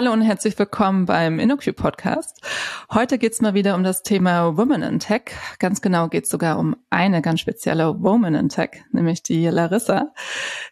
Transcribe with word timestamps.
Hallo 0.00 0.14
und 0.14 0.22
herzlich 0.22 0.58
willkommen 0.58 1.04
beim 1.04 1.38
InnoQ 1.38 1.76
Podcast. 1.76 2.40
Heute 2.90 3.18
geht's 3.18 3.42
mal 3.42 3.52
wieder 3.52 3.74
um 3.74 3.84
das 3.84 4.02
Thema 4.02 4.56
Women 4.56 4.80
in 4.80 4.98
Tech. 4.98 5.24
Ganz 5.58 5.82
genau 5.82 6.08
geht's 6.08 6.30
sogar 6.30 6.58
um 6.58 6.74
eine 6.88 7.20
ganz 7.20 7.40
spezielle 7.40 8.02
Woman 8.02 8.34
in 8.34 8.48
Tech, 8.48 8.82
nämlich 8.92 9.22
die 9.22 9.46
Larissa. 9.48 10.14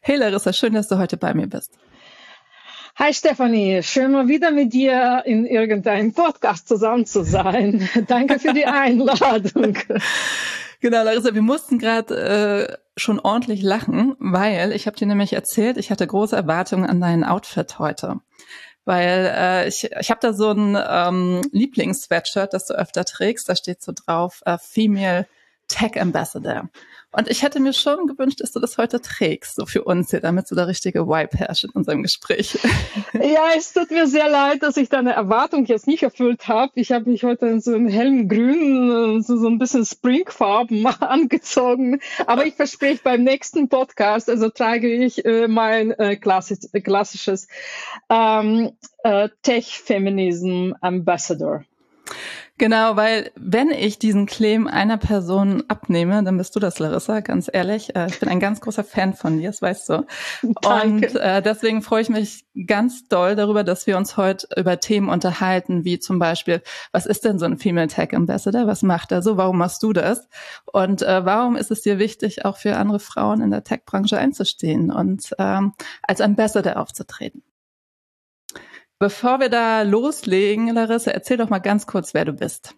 Hey 0.01 0.17
Larissa, 0.17 0.55
schön, 0.55 0.73
dass 0.73 0.89
du 0.89 0.97
heute 0.97 1.19
bei 1.19 1.35
mir 1.35 1.47
bist. 1.47 1.77
Hi 2.97 3.13
Stefanie, 3.13 3.83
schön 3.83 4.13
mal 4.13 4.29
wieder 4.29 4.51
mit 4.51 4.73
dir 4.73 5.23
in 5.27 5.45
irgendeinem 5.45 6.15
Podcast 6.15 6.67
zusammen 6.67 7.05
zu 7.05 7.23
sein. 7.23 7.87
Danke 8.07 8.39
für 8.39 8.55
die 8.55 8.65
Einladung. 8.65 9.77
Genau, 10.81 11.05
Larissa, 11.05 11.35
wir 11.35 11.43
mussten 11.43 11.79
gerade 11.79 12.17
äh, 12.17 12.77
schon 12.97 13.21
ordentlich 13.21 13.61
lachen, 13.61 14.17
weil 14.21 14.73
ich 14.73 14.87
habe 14.87 14.97
dir 14.97 15.07
nämlich 15.07 15.35
erzählt, 15.35 15.77
ich 15.77 15.91
hatte 15.91 16.07
große 16.07 16.35
Erwartungen 16.35 16.87
an 16.87 17.03
dein 17.03 17.25
Outfit 17.25 17.79
heute 17.79 18.21
weil 18.89 19.33
äh, 19.37 19.69
ich, 19.69 19.85
ich 20.01 20.11
habe 20.11 20.21
da 20.23 20.33
so 20.33 20.51
ein 20.51 20.75
ähm, 20.75 21.43
Lieblings-Sweatshirt, 21.53 22.55
das 22.55 22.67
du 22.67 22.75
öfter 22.75 23.05
trägst. 23.05 23.47
Da 23.47 23.55
steht 23.55 23.83
so 23.83 23.93
drauf, 23.93 24.41
äh, 24.47 24.57
Female 24.57 25.27
Tech 25.69 26.01
Ambassador. 26.01 26.71
Und 27.19 27.29
ich 27.29 27.43
hätte 27.43 27.59
mir 27.59 27.73
schon 27.73 28.07
gewünscht, 28.07 28.41
dass 28.41 28.53
du 28.53 28.61
das 28.61 28.79
heute 28.79 29.01
trägst, 29.01 29.57
so 29.57 29.67
für 29.67 29.83
uns 29.83 30.11
hier, 30.11 30.21
damit 30.21 30.47
so 30.47 30.55
der 30.55 30.69
richtige 30.69 31.09
Vibe 31.09 31.37
herrscht 31.37 31.65
in 31.65 31.71
unserem 31.71 32.03
Gespräch. 32.05 32.57
Ja, 33.15 33.49
es 33.57 33.73
tut 33.73 33.91
mir 33.91 34.07
sehr 34.07 34.29
leid, 34.29 34.63
dass 34.63 34.77
ich 34.77 34.91
deine 34.91 35.13
Erwartung 35.13 35.65
jetzt 35.65 35.87
nicht 35.87 36.03
erfüllt 36.03 36.47
habe. 36.47 36.73
Ich 36.75 36.93
habe 36.93 37.11
mich 37.11 37.25
heute 37.25 37.47
in 37.47 37.61
so 37.61 37.75
einem 37.75 37.89
hellen 37.89 38.29
Grün, 38.29 39.23
so, 39.23 39.37
so 39.37 39.49
ein 39.49 39.59
bisschen 39.59 39.85
Springfarben 39.85 40.87
angezogen. 41.01 42.01
Aber 42.27 42.47
ich 42.47 42.55
verspreche 42.55 43.01
beim 43.03 43.25
nächsten 43.25 43.69
Podcast, 43.69 44.29
also 44.29 44.51
trage 44.51 44.89
ich 44.89 45.25
äh, 45.25 45.49
mein 45.49 45.91
äh, 45.93 46.17
klassisch, 46.17 46.59
klassisches 46.85 47.49
ähm, 48.09 48.73
äh, 49.03 49.29
Tech-Feminism 49.43 50.75
Ambassador. 50.81 51.65
Genau, 52.59 52.97
weil 52.97 53.31
wenn 53.37 53.71
ich 53.71 54.01
diesen 54.01 54.27
Claim 54.27 54.67
einer 54.67 54.97
Person 54.97 55.63
abnehme, 55.69 56.25
dann 56.25 56.37
bist 56.37 56.57
du 56.57 56.61
das, 56.61 56.81
Larissa, 56.81 57.21
ganz 57.21 57.49
ehrlich. 57.53 57.95
Äh, 57.95 58.09
ich 58.09 58.19
bin 58.19 58.29
ein 58.29 58.41
ganz 58.41 58.61
großer 58.61 58.83
Fan 58.83 59.15
von 59.15 59.39
dir, 59.39 59.51
das 59.51 59.63
weißt 59.63 59.89
du. 59.91 60.07
Danke. 60.61 61.07
Und 61.07 61.17
äh, 61.17 61.41
deswegen 61.41 61.83
freue 61.83 62.03
ich 62.03 62.09
mich 62.09 62.47
ganz 62.67 63.07
doll 63.07 63.37
darüber, 63.37 63.63
dass 63.63 63.87
wir 63.87 63.97
uns 63.97 64.17
heute 64.17 64.49
über 64.57 64.81
Themen 64.81 65.09
unterhalten, 65.09 65.85
wie 65.85 66.01
zum 66.01 66.19
Beispiel, 66.19 66.61
was 66.91 67.07
ist 67.07 67.25
denn 67.25 67.39
so 67.39 67.45
ein 67.45 67.59
Female 67.59 67.87
Tech 67.87 68.13
Ambassador? 68.13 68.67
Was 68.67 68.83
macht 68.83 69.13
er 69.13 69.23
so? 69.23 69.37
Warum 69.37 69.59
machst 69.59 69.85
du 69.85 69.93
das? 69.93 70.29
Und 70.67 71.03
äh, 71.03 71.25
warum 71.25 71.55
ist 71.55 71.71
es 71.71 71.83
dir 71.83 72.01
wichtig, 72.01 72.45
auch 72.45 72.57
für 72.57 72.77
andere 72.77 72.99
Frauen 72.99 73.41
in 73.41 73.53
der 73.53 73.63
Tech-Branche 73.63 74.19
einzustehen 74.19 74.91
und 74.91 75.31
ähm, 75.39 75.75
als 76.03 76.21
Ambassador 76.21 76.77
aufzutreten? 76.77 77.43
Bevor 79.01 79.39
wir 79.39 79.49
da 79.49 79.83
loslegen, 79.83 80.75
Larissa, 80.75 81.13
erzähl 81.13 81.37
doch 81.37 81.51
mal 81.51 81.61
ganz 81.61 81.87
kurz, 81.87 82.15
wer 82.15 82.25
du 82.25 82.33
bist. 82.33 82.75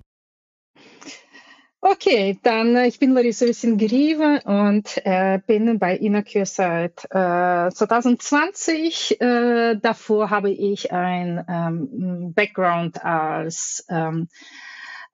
Okay, 1.83 2.39
dann 2.43 2.77
äh, 2.77 2.89
ich 2.89 2.99
bin 2.99 3.15
Larissa 3.15 3.47
Wissingerive 3.47 4.43
und 4.45 5.01
äh, 5.07 5.41
bin 5.47 5.79
bei 5.79 5.97
InnoQ 5.97 6.45
seit 6.45 7.07
äh, 7.07 7.71
2020. 7.71 9.19
Äh, 9.19 9.77
davor 9.81 10.29
habe 10.29 10.51
ich 10.51 10.93
ein 10.93 11.43
ähm, 11.49 12.35
Background 12.35 13.03
als 13.03 13.87
ähm, 13.89 14.29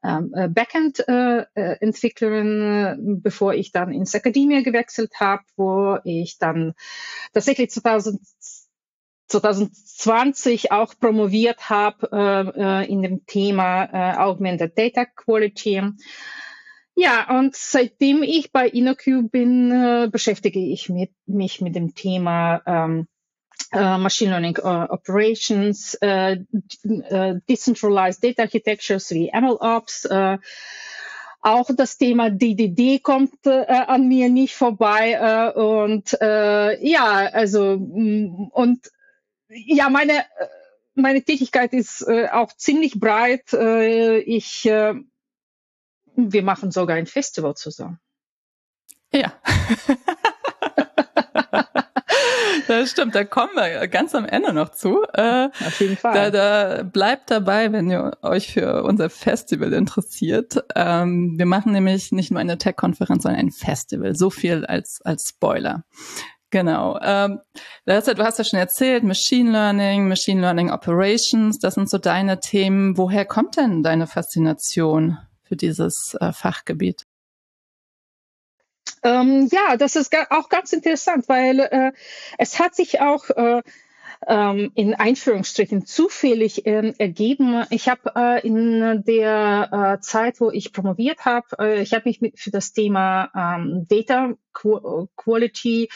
ähm 0.02 0.34
äh, 0.34 0.48
Backend-Entwicklerin, 0.48 2.60
äh, 2.60 2.96
bevor 2.98 3.54
ich 3.54 3.70
dann 3.70 3.92
ins 3.92 4.16
Akademie 4.16 4.64
gewechselt 4.64 5.12
habe, 5.20 5.44
wo 5.56 5.98
ich 6.02 6.38
dann 6.38 6.74
tatsächlich 7.32 7.70
2020 7.70 8.65
2020 9.28 10.72
auch 10.72 10.94
promoviert 10.98 11.68
habe 11.68 12.08
äh, 12.12 12.82
äh, 12.82 12.90
in 12.90 13.02
dem 13.02 13.26
Thema 13.26 13.84
äh, 13.84 14.16
Augmented 14.18 14.78
Data 14.78 15.04
Quality. 15.04 15.82
Ja, 16.94 17.38
und 17.38 17.54
seitdem 17.54 18.22
ich 18.22 18.52
bei 18.52 18.68
InnoQ 18.68 19.30
bin, 19.30 19.70
äh, 19.70 20.08
beschäftige 20.10 20.60
ich 20.60 20.88
mit, 20.88 21.10
mich 21.26 21.60
mit 21.60 21.74
dem 21.74 21.94
Thema 21.94 22.62
ähm, 22.66 23.06
äh, 23.72 23.98
Machine 23.98 24.30
Learning 24.30 24.58
uh, 24.62 24.92
Operations, 24.92 25.94
äh, 26.00 26.38
äh, 26.84 27.34
Decentralized 27.48 28.22
Data 28.24 28.42
Architectures 28.42 29.10
wie 29.10 29.30
MLOps. 29.32 30.06
Äh, 30.06 30.38
auch 31.42 31.68
das 31.76 31.98
Thema 31.98 32.30
DDD 32.30 33.02
kommt 33.02 33.46
äh, 33.46 33.64
an 33.66 34.08
mir 34.08 34.28
nicht 34.28 34.54
vorbei. 34.54 35.12
Äh, 35.12 35.58
und 35.58 36.16
äh, 36.20 36.86
ja, 36.86 37.28
also 37.32 37.76
mm, 37.78 38.48
und 38.52 38.90
ja, 39.48 39.88
meine, 39.88 40.18
äh, 40.18 40.46
meine 40.94 41.22
Tätigkeit 41.22 41.72
ist 41.72 42.02
äh, 42.02 42.28
auch 42.28 42.52
ziemlich 42.52 42.98
breit. 42.98 43.52
Äh, 43.52 44.18
ich, 44.18 44.66
äh, 44.66 44.94
wir 46.16 46.42
machen 46.42 46.70
sogar 46.70 46.96
ein 46.96 47.06
Festival 47.06 47.54
zusammen. 47.54 48.00
Ja. 49.12 49.32
das 52.68 52.90
stimmt, 52.90 53.14
da 53.14 53.24
kommen 53.24 53.52
wir 53.54 53.86
ganz 53.88 54.14
am 54.14 54.24
Ende 54.24 54.52
noch 54.52 54.70
zu. 54.70 55.02
Äh, 55.12 55.48
Auf 55.66 55.80
jeden 55.80 55.96
Fall. 55.96 56.14
Da, 56.14 56.30
da 56.30 56.82
bleibt 56.82 57.30
dabei, 57.30 57.72
wenn 57.72 57.90
ihr 57.90 58.16
euch 58.22 58.52
für 58.52 58.82
unser 58.82 59.10
Festival 59.10 59.72
interessiert. 59.72 60.64
Ähm, 60.74 61.38
wir 61.38 61.46
machen 61.46 61.72
nämlich 61.72 62.12
nicht 62.12 62.30
nur 62.30 62.40
eine 62.40 62.58
Tech-Konferenz, 62.58 63.22
sondern 63.22 63.40
ein 63.40 63.52
Festival. 63.52 64.16
So 64.16 64.30
viel 64.30 64.64
als, 64.66 65.00
als 65.04 65.28
Spoiler. 65.28 65.84
Genau. 66.50 66.98
Ähm, 67.02 67.40
du 67.84 67.92
hast 67.94 68.38
ja 68.38 68.44
schon 68.44 68.58
erzählt, 68.58 69.02
Machine 69.02 69.50
Learning, 69.50 70.08
Machine 70.08 70.40
Learning 70.40 70.70
Operations, 70.70 71.58
das 71.58 71.74
sind 71.74 71.90
so 71.90 71.98
deine 71.98 72.38
Themen. 72.40 72.96
Woher 72.96 73.24
kommt 73.24 73.56
denn 73.56 73.82
deine 73.82 74.06
Faszination 74.06 75.18
für 75.42 75.56
dieses 75.56 76.16
äh, 76.20 76.32
Fachgebiet? 76.32 77.04
Ähm, 79.02 79.48
ja, 79.50 79.76
das 79.76 79.96
ist 79.96 80.14
auch 80.30 80.48
ganz 80.48 80.72
interessant, 80.72 81.28
weil 81.28 81.60
äh, 81.60 81.92
es 82.38 82.58
hat 82.58 82.74
sich 82.74 83.00
auch 83.00 83.28
äh, 83.30 83.62
ähm, 84.26 84.72
in 84.74 84.94
Einführungsstrichen 84.94 85.86
zufällig 85.86 86.66
ähm, 86.66 86.94
ergeben. 86.98 87.64
Ich 87.70 87.88
habe 87.88 88.12
äh, 88.16 88.46
in 88.46 89.04
der 89.06 89.96
äh, 89.98 90.00
Zeit, 90.00 90.40
wo 90.40 90.50
ich 90.50 90.72
promoviert 90.72 91.24
habe, 91.24 91.46
äh, 91.58 91.82
ich 91.82 91.92
habe 91.92 92.08
mich 92.08 92.20
mit, 92.20 92.38
für 92.38 92.50
das 92.50 92.72
Thema 92.72 93.30
ähm, 93.34 93.86
Data 93.88 94.34
Quality, 94.52 95.88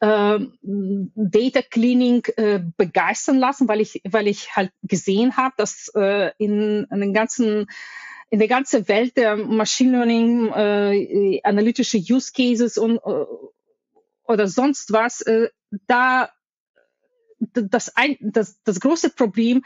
äh, 0.00 0.38
Data 0.62 1.62
Cleaning 1.62 2.24
äh, 2.36 2.60
begeistern 2.76 3.38
lassen, 3.38 3.68
weil 3.68 3.80
ich, 3.80 4.02
weil 4.08 4.26
ich 4.26 4.54
halt 4.54 4.72
gesehen 4.82 5.36
habe, 5.36 5.54
dass 5.56 5.90
äh, 5.94 6.32
in, 6.38 6.86
in 6.90 7.00
den 7.00 7.14
ganzen 7.14 7.66
in 8.32 8.38
der 8.38 8.46
ganzen 8.46 8.86
Welt 8.86 9.16
der 9.16 9.36
Machine 9.36 9.90
Learning, 9.90 10.52
äh, 10.52 11.40
analytische 11.42 11.98
Use 11.98 12.30
Cases 12.32 12.78
und 12.78 12.98
äh, 12.98 13.24
oder 14.22 14.46
sonst 14.46 14.92
was, 14.92 15.22
äh, 15.22 15.48
da 15.88 16.30
das, 17.40 17.96
ein, 17.96 18.16
das, 18.20 18.60
das 18.62 18.80
große 18.80 19.10
Problem 19.10 19.62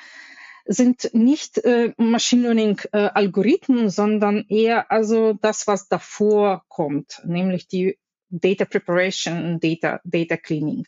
sind 0.66 1.10
nicht 1.12 1.58
äh, 1.58 1.92
Machine 1.98 2.42
Learning 2.42 2.80
äh, 2.92 2.98
Algorithmen, 2.98 3.90
sondern 3.90 4.46
eher 4.48 4.90
also 4.90 5.34
das, 5.34 5.66
was 5.66 5.88
davor 5.88 6.64
kommt, 6.68 7.20
nämlich 7.26 7.68
die 7.68 7.98
Data 8.30 8.64
Preparation, 8.64 9.60
Data, 9.60 10.00
Data 10.04 10.36
Cleaning. 10.36 10.86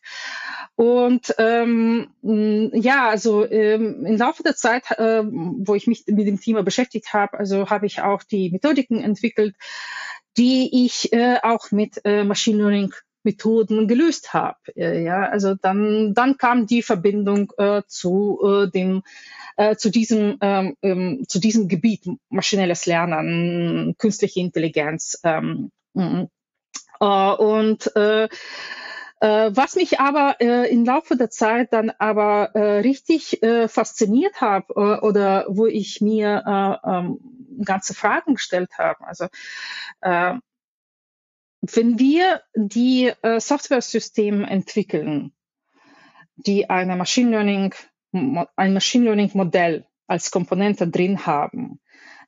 Und 0.75 1.35
ähm, 1.39 2.09
ja, 2.23 3.09
also 3.09 3.49
ähm, 3.49 4.05
im 4.05 4.17
Laufe 4.17 4.43
der 4.43 4.57
Zeit, 4.57 4.91
äh, 4.99 5.23
wo 5.25 5.75
ich 5.75 5.87
mich 5.87 6.05
mit 6.07 6.27
dem 6.27 6.41
Thema 6.41 6.63
beschäftigt 6.63 7.13
habe, 7.13 7.39
also 7.39 7.71
habe 7.71 7.87
ich 7.87 8.01
auch 8.01 8.23
die 8.23 8.51
Methodiken 8.51 9.03
entwickelt, 9.03 9.55
die 10.37 10.87
ich 10.87 11.13
äh, 11.13 11.39
auch 11.43 11.71
mit 11.71 12.01
äh, 12.05 12.25
Machine 12.25 12.59
Learning 12.59 12.93
Methoden 13.27 13.89
gelöst 13.89 14.33
habe. 14.33 14.57
Äh, 14.75 15.03
ja, 15.03 15.29
also 15.29 15.55
dann, 15.55 16.15
dann 16.15 16.39
kam 16.39 16.67
die 16.67 16.83
Verbindung 16.83 17.53
äh, 17.59 17.83
zu 17.87 18.41
äh, 18.43 18.71
dem 18.71 19.03
äh, 19.57 19.77
zu 19.77 19.91
diesem 19.91 20.39
ähm, 20.41 20.77
ähm, 20.83 21.25
zu 21.29 21.39
diesem 21.39 21.69
Gebiet 21.69 22.07
maschinelles 22.31 22.87
Lernen, 22.87 23.95
künstliche 23.99 24.41
Intelligenz 24.41 25.21
ähm, 25.25 25.71
mm, 25.95 26.25
äh, 27.01 27.33
und 27.33 27.95
äh, 27.97 28.29
was 29.19 29.77
mich 29.77 29.99
aber 29.99 30.37
äh, 30.41 30.71
im 30.71 30.85
Laufe 30.85 31.17
der 31.17 31.31
Zeit 31.31 31.73
dann 31.73 31.91
aber 31.99 32.55
äh, 32.55 32.81
richtig 32.81 33.43
äh, 33.43 33.67
fasziniert 33.67 34.43
habe 34.43 34.75
äh, 34.75 35.07
oder 35.07 35.47
wo 35.49 35.67
ich 35.67 36.03
mir 36.03 36.43
äh, 36.47 36.89
ähm, 36.89 37.19
ganze 37.65 37.95
Fragen 37.95 38.35
gestellt 38.35 38.73
habe. 38.77 39.07
Also 39.07 39.27
äh, 40.03 40.35
wenn 41.61 41.99
wir 41.99 42.43
die 42.55 43.13
äh, 43.23 43.41
Software-Systeme 43.41 44.49
entwickeln, 44.49 45.33
die 46.37 46.69
eine 46.69 46.97
Machine 46.97 47.31
Learning, 47.31 47.75
ein 48.13 48.75
Machine 48.75 49.05
Learning 49.05 49.31
Modell 49.35 49.87
als 50.07 50.31
Komponente 50.31 50.89
drin 50.89 51.27
haben, 51.27 51.81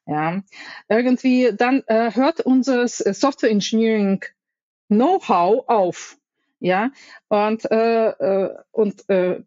ja, 0.06 0.42
irgendwie 0.88 1.52
dann 1.54 1.82
äh, 1.86 2.14
hört 2.14 2.40
unser 2.40 2.82
äh, 2.82 2.88
Software 2.88 3.50
Engineering 3.50 4.24
Know-how 4.88 5.68
auf, 5.68 6.16
ja, 6.60 6.90
und 7.28 7.70
äh, 7.70 8.08
äh, 8.08 8.54
und 8.72 9.08
äh, 9.10 9.42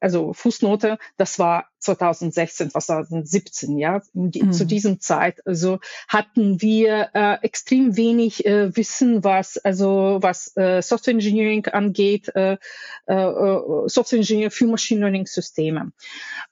also 0.00 0.32
Fußnote, 0.32 0.98
das 1.16 1.38
war 1.38 1.66
2016, 1.80 2.70
2017, 2.70 3.78
ja, 3.78 4.02
die, 4.12 4.42
mhm. 4.42 4.52
zu 4.52 4.66
diesem 4.66 5.00
Zeit. 5.00 5.44
Also 5.46 5.80
hatten 6.08 6.60
wir 6.60 7.10
äh, 7.14 7.38
extrem 7.42 7.96
wenig 7.96 8.44
äh, 8.44 8.76
Wissen, 8.76 9.24
was 9.24 9.56
also 9.58 10.18
was 10.20 10.56
äh, 10.56 10.82
Software 10.82 11.14
Engineering 11.14 11.66
angeht, 11.66 12.28
äh, 12.34 12.58
äh, 13.06 13.14
äh 13.14 13.88
Software 13.88 14.18
Engineering 14.18 14.50
für 14.50 14.66
Machine 14.66 15.00
Learning 15.00 15.26
Systeme. 15.26 15.92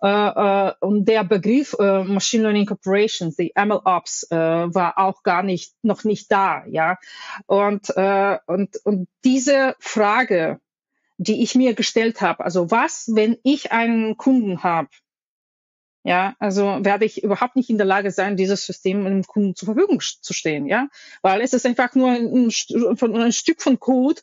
Äh, 0.02 0.08
äh, 0.08 0.72
und 0.80 1.06
der 1.06 1.24
Begriff 1.24 1.76
äh, 1.78 2.04
Machine 2.04 2.44
Learning 2.44 2.70
Operations, 2.70 3.36
die 3.36 3.52
ML 3.54 3.80
Ops, 3.84 4.26
äh, 4.30 4.36
war 4.36 4.98
auch 4.98 5.22
gar 5.22 5.42
nicht 5.42 5.74
noch 5.82 6.04
nicht 6.04 6.32
da, 6.32 6.64
ja. 6.66 6.96
Und 7.46 7.90
äh, 7.96 8.38
und 8.46 8.76
und 8.84 9.08
diese 9.24 9.76
Frage 9.78 10.60
die 11.18 11.42
ich 11.42 11.54
mir 11.54 11.74
gestellt 11.74 12.20
habe. 12.20 12.44
Also 12.44 12.70
was, 12.70 13.10
wenn 13.12 13.36
ich 13.42 13.72
einen 13.72 14.16
Kunden 14.16 14.62
habe? 14.62 14.88
Ja, 16.04 16.36
also 16.38 16.62
werde 16.80 17.04
ich 17.04 17.22
überhaupt 17.22 17.56
nicht 17.56 17.68
in 17.68 17.76
der 17.76 17.84
Lage 17.84 18.12
sein, 18.12 18.36
dieses 18.36 18.64
System 18.64 19.04
einem 19.04 19.24
Kunden 19.24 19.54
zur 19.56 19.66
Verfügung 19.66 20.00
zu 20.00 20.32
stehen, 20.32 20.66
ja, 20.66 20.88
weil 21.22 21.42
es 21.42 21.52
ist 21.52 21.66
einfach 21.66 21.94
nur 21.94 22.08
ein, 22.08 22.32
ein, 22.32 23.16
ein 23.16 23.32
Stück 23.32 23.60
von 23.60 23.78
Code. 23.78 24.22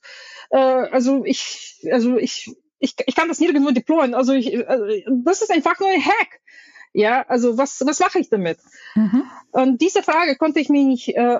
Äh, 0.49 0.57
also 0.57 1.25
ich, 1.25 1.85
also 1.91 2.17
ich, 2.17 2.55
ich, 2.79 2.95
ich 3.05 3.15
kann 3.15 3.27
das 3.27 3.39
nirgendwo 3.39 3.71
deployen. 3.71 4.15
Also 4.15 4.33
ich, 4.33 4.67
also 4.67 4.85
das 5.25 5.41
ist 5.41 5.51
einfach 5.51 5.79
nur 5.79 5.89
ein 5.89 6.03
Hack. 6.03 6.39
Ja, 6.93 7.23
also 7.27 7.57
was, 7.57 7.85
was 7.85 7.99
mache 7.99 8.19
ich 8.19 8.29
damit? 8.29 8.57
Mhm. 8.95 9.23
Und 9.51 9.81
diese 9.81 10.01
Frage 10.01 10.37
konnte 10.37 10.61
ich 10.61 10.69
mir 10.69 10.85
nicht 10.85 11.09
äh, 11.09 11.39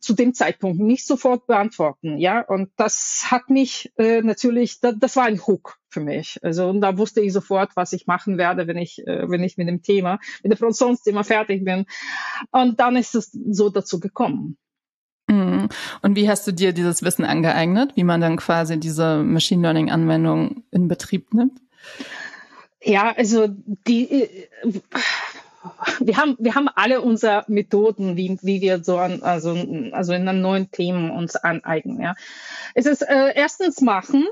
zu 0.00 0.14
dem 0.14 0.34
Zeitpunkt 0.34 0.80
nicht 0.80 1.06
sofort 1.06 1.46
beantworten. 1.46 2.18
Ja, 2.18 2.40
und 2.40 2.70
das 2.76 3.26
hat 3.30 3.50
mich 3.50 3.92
äh, 3.96 4.22
natürlich, 4.22 4.80
da, 4.80 4.92
das 4.92 5.16
war 5.16 5.24
ein 5.24 5.40
Hook 5.46 5.78
für 5.88 6.00
mich. 6.00 6.38
Also 6.42 6.68
und 6.68 6.80
da 6.80 6.98
wusste 6.98 7.20
ich 7.20 7.32
sofort, 7.32 7.76
was 7.76 7.92
ich 7.92 8.06
machen 8.06 8.38
werde, 8.38 8.66
wenn 8.66 8.76
ich, 8.76 9.06
äh, 9.06 9.28
wenn 9.28 9.42
ich 9.42 9.56
mit 9.56 9.68
dem 9.68 9.82
Thema, 9.82 10.18
mit 10.42 10.52
dem 10.52 10.58
Produktionsthema 10.58 11.22
fertig 11.22 11.64
bin. 11.64 11.86
Und 12.50 12.80
dann 12.80 12.96
ist 12.96 13.14
es 13.14 13.30
so 13.32 13.70
dazu 13.70 14.00
gekommen. 14.00 14.56
Mhm. 15.28 15.68
Und 16.02 16.16
wie 16.16 16.28
hast 16.28 16.46
du 16.46 16.52
dir 16.52 16.72
dieses 16.72 17.02
Wissen 17.02 17.24
angeeignet, 17.24 17.96
wie 17.96 18.04
man 18.04 18.20
dann 18.20 18.36
quasi 18.36 18.78
diese 18.78 19.22
Machine 19.22 19.62
Learning 19.62 19.90
Anwendung 19.90 20.64
in 20.70 20.88
Betrieb 20.88 21.34
nimmt? 21.34 21.60
Ja, 22.82 23.12
also 23.16 23.48
die, 23.48 24.10
äh, 24.10 24.48
wir 26.00 26.16
haben, 26.16 26.36
wir 26.38 26.54
haben 26.54 26.68
alle 26.74 27.00
unsere 27.00 27.44
Methoden, 27.48 28.16
wie, 28.16 28.38
wie 28.42 28.60
wir 28.60 28.82
so 28.82 28.98
an, 28.98 29.22
also, 29.22 29.56
also 29.92 30.12
in 30.12 30.24
neuen 30.40 30.70
Themen 30.70 31.10
uns 31.10 31.36
aneignen, 31.36 32.00
ja. 32.00 32.14
Es 32.74 32.86
ist 32.86 33.02
äh, 33.02 33.32
erstens 33.34 33.80
machen, 33.80 34.26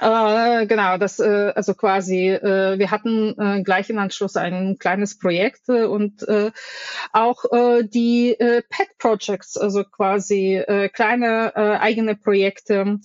äh, 0.00 0.66
genau, 0.66 0.96
das 0.96 1.18
äh, 1.18 1.52
also 1.54 1.74
quasi, 1.74 2.28
äh, 2.28 2.78
wir 2.78 2.90
hatten 2.90 3.34
äh, 3.38 3.62
gleich 3.62 3.90
im 3.90 3.98
Anschluss 3.98 4.36
ein 4.36 4.78
kleines 4.78 5.18
Projekt 5.18 5.68
äh, 5.68 5.84
und 5.84 6.26
äh, 6.26 6.50
auch 7.12 7.44
äh, 7.52 7.84
die 7.84 8.32
äh, 8.32 8.62
Pet 8.68 8.88
Projects, 8.98 9.56
also 9.56 9.84
quasi 9.84 10.56
äh, 10.56 10.88
kleine 10.88 11.52
äh, 11.54 11.76
eigene 11.78 12.16
Projekte, 12.16 12.98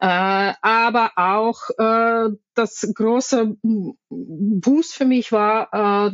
äh, 0.00 0.52
aber 0.60 1.12
auch 1.16 1.60
äh, 1.78 2.30
das 2.54 2.92
große 2.94 3.56
Boost 4.08 4.94
für 4.94 5.04
mich 5.04 5.32
war, 5.32 6.08
äh, 6.08 6.10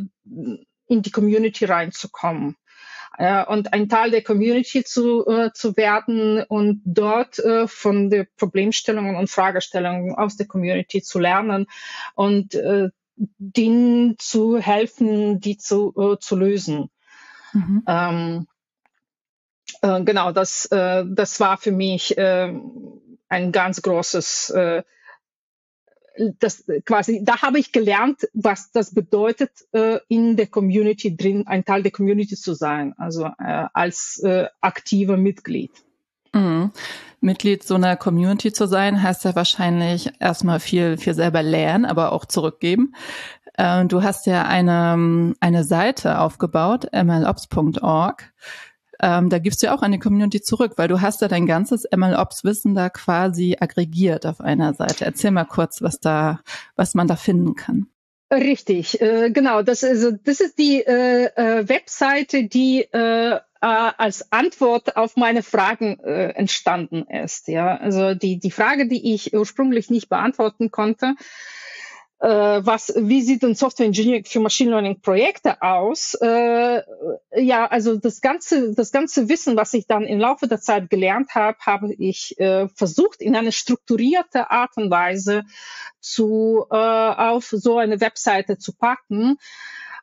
in 0.87 1.01
die 1.01 1.11
Community 1.11 1.65
reinzukommen 1.65 2.55
äh, 3.17 3.45
und 3.45 3.73
ein 3.73 3.89
Teil 3.89 4.11
der 4.11 4.23
Community 4.23 4.83
zu, 4.83 5.25
äh, 5.27 5.51
zu 5.53 5.75
werden 5.77 6.43
und 6.43 6.81
dort 6.85 7.39
äh, 7.39 7.67
von 7.67 8.09
den 8.09 8.27
Problemstellungen 8.37 9.15
und 9.15 9.29
Fragestellungen 9.29 10.15
aus 10.15 10.37
der 10.37 10.47
Community 10.47 11.01
zu 11.01 11.19
lernen 11.19 11.67
und 12.15 12.55
äh, 12.55 12.89
denen 13.15 14.15
zu 14.17 14.57
helfen, 14.57 15.39
die 15.39 15.57
zu, 15.57 15.93
äh, 15.97 16.17
zu 16.19 16.35
lösen. 16.35 16.89
Mhm. 17.53 17.83
Ähm, 17.87 18.47
äh, 19.81 20.03
genau, 20.03 20.31
das, 20.31 20.65
äh, 20.65 21.05
das 21.07 21.39
war 21.39 21.57
für 21.57 21.71
mich 21.71 22.17
äh, 22.17 22.53
ein 23.29 23.51
ganz 23.51 23.81
großes 23.81 24.49
äh, 24.51 24.83
das 26.39 26.63
quasi, 26.85 27.21
da 27.23 27.41
habe 27.41 27.59
ich 27.59 27.71
gelernt, 27.71 28.27
was 28.33 28.71
das 28.71 28.93
bedeutet, 28.93 29.51
äh, 29.71 29.99
in 30.07 30.35
der 30.35 30.47
Community 30.47 31.15
drin, 31.15 31.47
ein 31.47 31.65
Teil 31.65 31.83
der 31.83 31.91
Community 31.91 32.35
zu 32.35 32.53
sein, 32.53 32.93
also 32.97 33.25
äh, 33.25 33.65
als 33.73 34.19
äh, 34.23 34.47
aktiver 34.61 35.17
Mitglied. 35.17 35.71
Mhm. 36.33 36.71
Mitglied 37.19 37.63
so 37.63 37.75
einer 37.75 37.95
Community 37.95 38.51
zu 38.51 38.67
sein, 38.67 39.01
heißt 39.01 39.23
ja 39.23 39.35
wahrscheinlich 39.35 40.11
erstmal 40.19 40.59
viel, 40.59 40.97
viel 40.97 41.13
selber 41.13 41.41
lernen, 41.41 41.85
aber 41.85 42.11
auch 42.11 42.25
zurückgeben. 42.25 42.93
Äh, 43.55 43.85
du 43.85 44.03
hast 44.03 44.25
ja 44.25 44.43
eine, 44.43 45.33
eine 45.39 45.63
Seite 45.63 46.19
aufgebaut, 46.19 46.87
mlops.org 46.91 48.33
ähm, 49.03 49.29
da 49.29 49.37
gibst 49.37 49.61
du 49.61 49.65
ja 49.65 49.75
auch 49.75 49.81
an 49.81 49.91
die 49.91 49.99
Community 49.99 50.41
zurück, 50.41 50.73
weil 50.77 50.87
du 50.87 51.01
hast 51.01 51.19
ja 51.19 51.27
dein 51.27 51.45
ganzes 51.45 51.85
MLOps-Wissen 51.93 52.73
da 52.73 52.89
quasi 52.89 53.57
aggregiert 53.59 54.25
auf 54.25 54.39
einer 54.39 54.73
Seite. 54.73 55.03
Erzähl 55.03 55.31
mal 55.31 55.43
kurz, 55.43 55.81
was 55.81 55.99
da, 55.99 56.39
was 56.77 56.93
man 56.93 57.09
da 57.09 57.17
finden 57.17 57.55
kann. 57.55 57.87
Richtig, 58.31 59.01
äh, 59.01 59.29
genau. 59.29 59.61
Das 59.61 59.83
ist, 59.83 60.19
das 60.23 60.39
ist 60.39 60.57
die 60.57 60.81
äh, 60.81 61.25
äh, 61.35 61.67
Webseite, 61.67 62.45
die 62.45 62.87
äh, 62.93 63.35
äh 63.35 63.39
als 63.61 64.31
Antwort 64.31 64.95
auf 64.95 65.17
meine 65.17 65.43
Fragen 65.43 65.99
äh, 65.99 66.29
entstanden 66.29 67.03
ist. 67.03 67.49
Ja, 67.49 67.75
also 67.75 68.15
die 68.15 68.39
die 68.39 68.51
Frage, 68.51 68.87
die 68.87 69.13
ich 69.13 69.33
ursprünglich 69.33 69.89
nicht 69.89 70.07
beantworten 70.07 70.71
konnte, 70.71 71.15
was, 72.27 72.93
wie 72.95 73.21
sieht 73.21 73.43
denn 73.43 73.53
Software 73.53 73.87
Engineering 73.87 74.23
für 74.23 74.39
Machine 74.39 74.71
Learning 74.71 75.01
Projekte 75.01 75.61
aus? 75.61 76.13
Äh, 76.21 76.81
ja, 77.35 77.65
also 77.65 77.97
das 77.97 78.21
ganze, 78.21 78.73
das 78.73 78.91
ganze 78.91 79.27
Wissen, 79.27 79.57
was 79.57 79.73
ich 79.73 79.87
dann 79.87 80.03
im 80.03 80.19
Laufe 80.19 80.47
der 80.47 80.61
Zeit 80.61 80.89
gelernt 80.89 81.35
habe, 81.35 81.57
habe 81.59 81.93
ich 81.93 82.39
äh, 82.39 82.69
versucht 82.69 83.21
in 83.21 83.35
eine 83.35 83.51
strukturierte 83.51 84.51
Art 84.51 84.77
und 84.77 84.89
Weise 84.89 85.43
zu 85.99 86.65
äh, 86.71 86.75
auf 86.75 87.45
so 87.45 87.77
eine 87.77 87.99
Webseite 87.99 88.57
zu 88.57 88.73
packen. 88.73 89.37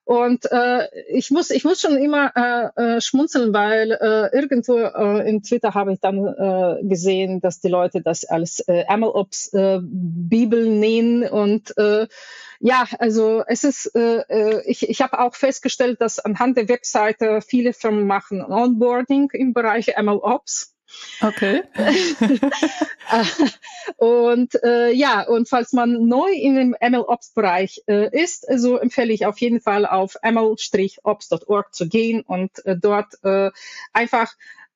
Und 0.05 0.51
äh, 0.51 0.89
ich 1.09 1.31
muss 1.31 1.51
ich 1.51 1.65
muss 1.65 1.81
schon 1.81 1.97
immer 1.97 2.33
äh, 2.35 2.97
äh, 2.97 3.01
schmunzeln, 3.01 3.55
weil 3.55 3.93
äh, 3.93 4.37
irgendwo 4.37 4.79
äh, 4.79 5.29
in 5.29 5.43
Twitter 5.43 5.75
habe 5.75 5.93
ich 5.93 6.01
dann 6.01 6.27
äh, 6.27 6.83
gesehen, 6.83 7.41
dass 7.41 7.61
die 7.61 7.69
Leute 7.69 8.01
das 8.03 8.25
als 8.25 8.61
äh, 8.61 8.85
MLOps 8.97 9.53
äh, 9.53 9.79
Bibel 9.83 10.69
nehmen 10.69 11.29
und 11.29 11.77
äh, 11.77 12.09
ja, 12.63 12.87
also 12.99 13.43
es 13.47 13.65
ist, 13.65 13.95
äh, 13.95 14.19
äh, 14.29 14.63
ich, 14.67 14.89
ich 14.89 15.01
habe 15.01 15.19
auch 15.19 15.35
festgestellt, 15.35 16.01
dass 16.03 16.19
anhand 16.19 16.59
der 16.59 16.69
Webseite 16.69 17.41
viele 17.41 17.73
Firmen 17.73 18.07
machen 18.07 18.43
Onboarding 18.43 19.31
im 19.33 19.55
Bereich 19.55 19.95
MLOps. 19.97 20.75
Okay. 21.23 21.63
und 23.97 24.55
äh, 24.63 24.93
ja, 24.93 25.27
und 25.27 25.49
falls 25.49 25.73
man 25.73 26.07
neu 26.07 26.31
in 26.31 26.55
dem 26.57 26.77
ML-Ops-Bereich 26.81 27.83
äh, 27.87 28.09
ist, 28.17 28.47
so 28.57 28.79
empfehle 28.79 29.13
ich 29.13 29.27
auf 29.27 29.39
jeden 29.41 29.61
Fall 29.61 29.87
auf 29.87 30.17
ml-ops.org 30.23 31.75
zu 31.75 31.89
gehen 31.89 32.23
und 32.23 32.65
äh, 32.65 32.77
dort 32.77 33.23
äh, 33.23 33.51
einfach 33.93 34.33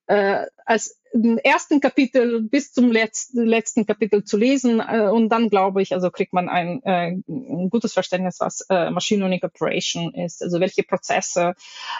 äh, 0.06 0.47
als 0.66 0.99
ersten 1.44 1.80
Kapitel 1.80 2.42
bis 2.42 2.73
zum 2.73 2.90
letzten, 2.90 3.44
letzten 3.44 3.87
Kapitel 3.87 4.25
zu 4.25 4.37
lesen 4.37 4.80
äh, 4.80 5.09
und 5.09 5.28
dann 5.28 5.49
glaube 5.49 5.80
ich, 5.80 5.94
also 5.94 6.11
kriegt 6.11 6.33
man 6.33 6.49
ein, 6.49 6.83
äh, 6.83 7.12
ein 7.28 7.71
gutes 7.71 7.92
Verständnis, 7.92 8.40
was 8.40 8.66
äh, 8.68 8.90
Machine 8.90 9.21
Learning 9.21 9.42
Operation 9.42 10.12
ist, 10.12 10.42
also 10.42 10.61
welche 10.61 10.83
Prozesse 10.83 11.54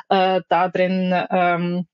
äh, 0.09 0.41
da 0.49 0.69
drin 0.69 1.15
ähm, 1.31 1.87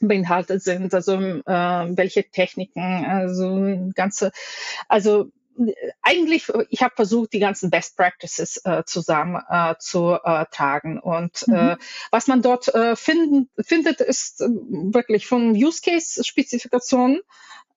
beinhaltet 0.00 0.62
sind, 0.62 0.92
also 0.94 1.14
äh, 1.14 1.42
welche 1.46 2.24
Techniken, 2.30 3.04
also 3.04 3.90
ganze, 3.94 4.32
also 4.88 5.30
eigentlich, 6.02 6.52
ich 6.68 6.82
habe 6.82 6.94
versucht, 6.94 7.32
die 7.32 7.38
ganzen 7.38 7.70
Best 7.70 7.96
Practices 7.96 8.60
äh, 8.64 8.84
zusammen 8.84 9.42
äh, 9.48 9.74
zu 9.78 10.18
äh, 10.22 10.44
tragen. 10.50 10.98
Und 10.98 11.46
mhm. 11.46 11.54
äh, 11.54 11.76
was 12.10 12.26
man 12.26 12.42
dort 12.42 12.68
äh, 12.74 12.96
finden, 12.96 13.48
findet, 13.58 14.00
ist 14.00 14.40
äh, 14.40 14.48
wirklich 14.48 15.26
von 15.26 15.52
Use 15.52 15.80
Case 15.82 16.22
Spezifikationen 16.24 17.20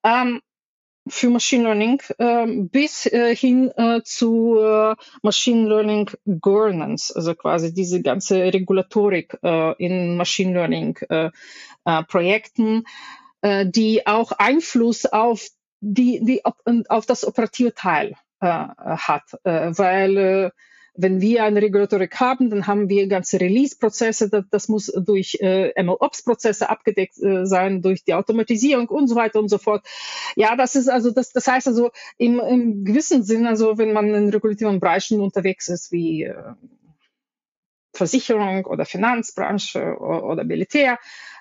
ähm, 0.04 0.40
für 1.10 1.30
Machine 1.30 1.64
Learning 1.64 2.00
äh, 2.18 2.46
bis 2.46 3.06
äh, 3.06 3.34
hin 3.34 3.70
äh, 3.76 4.00
zu 4.02 4.58
äh, 4.58 4.94
Machine 5.22 5.68
Learning 5.68 6.10
Governance, 6.24 7.14
also 7.14 7.34
quasi 7.34 7.74
diese 7.74 8.02
ganze 8.02 8.36
Regulatorik 8.52 9.36
äh, 9.42 9.72
in 9.84 10.16
Machine 10.16 10.54
Learning 10.54 10.96
äh, 11.08 11.30
Projekten, 12.08 12.84
die 13.42 14.06
auch 14.06 14.32
Einfluss 14.32 15.06
auf 15.06 15.48
die, 15.80 16.20
die 16.22 16.42
auf 16.44 17.06
das 17.06 17.26
operative 17.26 17.72
Teil 17.72 18.14
hat, 18.38 19.22
weil 19.44 20.52
wenn 21.02 21.20
wir 21.20 21.44
eine 21.44 21.62
Regulatorik 21.62 22.18
haben, 22.20 22.50
dann 22.50 22.66
haben 22.66 22.88
wir 22.88 23.06
ganze 23.08 23.40
Release-Prozesse, 23.40 24.28
das, 24.28 24.44
das, 24.50 24.68
muss 24.68 24.86
durch 24.86 25.38
äh, 25.40 25.72
MLOps-Prozesse 25.82 26.68
abgedeckt 26.68 27.18
äh, 27.22 27.46
sein, 27.46 27.82
durch 27.82 28.04
die 28.04 28.14
Automatisierung 28.14 28.88
und 28.88 29.08
so 29.08 29.14
weiter 29.14 29.38
und 29.38 29.48
so 29.48 29.58
fort. 29.58 29.84
Ja, 30.36 30.56
das 30.56 30.74
ist 30.74 30.88
also, 30.88 31.10
das, 31.10 31.32
das 31.32 31.46
heißt 31.46 31.68
also 31.68 31.90
im, 32.18 32.40
im 32.40 32.84
gewissen 32.84 33.22
Sinn, 33.22 33.46
also 33.46 33.78
wenn 33.78 33.92
man 33.92 34.14
in 34.14 34.28
regulativen 34.30 34.80
Bereichen 34.80 35.20
unterwegs 35.20 35.68
ist, 35.68 35.92
wie 35.92 36.24
äh, 36.24 36.54
Versicherung 37.92 38.66
oder 38.66 38.84
Finanzbranche 38.84 39.96
oder, 39.98 40.44
Militär, 40.44 40.98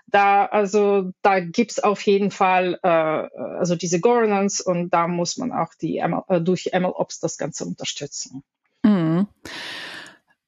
da 0.07 0.45
also 0.45 1.11
da 1.21 1.39
gibt's 1.39 1.79
auf 1.79 2.01
jeden 2.01 2.31
Fall 2.31 2.79
äh, 2.81 2.87
also 2.87 3.75
diese 3.75 3.99
Governance 3.99 4.63
und 4.63 4.89
da 4.89 5.07
muss 5.07 5.37
man 5.37 5.51
auch 5.51 5.73
die 5.75 6.01
ML, 6.01 6.23
äh, 6.27 6.41
durch 6.41 6.71
MLOps 6.73 7.19
das 7.19 7.37
Ganze 7.37 7.65
unterstützen. 7.65 8.43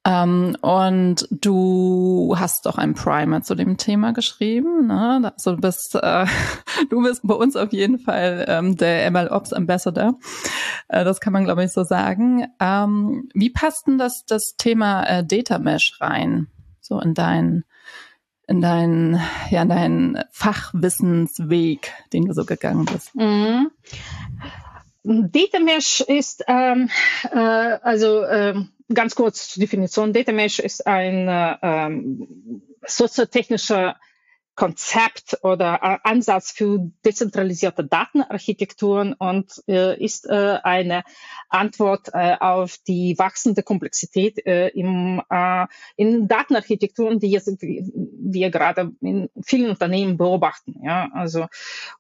Ähm, 0.04 0.58
und 0.62 1.28
du 1.30 2.34
hast 2.36 2.66
doch 2.66 2.80
ein 2.80 2.96
Primer 2.96 3.44
zu 3.44 3.54
dem 3.54 3.78
Thema 3.78 4.14
geschrieben. 4.14 4.88
Ne? 4.88 5.32
Also 5.36 5.56
du 5.56 5.62
bist, 5.62 5.96
äh, 5.96 6.26
du 6.90 7.04
bist 7.04 7.22
bei 7.24 7.36
uns 7.36 7.56
auf 7.56 7.72
jeden 7.72 8.00
Fall 8.00 8.46
ähm, 8.48 8.78
der 8.78 9.10
MLOps 9.12 9.54
Ambassador. 9.54 10.16
Äh, 10.88 11.04
das 11.04 11.20
kann 11.20 11.34
man, 11.34 11.44
glaube 11.44 11.64
ich, 11.64 11.72
so 11.72 11.84
sagen. 11.84 12.48
Ähm, 12.60 13.30
wie 13.36 13.52
passt 13.52 13.86
denn 13.86 14.00
das, 14.00 14.24
das 14.26 14.56
Thema 14.58 15.04
äh, 15.04 15.24
Data 15.24 15.60
Mesh 15.60 15.98
rein? 16.02 16.48
So 16.80 17.00
in 17.00 17.14
dein 17.14 17.64
in 18.48 18.60
deinen, 18.60 19.22
ja, 19.50 19.62
in 19.62 19.70
deinen 19.70 20.24
Fachwissensweg, 20.32 21.94
den 22.12 22.26
du 22.26 22.34
so 22.34 22.44
gegangen 22.44 22.84
bist? 22.84 23.16
Mhm. 23.16 23.72
Data 25.04 25.60
Mesh 25.60 26.02
ist, 26.02 26.44
ähm, 26.48 26.90
äh, 27.32 27.38
also 27.38 28.24
ähm, 28.26 28.70
ganz 28.94 29.16
kurz 29.16 29.50
zur 29.50 29.62
Definition. 29.62 30.14
Data 30.14 30.32
Mesh 30.32 30.60
ist 30.60 30.86
ein 30.86 31.28
äh, 31.28 31.58
ähm, 31.62 32.62
soziotechnischer 32.86 33.98
Konzept 34.56 35.38
oder 35.44 36.06
Ansatz 36.06 36.52
für 36.52 36.92
dezentralisierte 37.06 37.86
Datenarchitekturen 37.86 39.14
und 39.14 39.64
äh, 39.68 39.98
ist 40.04 40.28
äh, 40.28 40.58
eine 40.62 41.04
Antwort 41.50 42.10
äh, 42.14 42.36
auf 42.40 42.78
die 42.86 43.18
wachsende 43.18 43.64
Komplexität 43.64 44.46
äh, 44.46 44.68
im, 44.70 45.22
äh, 45.30 45.66
in 45.96 46.28
Datenarchitekturen, 46.28 47.20
die 47.20 47.32
jetzt 47.32 47.50
wir 47.62 48.50
gerade 48.52 48.92
in 49.02 49.30
vielen 49.42 49.70
Unternehmen 49.70 50.18
beobachten. 50.18 50.82
Ja, 50.84 51.10
also 51.14 51.48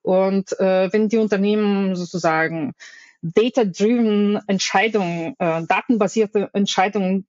und 0.02 0.52
äh, 0.60 0.92
wenn 0.92 1.10
die 1.10 1.18
Unternehmen 1.18 1.96
sozusagen 1.96 2.74
data-driven 3.22 4.40
Entscheidungen, 4.48 5.36
äh, 5.40 5.64
datenbasierte 5.66 6.50
Entscheidungen 6.54 7.28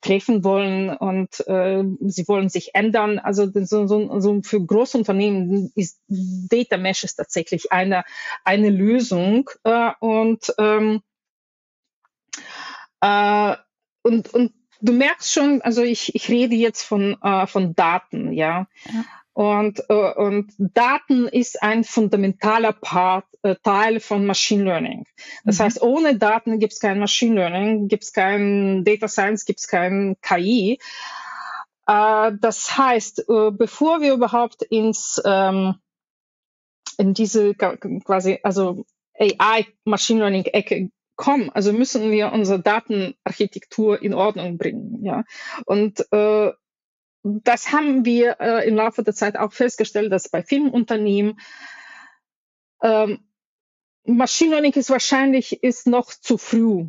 treffen 0.00 0.44
wollen 0.44 0.90
und 0.90 1.40
äh, 1.46 1.82
sie 2.00 2.28
wollen 2.28 2.48
sich 2.48 2.74
ändern. 2.74 3.18
Also 3.18 3.50
so, 3.52 3.86
so, 3.86 4.20
so 4.20 4.42
für 4.42 4.64
Großunternehmen 4.64 5.72
ist 5.74 6.00
Data 6.08 6.76
Mesh 6.76 7.04
ist 7.04 7.16
tatsächlich 7.16 7.72
eine 7.72 8.04
eine 8.44 8.70
Lösung 8.70 9.48
äh, 9.64 9.90
und 10.00 10.54
ähm, 10.58 11.02
äh, 13.00 13.56
und 14.02 14.34
und 14.34 14.52
du 14.80 14.92
merkst 14.92 15.32
schon, 15.32 15.62
also 15.62 15.82
ich 15.82 16.14
ich 16.14 16.28
rede 16.28 16.54
jetzt 16.54 16.82
von 16.82 17.16
äh, 17.22 17.46
von 17.46 17.74
Daten, 17.74 18.32
ja. 18.32 18.66
ja. 18.84 19.04
Und, 19.40 19.82
äh, 19.88 19.94
und 19.94 20.52
Daten 20.58 21.26
ist 21.26 21.62
ein 21.62 21.82
fundamentaler 21.82 22.74
Part, 22.74 23.24
äh, 23.40 23.56
Teil 23.62 23.98
von 23.98 24.26
Machine 24.26 24.64
Learning. 24.64 25.06
Das 25.46 25.58
mhm. 25.58 25.62
heißt, 25.62 25.80
ohne 25.80 26.18
Daten 26.18 26.58
gibt 26.58 26.74
es 26.74 26.78
kein 26.78 26.98
Machine 26.98 27.36
Learning, 27.36 27.88
gibt 27.88 28.02
es 28.02 28.12
kein 28.12 28.84
Data 28.84 29.08
Science, 29.08 29.46
gibt 29.46 29.60
es 29.60 29.66
kein 29.66 30.16
KI. 30.20 30.78
Äh, 31.86 32.32
das 32.38 32.76
heißt, 32.76 33.30
äh, 33.30 33.50
bevor 33.52 34.02
wir 34.02 34.12
überhaupt 34.12 34.60
ins 34.60 35.22
ähm, 35.24 35.76
in 36.98 37.14
diese 37.14 37.54
quasi 37.54 38.40
also 38.42 38.84
AI 39.18 39.68
Machine 39.84 40.20
Learning 40.20 40.44
Ecke 40.44 40.90
kommen, 41.16 41.48
also 41.48 41.72
müssen 41.72 42.10
wir 42.10 42.32
unsere 42.32 42.60
Datenarchitektur 42.60 44.02
in 44.02 44.12
Ordnung 44.12 44.58
bringen, 44.58 45.02
ja. 45.02 45.24
Und 45.64 46.04
äh, 46.12 46.52
das 47.22 47.72
haben 47.72 48.04
wir 48.04 48.36
äh, 48.40 48.68
im 48.68 48.76
Laufe 48.76 49.02
der 49.02 49.14
Zeit 49.14 49.36
auch 49.36 49.52
festgestellt, 49.52 50.12
dass 50.12 50.28
bei 50.28 50.42
vielen 50.42 50.70
Unternehmen 50.70 51.38
ähm, 52.82 53.20
Machine 54.04 54.52
Learning 54.52 54.72
ist 54.72 54.90
wahrscheinlich 54.90 55.62
ist 55.62 55.86
noch 55.86 56.10
zu 56.10 56.38
früh, 56.38 56.88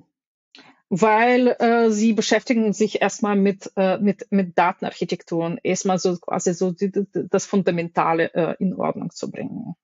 weil 0.89 1.49
äh, 1.59 1.91
sie 1.91 2.13
beschäftigen 2.13 2.71
sich 2.71 3.01
erstmal 3.01 3.35
mit 3.35 3.71
äh, 3.75 3.97
mit 3.97 4.27
mit 4.31 4.57
Datenarchitekturen, 4.57 5.59
erstmal 5.61 5.99
so 5.99 6.17
quasi 6.17 6.53
so 6.53 6.71
die, 6.71 6.91
die, 6.91 7.05
das 7.13 7.45
Fundamentale 7.45 8.33
äh, 8.33 8.55
in 8.59 8.73
Ordnung 8.75 9.11
zu 9.11 9.29
bringen. 9.29 9.75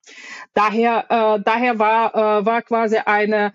Daher 0.54 1.06
äh, 1.10 1.44
daher 1.44 1.80
war 1.80 2.16
äh, 2.16 2.46
war 2.46 2.62
quasi 2.62 2.98
eine 2.98 3.54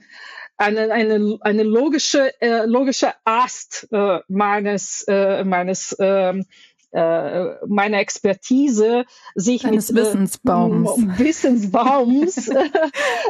eine, 0.63 0.93
eine, 0.93 1.39
eine 1.41 1.63
logische, 1.63 2.41
äh, 2.41 2.67
logische 2.67 3.13
Ast 3.25 3.89
äh, 3.91 4.21
meines, 4.29 5.05
äh, 5.09 5.45
meines 5.45 5.97
ähm, 5.99 6.47
äh, 6.93 7.55
meiner 7.67 7.99
Expertise 7.99 9.05
sich 9.35 9.65
Eines 9.65 9.91
mit 9.91 10.05
Wissensbaums, 10.05 10.91
äh, 10.99 11.19
Wissensbaums. 11.19 12.49
äh, 12.49 12.61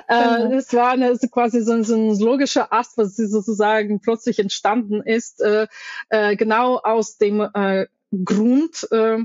das 0.09 0.73
war 0.73 0.91
eine, 0.91 1.17
quasi 1.31 1.63
so, 1.63 1.83
so, 1.83 1.95
ein 1.95 2.19
logischer 2.19 2.73
Ast, 2.73 2.99
was 2.99 3.17
sozusagen 3.17 4.01
plötzlich 4.01 4.39
entstanden 4.39 5.01
ist, 5.01 5.41
äh, 5.41 5.67
äh, 6.09 6.37
genau 6.37 6.79
aus 6.79 7.19
dem 7.19 7.41
äh, 7.41 7.87
Grund 8.25 8.89
äh, 8.91 9.19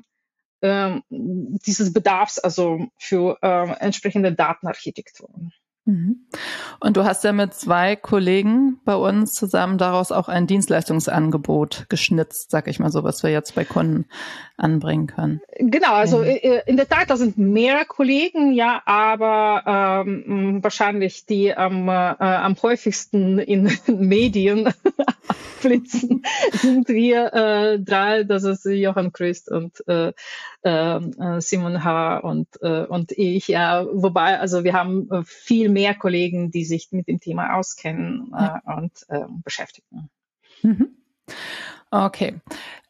äh, 0.62 1.02
dieses 1.10 1.94
Bedarfs, 1.94 2.40
also 2.40 2.88
für 2.98 3.38
äh, 3.42 3.72
entsprechende 3.80 4.34
Datenarchitekturen. 4.34 5.52
Mhm. 5.88 6.28
Und 6.82 6.98
du 6.98 7.06
hast 7.06 7.24
ja 7.24 7.32
mit 7.32 7.54
zwei 7.54 7.96
Kollegen 7.96 8.80
bei 8.84 8.96
uns 8.96 9.34
zusammen 9.34 9.78
daraus 9.78 10.12
auch 10.12 10.28
ein 10.28 10.46
Dienstleistungsangebot 10.46 11.86
geschnitzt, 11.88 12.52
sag 12.52 12.68
ich 12.68 12.80
mal 12.80 12.92
so, 12.92 13.06
was 13.06 13.24
wir 13.24 13.32
jetzt 13.32 13.56
bei 13.56 13.64
Kunden 13.64 14.06
anbringen 14.58 15.08
können. 15.08 15.40
Genau, 15.58 15.94
also 15.94 16.18
mhm. 16.18 16.38
in 16.66 16.76
der 16.76 16.90
Tat, 16.90 17.10
da 17.10 17.16
sind 17.16 17.38
mehr 17.38 17.86
Kollegen, 17.86 18.52
ja, 18.52 18.82
aber 18.86 20.04
ähm, 20.06 20.60
wahrscheinlich 20.62 21.26
die 21.26 21.56
am, 21.56 21.88
äh, 21.88 21.92
am 21.92 22.56
häufigsten 22.62 23.40
in 23.40 23.72
Medien 23.88 24.74
flitzen, 25.60 26.24
sind 26.54 26.88
wir 26.88 27.34
äh, 27.34 27.80
drei, 27.80 28.24
das 28.24 28.44
ist 28.44 28.66
Johann 28.66 29.12
Christ 29.12 29.52
und 29.52 29.86
äh, 29.88 30.14
ähm, 30.64 31.14
äh, 31.20 31.42
Simon 31.42 31.84
H. 31.84 32.20
und, 32.20 32.48
äh, 32.62 32.86
und 32.86 33.12
ich, 33.12 33.48
ja, 33.48 33.86
wobei, 33.92 34.40
also 34.40 34.64
wir 34.64 34.74
haben 34.74 35.10
äh, 35.12 35.24
viel 35.26 35.70
mehr 35.70 35.96
Kollegen, 35.96 36.52
die 36.52 36.66
sich 36.66 36.90
mit 36.92 37.08
dem 37.08 37.20
Thema 37.20 37.56
auskennen 37.56 38.34
äh, 38.38 38.72
und 38.78 38.92
äh, 39.10 39.26
beschäftigen. 39.44 40.10
Mhm. 40.62 40.96
Okay. 41.90 42.42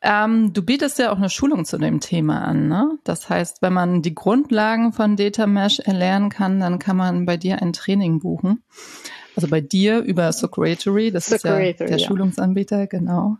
Ähm, 0.01 0.53
du 0.53 0.63
bietest 0.63 0.97
ja 0.99 1.11
auch 1.11 1.17
eine 1.17 1.29
Schulung 1.29 1.65
zu 1.65 1.77
dem 1.77 1.99
Thema 1.99 2.41
an, 2.41 2.67
ne? 2.67 2.97
Das 3.03 3.29
heißt, 3.29 3.61
wenn 3.61 3.73
man 3.73 4.01
die 4.01 4.15
Grundlagen 4.15 4.91
von 4.91 5.15
Data 5.15 5.45
Mesh 5.45 5.79
erlernen 5.79 6.29
kann, 6.29 6.59
dann 6.59 6.79
kann 6.79 6.97
man 6.97 7.25
bei 7.25 7.37
dir 7.37 7.61
ein 7.61 7.73
Training 7.73 8.19
buchen. 8.19 8.63
Also 9.37 9.49
bei 9.49 9.61
dir 9.61 9.99
über 9.99 10.31
Socratory, 10.31 11.11
das 11.11 11.27
Socratory, 11.27 11.69
ist 11.69 11.79
ja 11.79 11.85
der 11.85 11.97
ja. 11.99 12.07
Schulungsanbieter, 12.07 12.87
genau. 12.87 13.37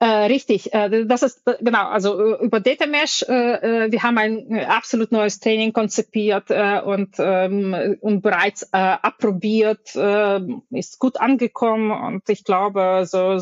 Äh, 0.00 0.26
richtig, 0.26 0.74
äh, 0.74 1.06
das 1.06 1.22
ist 1.22 1.46
äh, 1.46 1.56
genau, 1.60 1.88
also 1.88 2.20
äh, 2.20 2.44
über 2.44 2.60
Data 2.60 2.86
Mesh, 2.86 3.24
äh, 3.26 3.86
äh, 3.86 3.90
wir 3.90 4.02
haben 4.02 4.18
ein 4.18 4.66
absolut 4.66 5.10
neues 5.10 5.40
Training 5.40 5.72
konzipiert 5.72 6.50
und, 6.50 7.16
ähm, 7.18 7.96
und 8.00 8.20
bereits 8.20 8.70
approbiert, 8.70 9.96
ist 10.70 10.98
gut 10.98 11.18
angekommen 11.18 11.90
und 11.90 12.28
ich 12.28 12.44
glaube, 12.44 13.06
so 13.06 13.38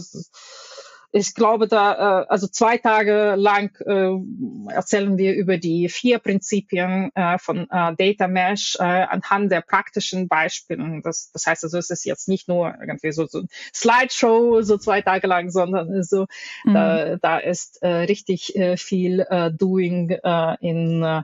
ich 1.13 1.35
glaube, 1.35 1.69
da, 1.69 2.23
äh, 2.23 2.27
also 2.29 2.47
zwei 2.47 2.79
Tage 2.79 3.35
lang 3.37 3.71
äh, 3.87 4.73
erzählen 4.73 5.17
wir 5.19 5.35
über 5.35 5.59
die 5.59 5.89
vier 5.89 6.19
Prinzipien 6.19 7.11
äh, 7.15 7.39
von 7.39 7.69
äh, 7.71 7.95
Data 7.97 8.29
Mesh 8.29 8.77
äh, 8.79 8.83
anhand 8.83 9.51
der 9.53 9.61
praktischen 9.61 10.29
Beispiele. 10.29 11.01
Das, 11.03 11.31
das 11.33 11.47
heißt 11.47 11.65
also, 11.65 11.79
es 11.79 11.91
ist 11.91 12.05
jetzt 12.05 12.29
nicht 12.29 12.49
nur 12.49 12.75
irgendwie 12.81 13.13
so, 13.13 13.27
so 13.27 13.41
ein 13.41 13.49
Slideshow 13.75 14.63
so 14.63 14.79
zwei 14.79 15.01
Tage 15.03 15.27
lang, 15.27 15.51
sondern 15.51 16.03
so, 16.03 16.27
mhm. 16.65 16.75
da, 16.75 17.17
da 17.17 17.39
ist 17.39 17.83
äh, 17.83 17.89
richtig 17.89 18.57
äh, 18.57 18.77
viel 18.77 19.21
äh, 19.21 19.51
Doing 19.53 20.11
äh, 20.11 20.57
in 20.61 21.03
äh, 21.03 21.23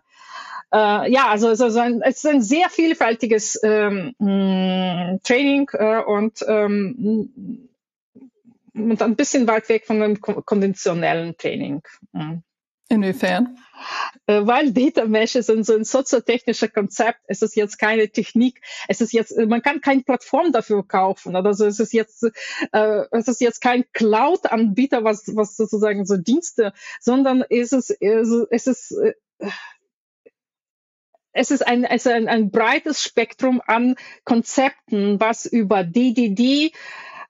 äh, 0.73 1.13
ja, 1.13 1.29
also, 1.29 1.49
also 1.49 1.79
ein, 1.79 2.01
es 2.03 2.25
ist 2.25 2.27
ein 2.27 2.41
sehr 2.41 2.71
vielfältiges 2.71 3.61
ähm, 3.63 4.15
Training 5.23 5.69
äh, 5.75 6.03
und 6.03 6.43
ähm, 6.49 7.69
und 8.75 9.03
ein 9.03 9.17
bisschen 9.17 9.47
weit 9.47 9.69
weg 9.69 9.87
von 9.87 10.01
dem 10.01 10.21
konventionellen 10.21 11.37
Training. 11.37 11.83
Mhm. 12.13 12.43
Inwiefern? 12.93 13.59
Äh, 14.27 14.47
weil 14.47 14.71
Data 14.73 15.07
Mesh 15.07 15.35
ist 15.35 15.47
so 15.47 15.55
ein 15.55 15.85
soziotechnischer 15.85 16.69
Konzept. 16.69 17.21
Es 17.27 17.41
ist 17.41 17.57
jetzt 17.57 17.79
keine 17.79 18.11
Technik. 18.11 18.61
Es 18.87 19.01
ist 19.01 19.15
jetzt, 19.15 19.35
man 19.35 19.63
kann 19.63 19.81
keine 19.81 20.03
Plattform 20.03 20.53
dafür 20.53 20.87
kaufen. 20.87 21.35
Oder 21.35 21.55
so. 21.55 21.65
Es 21.65 21.81
ist 21.81 21.95
jetzt, 21.95 22.23
äh, 22.73 23.05
es 23.11 23.29
ist 23.29 23.41
jetzt 23.41 23.63
kein 23.63 23.85
Cloud-Anbieter, 23.95 25.05
was, 25.05 25.35
was 25.35 25.57
sozusagen 25.57 26.05
so 26.05 26.19
Dienste, 26.19 26.75
sondern 27.01 27.43
es 27.49 27.73
ist, 27.73 27.97
es 28.01 28.67
ist, 28.67 28.93
äh, 28.93 29.15
es 31.33 31.51
ist 31.51 31.67
ein, 31.67 31.85
es 31.85 32.05
ist 32.05 32.13
ein, 32.13 32.29
ein 32.29 32.51
breites 32.51 33.03
Spektrum 33.03 33.63
an 33.67 33.97
Konzepten, 34.25 35.19
was 35.19 35.47
über 35.47 35.83
DDD, 35.83 36.41
äh, 36.41 36.71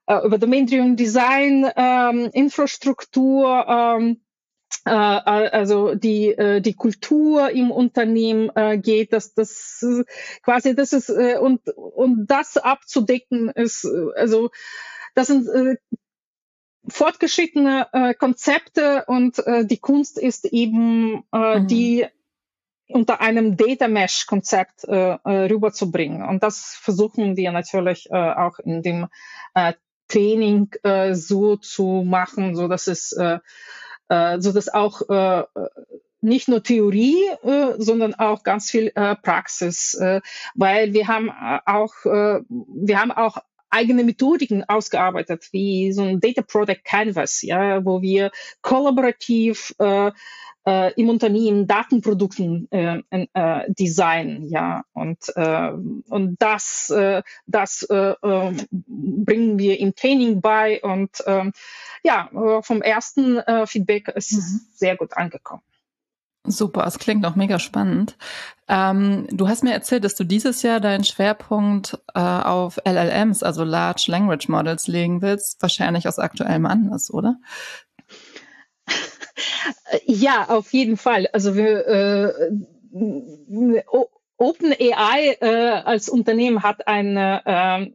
über 0.07 0.37
Domain-Driven 0.37 0.95
Design, 0.95 1.69
ähm, 1.75 2.29
Infrastruktur, 2.33 3.65
ähm, 3.67 4.21
äh, 4.85 4.89
also 4.89 5.95
die 5.95 6.29
äh, 6.29 6.61
die 6.61 6.73
Kultur 6.73 7.49
im 7.51 7.71
Unternehmen 7.71 8.49
äh, 8.55 8.77
geht, 8.77 9.13
dass 9.13 9.33
das 9.33 9.85
quasi 10.41 10.75
das 10.75 10.93
ist 10.93 11.09
äh, 11.09 11.37
und 11.37 11.67
und 11.69 12.27
das 12.27 12.57
abzudecken 12.57 13.49
ist 13.49 13.85
äh, 13.85 14.07
also 14.15 14.49
das 15.15 15.27
sind 15.27 15.47
äh, 15.47 15.75
fortgeschrittene 16.89 17.87
äh, 17.93 18.13
Konzepte 18.13 19.05
und 19.07 19.39
äh, 19.47 19.65
die 19.65 19.77
Kunst 19.77 20.17
ist 20.17 20.45
eben 20.45 21.23
äh, 21.31 21.59
mhm. 21.59 21.67
die 21.67 22.05
unter 22.89 23.21
einem 23.21 23.55
Data 23.55 23.87
Mesh 23.87 24.25
Konzept 24.25 24.83
äh, 24.83 25.17
äh, 25.23 25.45
rüberzubringen 25.49 26.23
und 26.23 26.43
das 26.43 26.75
versuchen 26.75 27.37
wir 27.37 27.53
natürlich 27.53 28.09
äh, 28.11 28.15
auch 28.15 28.59
in 28.59 28.81
dem 28.81 29.07
äh, 29.53 29.73
Training 30.13 30.69
äh, 30.83 31.15
so 31.15 31.55
zu 31.57 32.03
machen, 32.05 32.55
so 32.55 32.67
dass 32.67 32.87
es 32.87 33.11
äh, 33.13 33.39
äh, 34.09 34.39
so 34.39 34.51
dass 34.51 34.73
auch 34.73 35.01
äh, 35.09 35.43
nicht 36.21 36.47
nur 36.47 36.63
Theorie, 36.63 37.17
äh, 37.43 37.73
sondern 37.77 38.13
auch 38.13 38.43
ganz 38.43 38.69
viel 38.69 38.91
äh, 38.95 39.15
Praxis, 39.15 39.95
äh, 39.95 40.21
weil 40.55 40.93
wir 40.93 41.07
haben 41.07 41.29
äh, 41.29 41.59
auch 41.65 41.93
äh, 42.05 42.41
wir 42.47 42.99
haben 42.99 43.11
auch 43.11 43.37
eigene 43.73 44.03
Methodiken 44.03 44.63
ausgearbeitet, 44.63 45.49
wie 45.51 45.91
so 45.91 46.03
ein 46.03 46.19
Data 46.19 46.41
Product 46.41 46.83
Canvas, 46.83 47.41
ja, 47.41 47.83
wo 47.83 48.01
wir 48.01 48.31
kollaborativ 48.61 49.73
äh, 49.79 50.11
äh, 50.65 50.93
im 50.93 51.09
Unternehmen 51.09 51.67
Datenprodukten 51.67 52.71
äh, 52.71 53.01
äh, 53.11 53.73
designen, 53.73 54.47
ja, 54.47 54.85
und 54.93 55.19
äh, 55.35 55.71
und 56.09 56.35
das 56.39 56.89
äh, 56.89 57.21
das 57.47 57.83
äh, 57.83 58.13
äh, 58.21 58.53
bringen 58.71 59.59
wir 59.59 59.79
im 59.79 59.95
Training 59.95 60.41
bei 60.41 60.81
und 60.81 61.25
äh, 61.25 61.51
ja, 62.03 62.29
vom 62.61 62.81
ersten 62.81 63.37
äh, 63.37 63.65
Feedback 63.65 64.09
ist 64.09 64.33
mhm. 64.33 64.61
sehr 64.73 64.95
gut 64.95 65.13
angekommen. 65.17 65.63
Super, 66.45 66.85
es 66.85 66.99
klingt 66.99 67.25
auch 67.25 67.35
mega 67.35 67.57
spannend. 67.57 68.17
Ähm, 68.67 69.27
du 69.31 69.47
hast 69.47 69.63
mir 69.63 69.73
erzählt, 69.73 70.03
dass 70.03 70.15
du 70.15 70.25
dieses 70.25 70.61
Jahr 70.61 70.81
deinen 70.81 71.05
Schwerpunkt 71.05 71.97
äh, 72.13 72.19
auf 72.19 72.79
LLMs, 72.85 73.43
also 73.43 73.63
Large 73.63 74.05
Language 74.07 74.49
Models, 74.49 74.87
legen 74.87 75.21
willst, 75.21 75.61
wahrscheinlich 75.61 76.07
aus 76.07 76.19
aktuellem 76.19 76.65
Anlass, 76.65 77.11
oder? 77.11 77.37
Ja, 80.05 80.49
auf 80.49 80.73
jeden 80.73 80.97
Fall. 80.97 81.29
Also 81.31 81.55
wir, 81.55 81.87
äh, 81.87 83.83
OpenAI 84.37 85.37
äh, 85.39 85.69
als 85.85 86.09
Unternehmen 86.09 86.63
hat 86.63 86.87
eine 86.87 87.93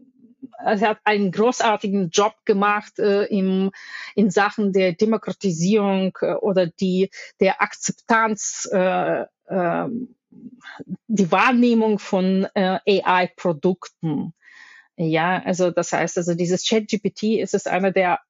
er 0.59 0.81
hat 0.81 0.99
einen 1.05 1.31
großartigen 1.31 2.11
Job 2.11 2.35
gemacht 2.45 2.99
äh, 2.99 3.25
im, 3.25 3.71
in 4.15 4.31
Sachen 4.31 4.73
der 4.73 4.93
Demokratisierung 4.93 6.17
äh, 6.21 6.35
oder 6.35 6.67
die, 6.67 7.11
der 7.41 7.62
Akzeptanz, 7.62 8.69
äh, 8.73 9.23
äh, 9.47 9.88
die 11.07 11.33
Wahrnehmung 11.33 11.99
von 11.99 12.47
äh, 12.55 12.79
AI-Produkten. 12.87 14.35
Ja, 14.97 15.41
also 15.45 15.71
das 15.71 15.93
heißt, 15.93 16.19
also 16.19 16.35
dieses 16.35 16.69
ChatGPT 16.69 17.38
ist 17.41 17.55
es 17.55 17.67
einer 17.67 17.93
der, 17.93 18.21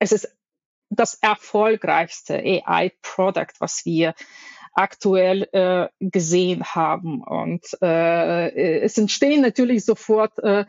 es 0.00 0.12
ist 0.12 0.36
das 0.90 1.14
erfolgreichste 1.14 2.34
AI-Product, 2.34 3.54
was 3.60 3.84
wir 3.84 4.14
aktuell 4.72 5.48
äh, 5.52 5.88
gesehen 6.00 6.64
haben. 6.64 7.22
Und 7.22 7.64
äh, 7.82 8.80
es 8.80 8.96
entstehen 8.98 9.42
natürlich 9.42 9.84
sofort 9.84 10.38
äh, 10.38 10.66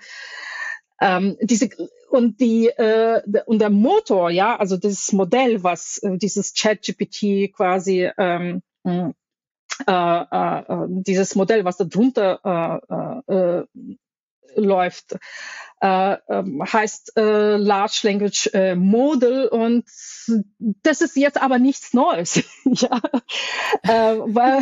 ähm, 1.01 1.38
diese 1.41 1.69
und 2.09 2.39
die 2.39 2.67
äh, 2.67 3.21
und 3.45 3.59
der 3.59 3.69
Motor, 3.69 4.29
ja, 4.31 4.55
also 4.55 4.77
das 4.77 5.12
Modell, 5.12 5.63
was 5.63 5.99
äh, 5.99 6.17
dieses 6.17 6.53
ChatGPT 6.53 7.53
quasi 7.53 8.09
ähm, 8.17 8.62
äh, 8.83 9.12
äh, 9.88 10.59
äh, 10.59 10.88
dieses 10.89 11.35
Modell, 11.35 11.63
was 11.65 11.77
da 11.77 11.85
drunter 11.85 12.81
äh, 13.29 13.33
äh, 13.33 13.65
läuft, 14.55 15.17
äh, 15.81 16.17
ähm, 16.27 16.62
heißt 16.62 17.13
äh, 17.15 17.55
Large 17.55 18.01
Language 18.03 18.49
äh, 18.53 18.75
Model 18.75 19.47
und 19.47 19.85
das 20.83 21.01
ist 21.01 21.15
jetzt 21.15 21.41
aber 21.41 21.57
nichts 21.57 21.93
Neues. 21.93 22.43
ja, 22.65 22.99
äh, 23.83 24.17
weil, 24.25 24.62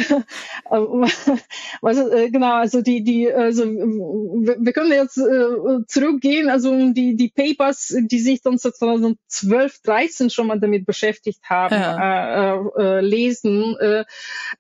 äh, 0.70 1.46
also, 1.82 2.12
äh, 2.12 2.30
genau, 2.30 2.54
also 2.54 2.82
die 2.82 3.04
die 3.04 3.34
also 3.34 3.66
wir, 3.66 4.58
wir 4.60 4.74
können 4.74 4.92
jetzt 4.92 5.18
äh, 5.18 5.86
zurückgehen, 5.88 6.50
also 6.50 6.92
die 6.92 7.16
die 7.16 7.30
Papers, 7.30 7.96
die 8.00 8.20
sich 8.20 8.44
dann 8.44 8.60
2012, 8.60 9.82
13 9.82 10.30
schon 10.30 10.48
mal 10.48 10.60
damit 10.60 10.86
beschäftigt 10.86 11.44
haben, 11.50 11.76
ja. 11.76 12.54
äh, 12.54 12.60
äh, 12.78 13.02
lesen. 13.02 13.76
Äh, 13.80 14.06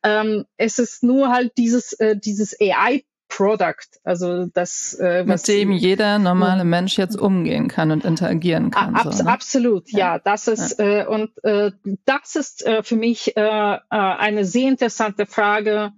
ähm, 0.03 0.45
es 0.57 0.79
ist 0.79 1.03
nur 1.03 1.29
halt 1.29 1.53
dieses 1.57 1.93
äh, 1.93 2.17
dieses 2.17 2.59
AI 2.59 3.03
Product, 3.29 3.99
also 4.03 4.45
das, 4.45 4.93
äh, 4.99 5.23
mit 5.25 5.47
dem 5.47 5.71
jeder 5.71 6.17
normale 6.19 6.63
Mensch 6.63 6.97
jetzt 6.97 7.17
umgehen 7.17 7.67
kann 7.67 7.91
und 7.91 8.05
interagieren 8.05 8.71
kann. 8.71 8.95
Ab, 8.95 9.13
so, 9.13 9.23
ne? 9.23 9.29
Absolut, 9.29 9.91
ja. 9.91 9.99
ja. 9.99 10.19
Das 10.19 10.47
ist 10.47 10.79
ja. 10.79 11.01
Äh, 11.01 11.05
und 11.07 11.31
äh, 11.43 11.71
das 12.05 12.35
ist 12.35 12.65
äh, 12.65 12.83
für 12.83 12.95
mich 12.95 13.35
äh, 13.35 13.41
äh, 13.41 13.79
eine 13.89 14.45
sehr 14.45 14.69
interessante 14.69 15.25
Frage. 15.25 15.91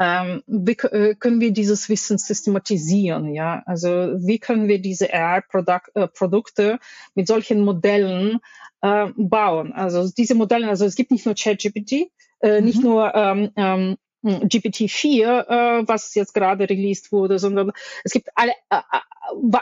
Ähm, 0.00 0.42
wie 0.46 0.72
äh, 0.72 1.14
können 1.14 1.40
wir 1.40 1.52
dieses 1.52 1.88
Wissen 1.88 2.18
systematisieren? 2.18 3.34
Ja, 3.34 3.62
also 3.66 3.88
wie 3.88 4.38
können 4.38 4.68
wir 4.68 4.80
diese 4.80 5.12
AI-Produkte 5.12 6.72
äh, 6.72 6.78
mit 7.14 7.26
solchen 7.26 7.64
Modellen 7.64 8.38
äh, 8.80 9.06
bauen? 9.16 9.72
Also 9.72 10.08
diese 10.16 10.34
Modelle, 10.34 10.68
also 10.68 10.84
es 10.84 10.94
gibt 10.94 11.10
nicht 11.10 11.26
nur 11.26 11.34
ChatGPT, 11.34 12.10
äh, 12.40 12.60
mhm. 12.60 12.64
nicht 12.64 12.82
nur 12.82 13.14
ähm, 13.14 13.50
ähm, 13.56 13.96
GPT-4, 14.24 15.80
äh, 15.82 15.88
was 15.88 16.14
jetzt 16.14 16.34
gerade 16.34 16.68
released 16.68 17.12
wurde, 17.12 17.38
sondern 17.38 17.72
es 18.04 18.12
gibt 18.12 18.30
alle 18.34 18.52
äh, 18.70 18.76
äh 18.76 19.00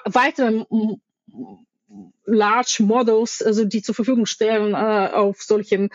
weitere 0.06 0.64
Large 2.24 2.82
Models, 2.82 3.42
also 3.42 3.64
die 3.64 3.82
zur 3.82 3.94
Verfügung 3.94 4.26
stellen 4.26 4.74
äh, 4.74 5.10
auf 5.12 5.42
solchen 5.42 5.90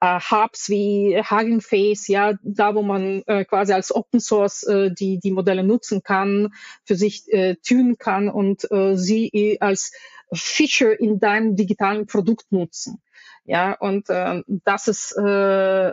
äh, 0.00 0.18
Hubs 0.18 0.68
wie 0.70 1.20
Hugging 1.22 1.60
Face, 1.60 2.08
ja, 2.08 2.34
da 2.42 2.74
wo 2.74 2.82
man 2.82 3.22
äh, 3.26 3.44
quasi 3.44 3.72
als 3.72 3.94
Open 3.94 4.20
Source 4.20 4.62
äh, 4.62 4.90
die 4.92 5.18
die 5.18 5.30
Modelle 5.30 5.62
nutzen 5.62 6.02
kann, 6.02 6.54
für 6.84 6.96
sich 6.96 7.30
äh, 7.32 7.56
tunen 7.56 7.98
kann 7.98 8.28
und 8.28 8.66
sie 8.94 9.58
als 9.60 9.92
Feature 10.32 10.92
in 10.92 11.18
deinem 11.20 11.56
digitalen 11.56 12.06
Produkt 12.06 12.50
nutzen. 12.50 13.02
Ja, 13.46 13.74
und 13.74 14.08
äh, 14.08 14.42
das 14.64 14.88
ist 14.88 15.12
äh, 15.12 15.92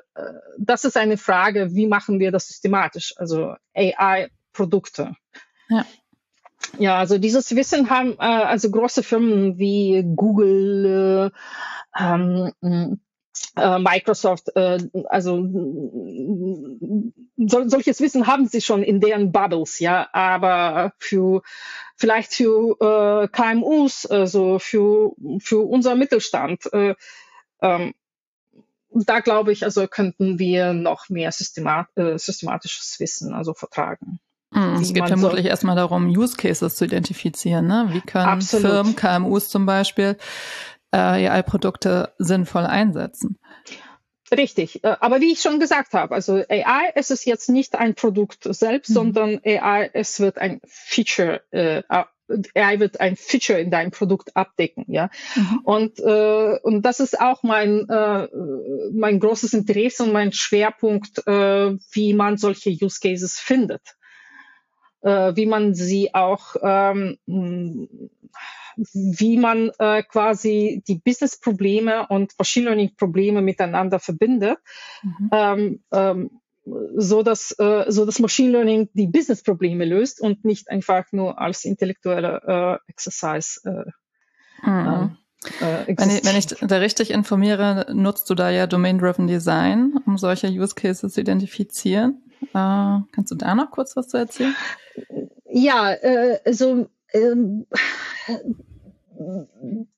das 0.57 0.85
ist 0.85 0.95
eine 0.95 1.17
Frage, 1.17 1.73
wie 1.73 1.87
machen 1.87 2.19
wir 2.19 2.31
das 2.31 2.47
systematisch? 2.47 3.13
Also 3.17 3.55
AI-Produkte. 3.75 5.15
Ja. 5.69 5.85
Ja, 6.77 6.97
also 6.97 7.17
dieses 7.17 7.53
Wissen 7.55 7.89
haben 7.89 8.13
äh, 8.13 8.23
also 8.23 8.71
große 8.71 9.03
Firmen 9.03 9.57
wie 9.57 10.03
Google, 10.15 11.31
äh, 11.99 12.03
ähm, 12.03 12.99
äh, 13.55 13.79
Microsoft, 13.79 14.55
äh, 14.55 14.77
also 15.09 15.43
so, 17.37 17.67
solches 17.67 17.99
Wissen 17.99 18.27
haben 18.27 18.47
sie 18.47 18.61
schon 18.61 18.83
in 18.83 18.99
deren 18.99 19.31
Bubbles, 19.31 19.79
ja, 19.79 20.07
aber 20.13 20.93
für 20.99 21.41
vielleicht 21.97 22.33
für 22.33 22.77
äh, 22.79 23.27
KMUs, 23.27 24.05
also 24.05 24.59
für 24.59 25.13
für 25.39 25.59
unser 25.59 25.95
Mittelstand, 25.95 26.71
äh, 26.73 26.95
ähm, 27.61 27.93
da 28.93 29.19
glaube 29.19 29.51
ich, 29.51 29.63
also 29.63 29.87
könnten 29.87 30.37
wir 30.37 30.73
noch 30.73 31.09
mehr 31.09 31.31
systemat 31.31 31.87
äh, 31.95 32.17
systematisches 32.17 32.99
Wissen 32.99 33.33
also 33.33 33.53
vertragen. 33.53 34.19
Mm, 34.51 34.81
es 34.81 34.93
geht 34.93 35.07
vermutlich 35.07 35.43
so 35.43 35.49
erstmal 35.49 35.75
darum, 35.75 36.09
Use 36.09 36.35
Cases 36.35 36.75
zu 36.75 36.85
identifizieren. 36.85 37.67
Ne? 37.67 37.87
Wie 37.91 38.01
können 38.01 38.27
Absolut. 38.27 38.67
Firmen, 38.67 38.95
KMUs 38.95 39.49
zum 39.49 39.65
Beispiel, 39.65 40.17
äh, 40.91 40.97
AI-Produkte 40.97 42.13
sinnvoll 42.17 42.65
einsetzen? 42.65 43.39
Richtig, 44.35 44.83
äh, 44.83 44.95
aber 44.99 45.19
wie 45.19 45.33
ich 45.33 45.41
schon 45.41 45.59
gesagt 45.59 45.93
habe, 45.93 46.15
also 46.15 46.35
AI 46.35 46.91
es 46.95 47.11
ist 47.11 47.25
jetzt 47.25 47.49
nicht 47.49 47.75
ein 47.75 47.95
Produkt 47.95 48.43
selbst, 48.43 48.89
mhm. 48.89 48.93
sondern 48.93 49.41
AI 49.45 49.89
es 49.93 50.19
wird 50.19 50.37
ein 50.37 50.61
Feature 50.65 51.41
äh, 51.51 51.83
AI 52.55 52.79
wird 52.79 52.99
ein 52.99 53.15
Feature 53.15 53.59
in 53.59 53.71
deinem 53.71 53.91
Produkt 53.91 54.35
abdecken, 54.35 54.85
ja. 54.87 55.09
Mhm. 55.35 55.59
Und 55.63 55.99
äh, 55.99 56.59
und 56.63 56.83
das 56.83 56.99
ist 56.99 57.19
auch 57.19 57.43
mein 57.43 57.87
äh, 57.89 58.27
mein 58.93 59.19
großes 59.19 59.53
Interesse 59.53 60.03
und 60.03 60.13
mein 60.13 60.31
Schwerpunkt, 60.31 61.25
äh, 61.27 61.77
wie 61.91 62.13
man 62.13 62.37
solche 62.37 62.69
Use 62.69 62.99
Cases 63.01 63.39
findet, 63.39 63.81
äh, 65.01 65.35
wie 65.35 65.45
man 65.45 65.73
sie 65.73 66.13
auch 66.13 66.55
ähm, 66.61 67.17
wie 68.93 69.37
man 69.37 69.71
äh, 69.79 70.03
quasi 70.03 70.83
die 70.87 70.99
Business-Probleme 71.03 72.07
und 72.07 72.33
Machine 72.37 72.67
Learning-Probleme 72.67 73.41
miteinander 73.41 73.99
verbindet. 73.99 74.57
Mhm. 75.03 75.29
Ähm, 75.31 75.83
ähm, 75.91 76.40
so 76.95 77.23
dass, 77.23 77.51
äh, 77.59 77.85
so 77.87 78.05
dass 78.05 78.19
Machine 78.19 78.51
Learning 78.51 78.89
die 78.93 79.07
Business-Probleme 79.07 79.85
löst 79.85 80.21
und 80.21 80.45
nicht 80.45 80.69
einfach 80.69 81.05
nur 81.11 81.39
als 81.39 81.65
intellektuelle 81.65 82.79
äh, 82.87 82.91
Exercise. 82.91 83.61
Äh, 83.63 84.67
mhm. 84.67 85.17
äh, 85.59 85.95
wenn, 85.97 86.09
ich, 86.09 86.25
wenn 86.25 86.35
ich 86.35 86.47
da 86.47 86.77
richtig 86.77 87.11
informiere, 87.11 87.87
nutzt 87.93 88.29
du 88.29 88.35
da 88.35 88.49
ja 88.49 88.67
Domain-Driven 88.67 89.27
Design, 89.27 89.93
um 90.05 90.17
solche 90.17 90.47
Use 90.47 90.75
Cases 90.75 91.13
zu 91.13 91.21
identifizieren. 91.21 92.23
Äh, 92.41 92.99
kannst 93.11 93.31
du 93.31 93.35
da 93.35 93.55
noch 93.55 93.71
kurz 93.71 93.95
was 93.95 94.07
zu 94.07 94.17
erzählen? 94.17 94.55
Ja, 95.49 95.91
äh, 95.91 96.39
also 96.45 96.87
ähm, 97.13 97.65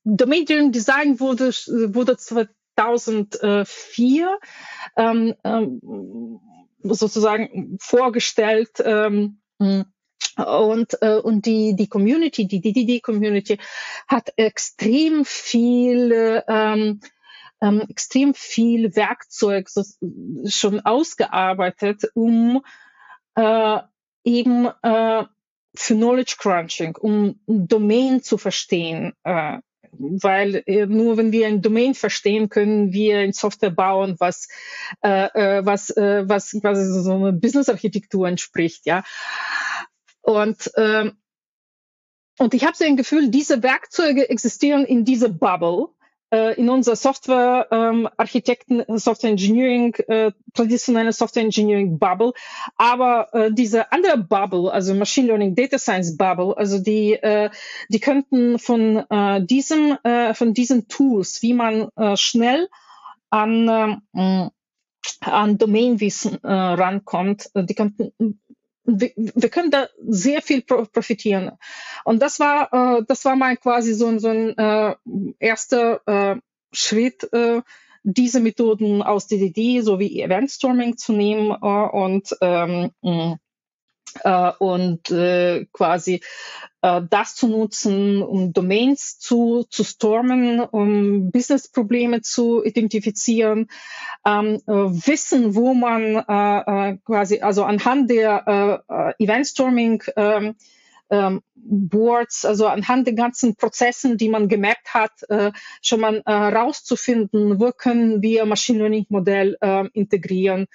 Domain-Driven 0.04 0.72
Design 0.72 1.20
wurde, 1.20 1.50
wurde 1.94 2.18
2004 2.18 4.40
ähm, 4.98 5.36
ähm, 5.44 6.40
sozusagen 6.84 7.78
vorgestellt. 7.80 8.82
Ähm, 8.84 9.40
und, 10.38 10.98
äh, 11.02 11.18
und 11.18 11.46
die, 11.46 11.76
die 11.76 11.88
Community, 11.88 12.48
die 12.48 12.62
DDD-Community 12.62 13.60
hat 14.08 14.34
extrem 14.36 15.26
viel, 15.26 16.44
ähm, 16.48 17.02
ähm, 17.62 17.82
extrem 17.88 18.34
viel 18.34 18.96
Werkzeug 18.96 19.70
so, 19.70 19.84
schon 20.46 20.80
ausgearbeitet, 20.82 22.04
um 22.16 22.64
äh, 23.36 23.80
eben 24.24 24.68
äh, 24.82 25.24
für 25.76 25.96
Knowledge 25.96 26.36
Crunching, 26.40 26.96
um 26.96 27.40
Domain 27.46 28.22
zu 28.22 28.38
verstehen, 28.38 29.14
äh, 29.24 29.60
weil 29.98 30.64
äh, 30.66 30.86
nur 30.86 31.18
wenn 31.18 31.32
wir 31.32 31.48
ein 31.48 31.62
Domain 31.62 31.94
verstehen, 31.94 32.50
können 32.50 32.94
wir 32.94 33.22
in 33.22 33.34
Software 33.34 33.72
bauen, 33.72 34.16
was 34.20 34.48
äh, 35.04 35.28
äh 35.34 35.66
was 35.66 35.90
äh, 35.92 36.28
was 36.28 36.52
quasi 36.60 36.86
so 36.86 37.14
eine 37.14 37.34
Business-Architektur 37.34 38.28
entspricht, 38.28 38.86
ja. 38.86 39.04
Und 40.22 40.72
ähm, 40.78 41.18
und 42.40 42.54
ich 42.54 42.66
habe 42.66 42.76
so 42.76 42.84
ein 42.84 42.98
Gefühl, 42.98 43.30
diese 43.30 43.62
Werkzeuge 43.62 44.30
existieren 44.30 44.86
in 44.86 45.06
dieser 45.06 45.30
Bubble 45.30 45.90
in 46.34 46.70
unserer 46.70 46.96
Software 46.96 47.68
ähm, 47.72 48.10
Architekten, 48.18 48.84
Software 48.98 49.32
Engineering, 49.32 49.96
äh, 50.08 50.32
traditionelle 50.54 51.14
Software 51.14 51.44
Engineering 51.44 52.00
Bubble, 52.00 52.34
aber 52.78 53.34
äh, 53.34 53.52
diese 53.52 53.92
andere 53.92 54.18
Bubble, 54.18 54.72
also 54.72 54.94
Machine 54.94 55.28
Learning 55.28 55.56
Data 55.56 55.78
Science 55.78 56.18
Bubble, 56.18 56.58
also 56.58 56.80
die 56.80 57.14
äh, 57.14 57.50
die 57.90 58.00
könnten 58.00 58.60
von 58.60 59.04
äh, 59.10 59.46
diesem 59.46 59.98
äh, 60.04 60.34
von 60.34 60.54
diesen 60.54 60.88
Tools, 60.88 61.42
wie 61.42 61.54
man 61.54 61.90
äh, 61.96 62.18
schnell 62.18 62.68
an 63.30 64.02
äh, 64.14 64.50
an 65.22 65.58
Domainwissen 65.58 66.44
äh, 66.44 66.52
rankommt, 66.52 67.50
äh, 67.54 67.64
die 67.64 67.76
könnten 67.76 68.40
wir, 68.86 69.12
wir 69.16 69.50
können 69.50 69.72
da 69.72 69.88
sehr 70.06 70.42
viel 70.42 70.62
profitieren. 70.62 71.52
Und 72.04 72.22
das 72.22 72.40
war, 72.40 73.00
äh, 73.00 73.04
das 73.08 73.26
war 73.26 73.36
mal 73.36 73.58
quasi 73.58 73.94
so, 73.94 74.18
so 74.20 74.30
ein 74.30 74.58
äh, 74.58 74.96
erster 75.40 76.02
äh, 76.06 76.36
Schritt, 76.72 77.32
äh, 77.34 77.62
diese 78.04 78.42
Methoden 78.42 79.02
aus 79.02 79.28
DDD 79.28 79.82
sowie 79.82 80.22
Event 80.22 80.52
Storming 80.52 80.98
zu 80.98 81.14
nehmen 81.14 81.52
äh, 81.52 81.66
und 81.66 82.36
ähm, 82.42 82.92
äh, 83.02 83.36
und 84.60 85.10
äh, 85.10 85.66
quasi 85.74 86.22
äh, 86.84 87.02
das 87.10 87.36
zu 87.36 87.48
nutzen, 87.48 88.22
um 88.22 88.54
Domains 88.54 89.18
zu, 89.18 89.66
zu 89.70 89.84
stormen, 89.84 90.60
um 90.60 91.32
Business-Probleme 91.32 92.22
zu 92.22 92.64
identifizieren, 92.64 93.70
ähm, 94.26 94.62
äh, 94.68 94.72
wissen, 94.72 95.56
wo 95.56 95.74
man 95.74 96.04
äh, 96.16 96.92
äh, 96.92 96.98
quasi, 97.06 97.40
also 97.40 97.64
anhand 97.64 98.10
der 98.10 98.84
äh, 98.88 98.94
äh 98.94 99.24
Event-Storming 99.24 100.04
ähm, 100.16 100.56
ähm, 101.10 101.42
Boards, 101.56 102.44
also 102.44 102.68
anhand 102.68 103.08
der 103.08 103.14
ganzen 103.14 103.56
Prozessen, 103.56 104.18
die 104.18 104.30
man 104.30 104.50
gemappt 104.50 104.94
hat, 104.94 105.12
äh, 105.30 105.52
schon 105.82 106.02
mal 106.02 106.22
äh, 106.26 106.32
rauszufinden, 106.32 107.60
wo 107.60 107.72
können 107.72 108.22
wir 108.22 108.46
Machine 108.46 108.80
Learning 108.80 109.06
Modell 109.10 109.58
äh, 109.62 109.88
integrieren, 109.94 110.64
äh, 110.64 110.68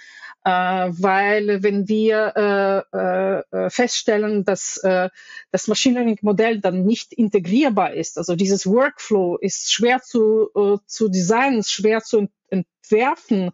weil 0.49 1.63
wenn 1.63 1.89
wir 1.89 2.87
äh, 2.93 2.97
äh, 2.97 3.67
äh, 3.67 3.71
feststellen, 3.71 4.45
dass 4.45 4.79
äh, 4.79 5.11
das 5.51 5.69
Machine 5.69 5.97
Learning 5.97 6.19
Modell 6.23 6.61
dann 6.61 6.85
nicht 6.85 7.13
integrierbar 7.13 7.93
ist, 7.93 8.17
also 8.19 8.35
dieses 8.35 8.67
Workflow 8.67 9.37
ist 9.37 9.73
schwer 9.73 10.01
zu, 10.01 10.49
äh, 10.55 10.79
zu 10.87 11.09
designen, 11.09 11.63
schwer 11.65 12.01
zu 12.01 12.29
entwerfen 12.49 13.51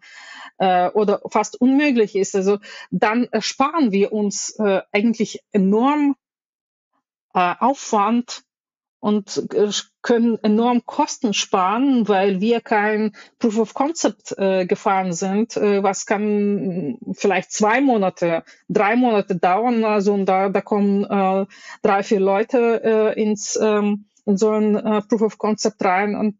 äh, 0.57 0.89
oder 0.89 1.21
fast 1.29 1.59
unmöglich 1.59 2.15
ist, 2.15 2.35
also 2.35 2.59
dann 2.91 3.25
ersparen 3.25 3.91
wir 3.91 4.13
uns 4.13 4.57
äh, 4.59 4.81
eigentlich 4.91 5.41
enorm 5.51 6.15
äh, 7.33 7.55
Aufwand 7.59 8.44
und 9.05 9.53
äh, 9.53 9.69
können 10.01 10.39
enorm 10.41 10.83
Kosten 10.87 11.35
sparen, 11.35 12.07
weil 12.07 12.41
wir 12.41 12.59
kein 12.59 13.15
Proof 13.37 13.59
of 13.59 13.73
Concept 13.75 14.35
äh, 14.35 14.65
gefahren 14.65 15.13
sind. 15.13 15.55
Äh, 15.57 15.83
was 15.83 16.07
kann 16.07 16.97
vielleicht 17.13 17.51
zwei 17.51 17.81
Monate, 17.81 18.43
drei 18.67 18.95
Monate 18.95 19.35
dauern. 19.35 19.83
Also 19.83 20.11
und 20.15 20.25
da, 20.25 20.49
da 20.49 20.61
kommen 20.61 21.03
äh, 21.03 21.45
drei, 21.83 22.01
vier 22.01 22.19
Leute 22.19 22.81
äh, 22.83 23.21
ins 23.21 23.59
ähm, 23.61 24.05
in 24.25 24.37
so 24.37 24.49
ein 24.49 24.75
äh, 24.75 25.03
Proof 25.03 25.21
of 25.21 25.37
Concept 25.37 25.85
rein 25.85 26.15
und 26.15 26.39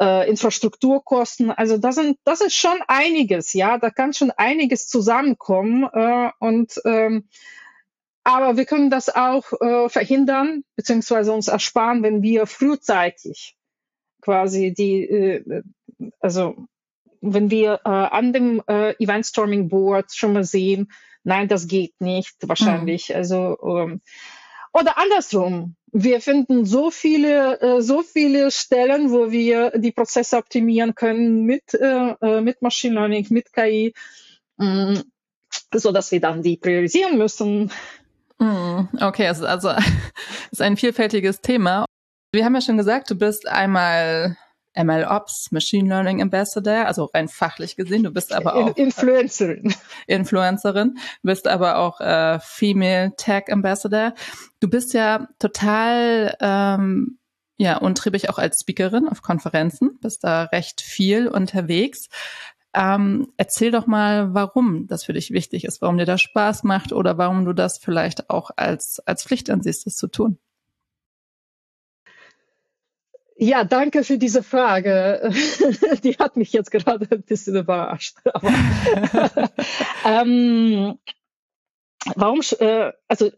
Infrastrukturkosten. 0.00 1.50
Also 1.50 1.76
das 1.76 1.96
sind 1.96 2.18
das 2.22 2.40
ist 2.40 2.54
schon 2.54 2.78
einiges, 2.86 3.52
ja. 3.52 3.78
Da 3.78 3.90
kann 3.90 4.12
schon 4.12 4.30
einiges 4.30 4.86
zusammenkommen 4.86 5.82
und 6.38 6.80
ähm, 6.84 7.24
aber 8.28 8.58
wir 8.58 8.66
können 8.66 8.90
das 8.90 9.08
auch 9.08 9.52
äh, 9.58 9.88
verhindern, 9.88 10.62
beziehungsweise 10.76 11.32
uns 11.32 11.48
ersparen, 11.48 12.02
wenn 12.02 12.20
wir 12.22 12.46
frühzeitig 12.46 13.56
quasi 14.20 14.74
die, 14.74 15.02
äh, 15.04 15.62
also 16.20 16.54
wenn 17.22 17.50
wir 17.50 17.80
äh, 17.86 17.88
an 17.88 18.34
dem 18.34 18.62
äh, 18.68 18.92
Event 19.02 19.24
Storming 19.24 19.70
Board 19.70 20.12
schon 20.14 20.34
mal 20.34 20.44
sehen, 20.44 20.92
nein, 21.24 21.48
das 21.48 21.68
geht 21.68 21.98
nicht, 22.00 22.36
wahrscheinlich. 22.42 23.08
Mhm. 23.08 23.16
Also 23.16 23.58
ähm, 23.62 24.00
oder 24.74 24.98
andersrum. 24.98 25.74
Wir 25.90 26.20
finden 26.20 26.66
so 26.66 26.90
viele, 26.90 27.58
äh, 27.62 27.80
so 27.80 28.02
viele 28.02 28.50
Stellen, 28.50 29.10
wo 29.10 29.30
wir 29.30 29.70
die 29.70 29.92
Prozesse 29.92 30.36
optimieren 30.36 30.94
können 30.94 31.44
mit, 31.44 31.72
äh, 31.72 32.14
äh 32.20 32.42
mit 32.42 32.60
Machine 32.60 32.94
Learning, 32.94 33.26
mit 33.30 33.54
KI, 33.54 33.94
mh, 34.58 34.92
mm, 34.92 35.02
so 35.72 35.92
dass 35.92 36.12
wir 36.12 36.20
dann 36.20 36.42
die 36.42 36.58
priorisieren 36.58 37.16
müssen 37.16 37.72
okay, 38.38 39.26
also, 39.26 39.46
also 39.46 39.72
ist 40.50 40.62
ein 40.62 40.76
vielfältiges 40.76 41.40
Thema. 41.40 41.84
Wir 42.32 42.44
haben 42.44 42.54
ja 42.54 42.60
schon 42.60 42.76
gesagt, 42.76 43.10
du 43.10 43.14
bist 43.14 43.48
einmal 43.48 44.36
MLOps, 44.76 45.50
Machine 45.50 45.88
Learning 45.88 46.22
Ambassador, 46.22 46.86
also 46.86 47.06
rein 47.06 47.28
fachlich 47.28 47.76
gesehen. 47.76 48.04
Du 48.04 48.10
bist 48.12 48.32
aber 48.32 48.54
auch 48.54 48.76
Influencerin. 48.76 49.70
Äh, 50.06 50.14
Influencerin, 50.14 50.98
bist 51.22 51.48
aber 51.48 51.78
auch 51.78 52.00
äh, 52.00 52.38
Female 52.40 53.12
Tech 53.16 53.44
Ambassador. 53.50 54.14
Du 54.60 54.68
bist 54.68 54.94
ja 54.94 55.28
total 55.38 56.36
ähm, 56.40 57.18
ja 57.56 57.78
untriebig 57.78 58.30
auch 58.30 58.38
als 58.38 58.60
Speakerin 58.60 59.08
auf 59.08 59.22
Konferenzen, 59.22 59.98
bist 60.00 60.22
da 60.22 60.44
recht 60.44 60.80
viel 60.80 61.28
unterwegs. 61.28 62.08
Ähm, 62.78 63.32
erzähl 63.36 63.72
doch 63.72 63.88
mal, 63.88 64.34
warum 64.34 64.86
das 64.86 65.02
für 65.02 65.12
dich 65.12 65.32
wichtig 65.32 65.64
ist, 65.64 65.82
warum 65.82 65.98
dir 65.98 66.04
das 66.04 66.20
Spaß 66.20 66.62
macht 66.62 66.92
oder 66.92 67.18
warum 67.18 67.44
du 67.44 67.52
das 67.52 67.76
vielleicht 67.76 68.30
auch 68.30 68.52
als, 68.54 69.00
als 69.00 69.24
Pflicht 69.24 69.50
ansiehst, 69.50 69.84
das 69.84 69.96
zu 69.96 70.06
tun. 70.06 70.38
Ja, 73.36 73.64
danke 73.64 74.04
für 74.04 74.16
diese 74.16 74.44
Frage. 74.44 75.32
Die 76.04 76.18
hat 76.18 76.36
mich 76.36 76.52
jetzt 76.52 76.70
gerade 76.70 77.08
ein 77.10 77.22
bisschen 77.22 77.56
überrascht. 77.56 78.16
Ähm, 80.04 80.98
warum, 82.14 82.40
äh, 82.60 82.92
also, 83.08 83.30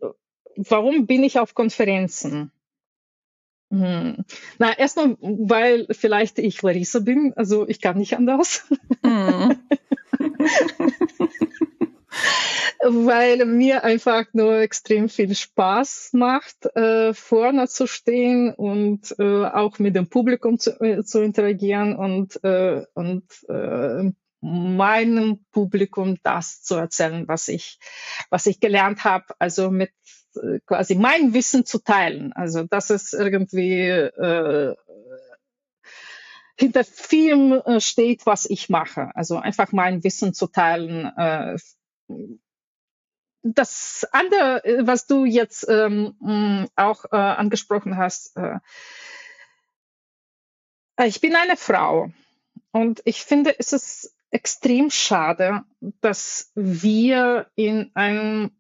warum 0.57 1.07
bin 1.07 1.24
ich 1.24 1.38
auf 1.38 1.55
Konferenzen? 1.55 2.53
Hm. 3.70 4.24
Na, 4.59 4.76
erstmal, 4.76 5.16
weil 5.20 5.87
vielleicht 5.90 6.38
ich 6.38 6.61
Larissa 6.61 6.98
bin, 6.98 7.33
also 7.37 7.68
ich 7.68 7.80
kann 7.80 7.98
nicht 7.98 8.16
anders. 8.16 8.66
Hm. 9.04 9.56
weil 12.83 13.44
mir 13.44 13.85
einfach 13.85 14.24
nur 14.33 14.59
extrem 14.59 15.09
viel 15.09 15.35
Spaß 15.35 16.11
macht, 16.14 16.66
äh, 16.74 17.14
vorne 17.14 17.68
zu 17.68 17.87
stehen 17.87 18.52
und 18.54 19.14
äh, 19.18 19.44
auch 19.44 19.78
mit 19.78 19.94
dem 19.96 20.09
Publikum 20.09 20.59
zu, 20.59 20.80
äh, 20.80 21.04
zu 21.04 21.22
interagieren 21.22 21.94
und, 21.94 22.42
äh, 22.42 22.85
und 22.94 23.24
äh, 23.48 24.11
meinem 24.40 25.44
Publikum 25.52 26.16
das 26.22 26.62
zu 26.62 26.76
erzählen, 26.76 27.28
was 27.28 27.48
ich, 27.48 27.78
was 28.30 28.46
ich 28.46 28.59
gelernt 28.61 29.04
habe, 29.04 29.26
also 29.38 29.70
mit 29.70 29.92
quasi 30.66 30.94
mein 30.94 31.34
Wissen 31.34 31.64
zu 31.64 31.78
teilen. 31.78 32.32
Also 32.32 32.64
das 32.64 32.90
ist 32.90 33.14
irgendwie 33.14 33.88
äh, 33.88 34.74
hinter 36.58 36.84
vielem 36.84 37.52
äh, 37.52 37.80
steht, 37.80 38.26
was 38.26 38.48
ich 38.48 38.68
mache. 38.68 39.10
Also 39.14 39.38
einfach 39.38 39.72
mein 39.72 40.04
Wissen 40.04 40.34
zu 40.34 40.46
teilen. 40.46 41.06
Äh, 41.16 41.56
das 43.42 44.06
andere, 44.12 44.64
äh, 44.64 44.86
was 44.86 45.06
du 45.06 45.24
jetzt 45.24 45.66
ähm, 45.68 46.68
auch 46.76 47.04
äh, 47.06 47.16
angesprochen 47.16 47.96
hast, 47.96 48.36
äh, 48.36 48.58
ich 51.02 51.22
bin 51.22 51.34
eine 51.34 51.56
Frau 51.56 52.10
und 52.72 53.00
ich 53.06 53.24
finde, 53.24 53.58
es 53.58 53.72
ist 53.72 54.14
extrem 54.30 54.90
schade, 54.90 55.62
dass 56.02 56.52
wir 56.54 57.50
in 57.54 57.90
einem 57.94 58.50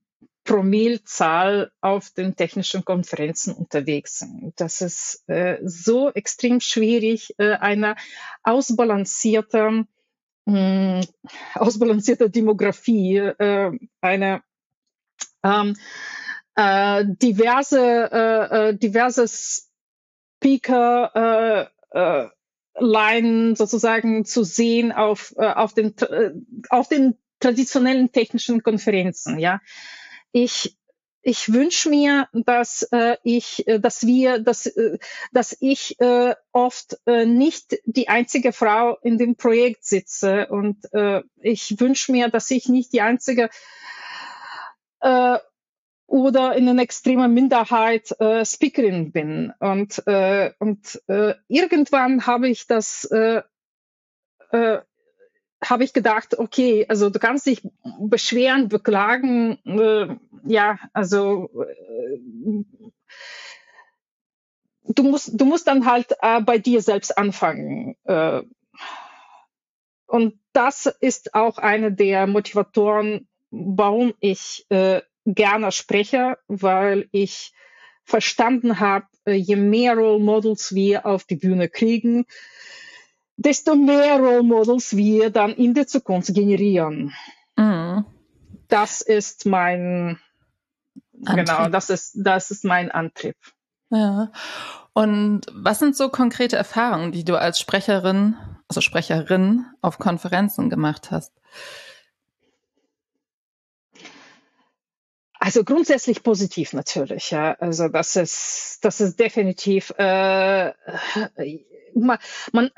Promillzahl 0.44 1.70
auf 1.80 2.10
den 2.10 2.34
technischen 2.34 2.84
Konferenzen 2.84 3.54
unterwegs 3.54 4.18
sind. 4.20 4.54
Das 4.56 4.80
ist 4.80 5.22
äh, 5.28 5.58
so 5.62 6.10
extrem 6.10 6.60
schwierig, 6.60 7.34
äh, 7.38 7.52
eine 7.52 7.94
ausbalancierte, 8.42 9.84
mh, 10.46 10.46
hm, 10.46 11.02
ausbalancierte 11.54 12.30
Demografie, 12.30 13.18
äh, 13.18 13.78
eine 14.00 14.42
ähm, 15.42 15.76
äh, 16.54 17.04
diverse, 17.06 18.10
äh, 18.10 18.70
äh 18.70 18.76
diverse 18.76 19.26
Speaker 19.28 21.10
Line 22.78 23.56
sozusagen 23.56 24.24
zu 24.24 24.44
sehen 24.44 24.92
auf, 24.92 25.36
auf, 25.36 25.74
den, 25.74 25.94
auf 26.70 26.88
den 26.88 27.18
traditionellen 27.40 28.12
technischen 28.12 28.62
Konferenzen. 28.62 29.38
Ja, 29.38 29.60
ich 30.32 30.76
ich 31.22 31.52
wünsche 31.52 31.90
mir, 31.90 32.28
dass 32.32 32.82
äh, 32.92 33.16
ich, 33.22 33.66
äh, 33.68 33.78
dass 33.78 34.06
wir, 34.06 34.38
dass, 34.38 34.66
äh, 34.66 34.98
dass 35.32 35.56
ich 35.60 36.00
äh, 36.00 36.34
oft 36.52 36.96
äh, 37.06 37.26
nicht 37.26 37.78
die 37.84 38.08
einzige 38.08 38.52
Frau 38.52 38.96
in 39.02 39.18
dem 39.18 39.36
Projekt 39.36 39.84
sitze 39.84 40.46
und 40.48 40.78
äh, 40.92 41.22
ich 41.36 41.78
wünsche 41.78 42.12
mir, 42.12 42.28
dass 42.28 42.50
ich 42.50 42.68
nicht 42.68 42.92
die 42.92 43.02
einzige 43.02 43.50
äh, 45.00 45.38
oder 46.06 46.56
in 46.56 46.68
einer 46.68 46.82
extremen 46.82 47.32
Minderheit 47.32 48.10
äh, 48.20 48.44
Speakerin 48.44 49.12
bin. 49.12 49.52
Und, 49.60 50.02
äh, 50.06 50.52
und 50.58 51.00
äh, 51.06 51.34
irgendwann 51.46 52.26
habe 52.26 52.48
ich 52.48 52.66
das 52.66 53.04
äh, 53.04 53.42
äh, 54.50 54.80
habe 55.62 55.84
ich 55.84 55.92
gedacht, 55.92 56.38
okay, 56.38 56.86
also 56.88 57.10
du 57.10 57.18
kannst 57.18 57.46
dich 57.46 57.62
beschweren, 58.00 58.68
beklagen, 58.68 59.58
äh, 59.64 60.16
ja, 60.44 60.78
also 60.92 61.50
äh, 61.62 62.64
du 64.84 65.02
musst, 65.02 65.40
du 65.40 65.44
musst 65.44 65.66
dann 65.66 65.86
halt 65.86 66.14
äh, 66.22 66.40
bei 66.40 66.58
dir 66.58 66.82
selbst 66.82 67.16
anfangen. 67.16 67.96
Äh, 68.04 68.42
und 70.06 70.40
das 70.52 70.86
ist 70.86 71.34
auch 71.34 71.58
eine 71.58 71.92
der 71.92 72.26
Motivatoren, 72.26 73.28
warum 73.50 74.14
ich 74.20 74.66
äh, 74.70 75.02
gerne 75.24 75.72
spreche, 75.72 76.38
weil 76.48 77.08
ich 77.12 77.52
verstanden 78.04 78.80
habe, 78.80 79.06
äh, 79.24 79.34
je 79.34 79.56
mehr 79.56 79.94
Role 79.94 80.18
Models 80.22 80.74
wir 80.74 81.06
auf 81.06 81.24
die 81.24 81.36
Bühne 81.36 81.68
kriegen, 81.68 82.26
desto 83.40 83.74
mehr 83.74 84.18
Role 84.18 84.42
Models 84.42 84.96
wir 84.96 85.30
dann 85.30 85.52
in 85.54 85.72
der 85.72 85.86
Zukunft 85.86 86.34
generieren. 86.34 87.14
Mhm. 87.56 88.04
Das 88.68 89.00
ist 89.00 89.46
mein, 89.46 90.20
Antrieb. 91.24 91.46
genau, 91.46 91.68
das 91.68 91.90
ist, 91.90 92.12
das 92.14 92.50
ist 92.50 92.64
mein 92.64 92.90
Antrieb. 92.90 93.36
Ja. 93.90 94.30
Und 94.92 95.42
was 95.52 95.78
sind 95.78 95.96
so 95.96 96.10
konkrete 96.10 96.56
Erfahrungen, 96.56 97.12
die 97.12 97.24
du 97.24 97.36
als 97.36 97.58
Sprecherin, 97.58 98.36
also 98.68 98.80
Sprecherin 98.80 99.64
auf 99.80 99.98
Konferenzen 99.98 100.68
gemacht 100.68 101.10
hast? 101.10 101.32
Also 105.38 105.64
grundsätzlich 105.64 106.22
positiv 106.22 106.74
natürlich, 106.74 107.30
ja. 107.30 107.54
Also 107.54 107.88
das 107.88 108.14
ist, 108.16 108.80
das 108.82 109.00
ist 109.00 109.18
definitiv 109.18 109.90
äh, 109.96 110.72
man, 111.94 112.18
man 112.52 112.70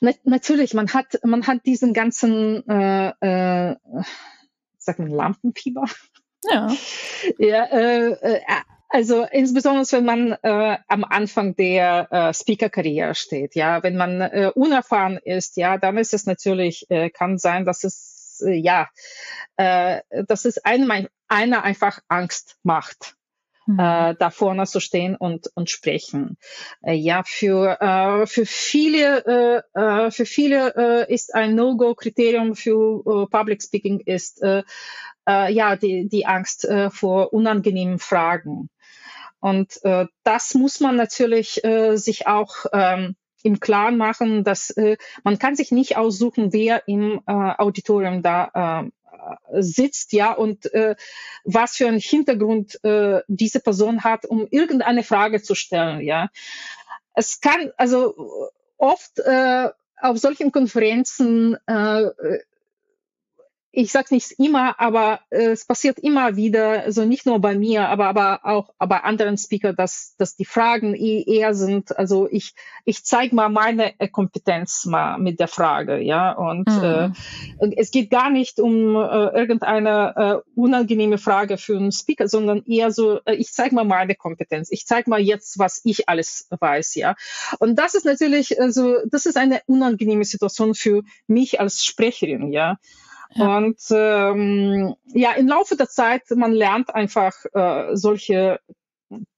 na, 0.00 0.12
natürlich, 0.24 0.74
man 0.74 0.92
hat, 0.92 1.18
man 1.24 1.46
hat 1.46 1.66
diesen 1.66 1.92
ganzen, 1.92 2.66
äh, 2.68 3.08
äh, 3.20 3.76
sagt 4.78 4.98
man 4.98 5.08
Lampenfieber. 5.08 5.84
Ja. 6.50 6.68
ja 7.38 7.64
äh, 7.64 8.10
äh, 8.12 8.40
also 8.88 9.24
insbesondere 9.24 9.84
wenn 9.92 10.04
man 10.04 10.32
äh, 10.42 10.78
am 10.86 11.04
Anfang 11.04 11.56
der 11.56 12.08
äh, 12.10 12.34
Speaker-Karriere 12.34 13.14
steht, 13.14 13.54
ja, 13.54 13.82
wenn 13.82 13.96
man 13.96 14.20
äh, 14.20 14.52
unerfahren 14.54 15.18
ist, 15.18 15.56
ja, 15.56 15.76
dann 15.76 15.98
ist 15.98 16.14
es 16.14 16.26
natürlich, 16.26 16.86
äh, 16.88 17.10
kann 17.10 17.38
sein, 17.38 17.64
dass 17.64 17.84
es 17.84 18.42
äh, 18.46 18.54
ja, 18.54 18.88
äh, 19.56 20.02
dass 20.28 20.44
es 20.44 20.58
einem, 20.58 21.08
einer 21.28 21.64
einfach 21.64 22.00
Angst 22.08 22.58
macht 22.62 23.16
mhm. 23.66 23.78
äh, 23.78 24.14
da 24.18 24.30
vorne 24.30 24.66
zu 24.66 24.80
stehen 24.80 25.16
und, 25.16 25.50
und 25.54 25.70
sprechen. 25.70 26.36
Äh, 26.82 26.94
ja, 26.94 27.22
für, 27.24 27.80
äh, 27.80 28.26
für 28.26 28.46
viele, 28.46 29.62
äh, 29.74 29.80
äh, 29.80 30.10
für 30.10 30.26
viele 30.26 30.74
äh, 30.76 31.12
ist 31.12 31.34
ein 31.34 31.54
No-Go-Kriterium 31.54 32.54
für 32.54 33.02
äh, 33.06 33.26
Public 33.26 33.62
Speaking 33.62 34.00
ist 34.00 34.42
äh, 34.42 34.62
äh, 35.28 35.52
ja 35.52 35.76
die, 35.76 36.08
die 36.08 36.26
Angst 36.26 36.64
äh, 36.64 36.90
vor 36.90 37.32
unangenehmen 37.32 37.98
Fragen. 37.98 38.70
Und 39.40 39.78
äh, 39.84 40.06
das 40.24 40.54
muss 40.54 40.80
man 40.80 40.96
natürlich 40.96 41.62
äh, 41.64 41.96
sich 41.96 42.26
auch 42.26 42.66
ähm, 42.72 43.16
im 43.42 43.60
Klaren 43.60 43.96
machen, 43.96 44.42
dass 44.42 44.70
äh, 44.70 44.96
man 45.22 45.38
kann 45.38 45.54
sich 45.54 45.70
nicht 45.70 45.96
aussuchen, 45.96 46.52
wer 46.52 46.88
im 46.88 47.20
äh, 47.26 47.32
Auditorium 47.32 48.22
da 48.22 48.82
äh, 48.82 48.90
sitzt, 49.52 50.12
ja, 50.12 50.32
und 50.32 50.72
äh, 50.72 50.96
was 51.44 51.76
für 51.76 51.88
einen 51.88 52.00
Hintergrund 52.00 52.82
äh, 52.84 53.22
diese 53.28 53.60
Person 53.60 54.04
hat, 54.04 54.24
um 54.26 54.46
irgendeine 54.50 55.02
Frage 55.02 55.42
zu 55.42 55.54
stellen, 55.54 56.00
ja. 56.00 56.30
Es 57.14 57.40
kann, 57.40 57.72
also 57.76 58.50
oft 58.76 59.18
äh, 59.20 59.70
auf 60.00 60.18
solchen 60.18 60.52
Konferenzen 60.52 61.56
äh, 61.66 62.10
ich 63.76 63.92
sage 63.92 64.14
nicht 64.14 64.32
immer, 64.38 64.80
aber 64.80 65.20
äh, 65.28 65.48
es 65.50 65.66
passiert 65.66 65.98
immer 65.98 66.34
wieder, 66.34 66.84
also 66.84 67.04
nicht 67.04 67.26
nur 67.26 67.40
bei 67.40 67.54
mir, 67.54 67.90
aber 67.90 68.06
aber 68.06 68.40
auch 68.44 68.70
bei 68.78 69.00
anderen 69.04 69.36
Speaker, 69.36 69.74
dass 69.74 70.14
dass 70.16 70.34
die 70.34 70.46
Fragen 70.46 70.94
eh 70.94 71.22
eher 71.26 71.54
sind. 71.54 71.96
Also 71.98 72.26
ich 72.30 72.54
ich 72.86 73.04
zeige 73.04 73.34
mal 73.34 73.50
meine 73.50 74.00
äh, 74.00 74.08
Kompetenz 74.08 74.86
mal 74.86 75.18
mit 75.18 75.40
der 75.40 75.48
Frage, 75.48 76.00
ja. 76.00 76.32
Und 76.32 76.68
mhm. 76.68 77.14
äh, 77.60 77.74
es 77.76 77.90
geht 77.90 78.08
gar 78.08 78.30
nicht 78.30 78.60
um 78.60 78.96
äh, 78.96 79.38
irgendeine 79.38 80.14
äh, 80.16 80.50
unangenehme 80.58 81.18
Frage 81.18 81.58
für 81.58 81.76
einen 81.76 81.92
Speaker, 81.92 82.28
sondern 82.28 82.62
eher 82.64 82.90
so, 82.90 83.20
äh, 83.26 83.34
ich 83.34 83.52
zeige 83.52 83.74
mal 83.74 83.84
meine 83.84 84.14
Kompetenz. 84.14 84.68
Ich 84.70 84.86
zeige 84.86 85.10
mal 85.10 85.20
jetzt, 85.20 85.58
was 85.58 85.82
ich 85.84 86.08
alles 86.08 86.48
weiß, 86.48 86.94
ja. 86.94 87.14
Und 87.58 87.78
das 87.78 87.94
ist 87.94 88.06
natürlich, 88.06 88.58
also 88.58 88.96
das 89.10 89.26
ist 89.26 89.36
eine 89.36 89.60
unangenehme 89.66 90.24
Situation 90.24 90.74
für 90.74 91.02
mich 91.26 91.60
als 91.60 91.84
Sprecherin, 91.84 92.52
ja. 92.52 92.78
Und 93.34 93.78
ähm, 93.90 94.94
ja, 95.06 95.32
im 95.32 95.48
Laufe 95.48 95.76
der 95.76 95.88
Zeit, 95.88 96.22
man 96.30 96.52
lernt 96.52 96.94
einfach 96.94 97.34
äh, 97.52 97.96
solche 97.96 98.60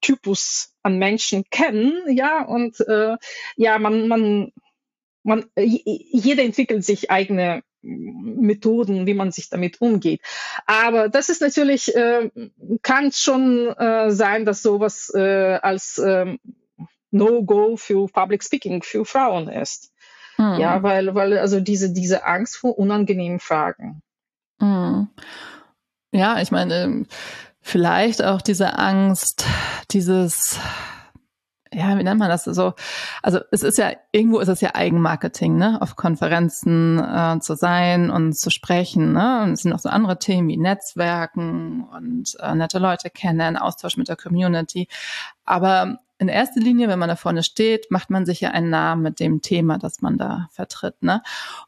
Typus 0.00 0.74
an 0.82 0.98
Menschen 0.98 1.44
kennen, 1.50 1.94
ja, 2.08 2.42
und 2.44 2.80
äh, 2.80 3.16
ja, 3.56 3.78
man, 3.78 4.08
man, 4.08 4.52
man, 5.22 5.44
jeder 5.56 6.42
entwickelt 6.42 6.84
sich 6.84 7.10
eigene 7.10 7.62
Methoden, 7.82 9.06
wie 9.06 9.14
man 9.14 9.30
sich 9.30 9.50
damit 9.50 9.80
umgeht. 9.80 10.20
Aber 10.66 11.08
das 11.08 11.28
ist 11.28 11.40
natürlich, 11.40 11.94
äh, 11.94 12.30
kann 12.82 13.12
schon 13.12 13.68
äh, 13.68 14.10
sein, 14.10 14.44
dass 14.44 14.62
sowas 14.62 15.12
äh, 15.14 15.58
als 15.62 15.98
äh, 15.98 16.36
No-Go 17.10 17.76
für 17.76 18.08
Public 18.08 18.42
Speaking 18.42 18.82
für 18.82 19.04
Frauen 19.04 19.48
ist. 19.48 19.92
Mhm. 20.38 20.60
Ja, 20.60 20.82
weil, 20.82 21.14
weil 21.14 21.38
also 21.38 21.60
diese, 21.60 21.92
diese 21.92 22.24
Angst 22.24 22.56
vor 22.56 22.78
unangenehmen 22.78 23.40
Fragen. 23.40 24.00
Mhm. 24.60 25.08
Ja, 26.12 26.40
ich 26.40 26.50
meine, 26.50 27.04
vielleicht 27.60 28.22
auch 28.22 28.40
diese 28.40 28.78
Angst, 28.78 29.44
dieses 29.90 30.58
ja, 31.72 31.98
wie 31.98 32.02
nennt 32.02 32.18
man 32.18 32.30
das 32.30 32.44
so? 32.44 32.72
Also 33.22 33.40
es 33.50 33.62
ist 33.62 33.78
ja, 33.78 33.92
irgendwo 34.12 34.38
ist 34.38 34.48
es 34.48 34.60
ja 34.60 34.74
Eigenmarketing, 34.74 35.56
ne? 35.56 35.78
Auf 35.80 35.96
Konferenzen 35.96 36.98
äh, 36.98 37.38
zu 37.40 37.56
sein 37.56 38.10
und 38.10 38.38
zu 38.38 38.50
sprechen, 38.50 39.12
ne? 39.12 39.42
Und 39.42 39.52
es 39.52 39.62
sind 39.62 39.72
auch 39.72 39.78
so 39.78 39.88
andere 39.88 40.18
Themen 40.18 40.48
wie 40.48 40.56
Netzwerken 40.56 41.84
und 41.84 42.36
äh, 42.40 42.54
nette 42.54 42.78
Leute 42.78 43.10
kennen, 43.10 43.56
Austausch 43.56 43.96
mit 43.96 44.08
der 44.08 44.16
Community. 44.16 44.88
Aber 45.44 45.98
in 46.18 46.28
erster 46.28 46.60
Linie, 46.60 46.88
wenn 46.88 46.98
man 46.98 47.08
da 47.08 47.16
vorne 47.16 47.42
steht, 47.42 47.90
macht 47.90 48.10
man 48.10 48.26
sich 48.26 48.40
ja 48.40 48.50
einen 48.50 48.70
Namen 48.70 49.02
mit 49.02 49.20
dem 49.20 49.40
Thema, 49.40 49.78
das 49.78 50.00
man 50.00 50.18
da 50.18 50.48
vertritt. 50.50 51.02
Ne? 51.02 51.22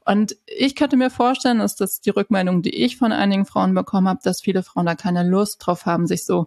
Und 0.04 0.36
ich 0.46 0.74
könnte 0.74 0.96
mir 0.96 1.10
vorstellen, 1.10 1.60
dass 1.60 1.76
das 1.76 2.00
die 2.00 2.10
Rückmeldung, 2.10 2.62
die 2.62 2.74
ich 2.74 2.96
von 2.96 3.12
einigen 3.12 3.46
Frauen 3.46 3.74
bekommen 3.74 4.08
habe, 4.08 4.20
dass 4.22 4.40
viele 4.40 4.62
Frauen 4.62 4.86
da 4.86 4.96
keine 4.96 5.22
Lust 5.22 5.64
drauf 5.64 5.86
haben, 5.86 6.06
sich 6.06 6.24
so 6.24 6.46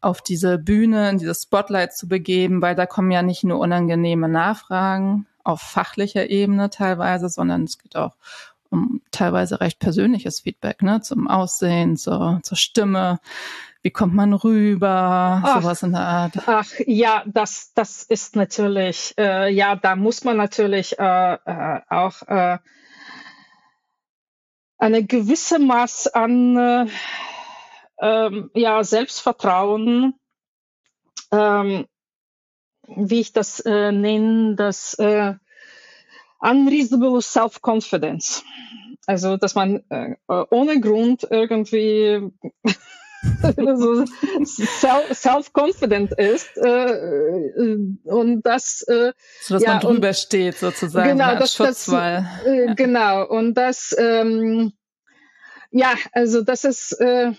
auf 0.00 0.20
diese 0.20 0.58
Bühne, 0.58 1.10
in 1.10 1.18
dieses 1.18 1.42
Spotlight 1.42 1.96
zu 1.96 2.06
begeben, 2.06 2.62
weil 2.62 2.74
da 2.74 2.86
kommen 2.86 3.10
ja 3.10 3.22
nicht 3.22 3.44
nur 3.44 3.58
unangenehme 3.58 4.28
Nachfragen 4.28 5.26
auf 5.42 5.60
fachlicher 5.62 6.28
Ebene 6.28 6.70
teilweise, 6.70 7.28
sondern 7.30 7.64
es 7.64 7.78
geht 7.78 7.96
auch 7.96 8.14
um 8.70 9.00
teilweise 9.10 9.60
recht 9.60 9.78
persönliches 9.78 10.40
Feedback, 10.40 10.82
ne, 10.82 11.00
zum 11.00 11.26
Aussehen, 11.26 11.96
zur, 11.96 12.40
zur 12.42 12.58
Stimme. 12.58 13.18
Wie 13.82 13.90
kommt 13.90 14.12
man 14.12 14.34
rüber? 14.34 15.40
Ach, 15.44 15.62
sowas 15.62 15.84
in 15.84 15.92
der 15.92 16.00
Art. 16.00 16.32
Ach 16.46 16.68
ja, 16.84 17.22
das, 17.26 17.72
das 17.74 18.02
ist 18.02 18.34
natürlich, 18.34 19.14
äh, 19.16 19.50
ja, 19.52 19.76
da 19.76 19.94
muss 19.94 20.24
man 20.24 20.36
natürlich 20.36 20.98
äh, 20.98 21.34
äh, 21.34 21.80
auch 21.88 22.22
äh, 22.22 22.58
eine 24.78 25.04
gewisse 25.04 25.60
Maß 25.60 26.08
an 26.08 26.56
äh, 26.56 26.86
ähm, 28.00 28.50
ja, 28.54 28.82
Selbstvertrauen, 28.82 30.14
ähm, 31.30 31.86
wie 32.88 33.20
ich 33.20 33.32
das 33.32 33.60
äh, 33.60 33.92
nenne, 33.92 34.56
das 34.56 34.96
unreasonable 36.40 37.22
self-confidence. 37.22 38.44
Also, 39.06 39.36
dass 39.36 39.54
man 39.54 39.82
ohne 40.28 40.80
Grund 40.80 41.26
irgendwie 41.30 42.30
so 43.22 44.04
self-confident 45.12 46.12
ist 46.12 46.56
äh, 46.56 47.76
und 48.04 48.42
das 48.42 48.82
äh, 48.82 49.12
so 49.40 49.54
dass 49.54 49.62
ja, 49.62 49.72
man 49.72 49.80
drüber 49.80 50.08
und, 50.08 50.16
steht 50.16 50.58
sozusagen 50.58 51.10
genau 51.10 51.34
das, 51.36 51.54
Schutzwall. 51.54 52.28
Das, 52.44 52.46
äh, 52.46 52.74
genau 52.74 53.26
und 53.26 53.54
das 53.54 53.94
ähm, 53.98 54.72
ja 55.70 55.94
also 56.12 56.42
das 56.42 56.64
ist 56.64 56.92
äh, 57.00 57.32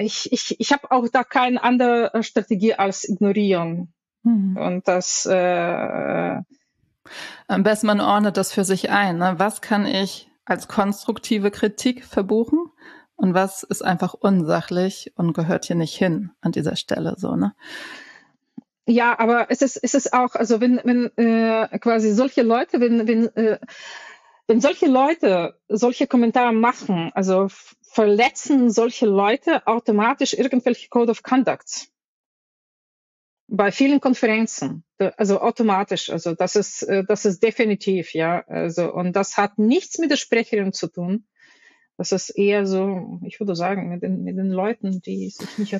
ich, 0.00 0.32
ich, 0.32 0.58
ich 0.58 0.72
habe 0.72 0.90
auch 0.90 1.06
da 1.12 1.24
keine 1.24 1.62
andere 1.62 2.10
Strategie 2.22 2.74
als 2.74 3.08
ignorieren. 3.08 3.92
Mhm. 4.22 4.56
Und 4.56 4.88
das 4.88 5.26
äh, 5.26 6.36
am 7.46 7.62
besten 7.62 7.86
man 7.86 8.00
ordnet 8.00 8.36
das 8.36 8.52
für 8.52 8.64
sich 8.64 8.90
ein. 8.90 9.18
Ne? 9.18 9.34
Was 9.36 9.60
kann 9.60 9.86
ich 9.86 10.30
als 10.44 10.68
konstruktive 10.68 11.50
Kritik 11.50 12.04
verbuchen 12.04 12.70
und 13.20 13.34
was 13.34 13.62
ist 13.64 13.82
einfach 13.82 14.14
unsachlich 14.14 15.12
und 15.14 15.34
gehört 15.34 15.66
hier 15.66 15.76
nicht 15.76 15.94
hin 15.94 16.30
an 16.40 16.52
dieser 16.52 16.74
Stelle 16.74 17.16
so, 17.18 17.36
ne? 17.36 17.54
Ja, 18.86 19.18
aber 19.18 19.50
es 19.50 19.60
ist, 19.60 19.76
es 19.76 19.92
ist 19.94 20.14
auch, 20.14 20.34
also 20.34 20.60
wenn, 20.60 20.80
wenn 20.84 21.16
äh, 21.16 21.78
quasi 21.78 22.12
solche 22.12 22.42
Leute, 22.42 22.80
wenn, 22.80 23.06
wenn, 23.06 23.26
äh, 23.36 23.58
wenn 24.46 24.60
solche 24.62 24.86
Leute 24.86 25.60
solche 25.68 26.06
Kommentare 26.06 26.52
machen, 26.52 27.12
also 27.14 27.48
verletzen 27.82 28.70
solche 28.70 29.04
Leute 29.06 29.66
automatisch 29.66 30.32
irgendwelche 30.32 30.88
Code 30.88 31.10
of 31.10 31.22
Conduct. 31.22 31.88
Bei 33.48 33.70
vielen 33.70 34.00
Konferenzen, 34.00 34.84
also 35.18 35.40
automatisch, 35.40 36.08
also 36.08 36.34
das 36.34 36.56
ist, 36.56 36.82
äh, 36.84 37.04
das 37.04 37.26
ist 37.26 37.42
definitiv, 37.42 38.14
ja, 38.14 38.44
also, 38.46 38.90
und 38.92 39.12
das 39.14 39.36
hat 39.36 39.58
nichts 39.58 39.98
mit 39.98 40.10
der 40.10 40.16
Sprecherin 40.16 40.72
zu 40.72 40.88
tun. 40.88 41.26
Das 42.00 42.12
ist 42.12 42.30
eher 42.30 42.66
so, 42.66 43.20
ich 43.26 43.38
würde 43.40 43.54
sagen, 43.54 43.90
mit 43.90 44.02
den, 44.02 44.24
mit 44.24 44.38
den 44.38 44.50
Leuten, 44.50 45.02
die 45.02 45.28
sich 45.28 45.58
nicht 45.58 45.72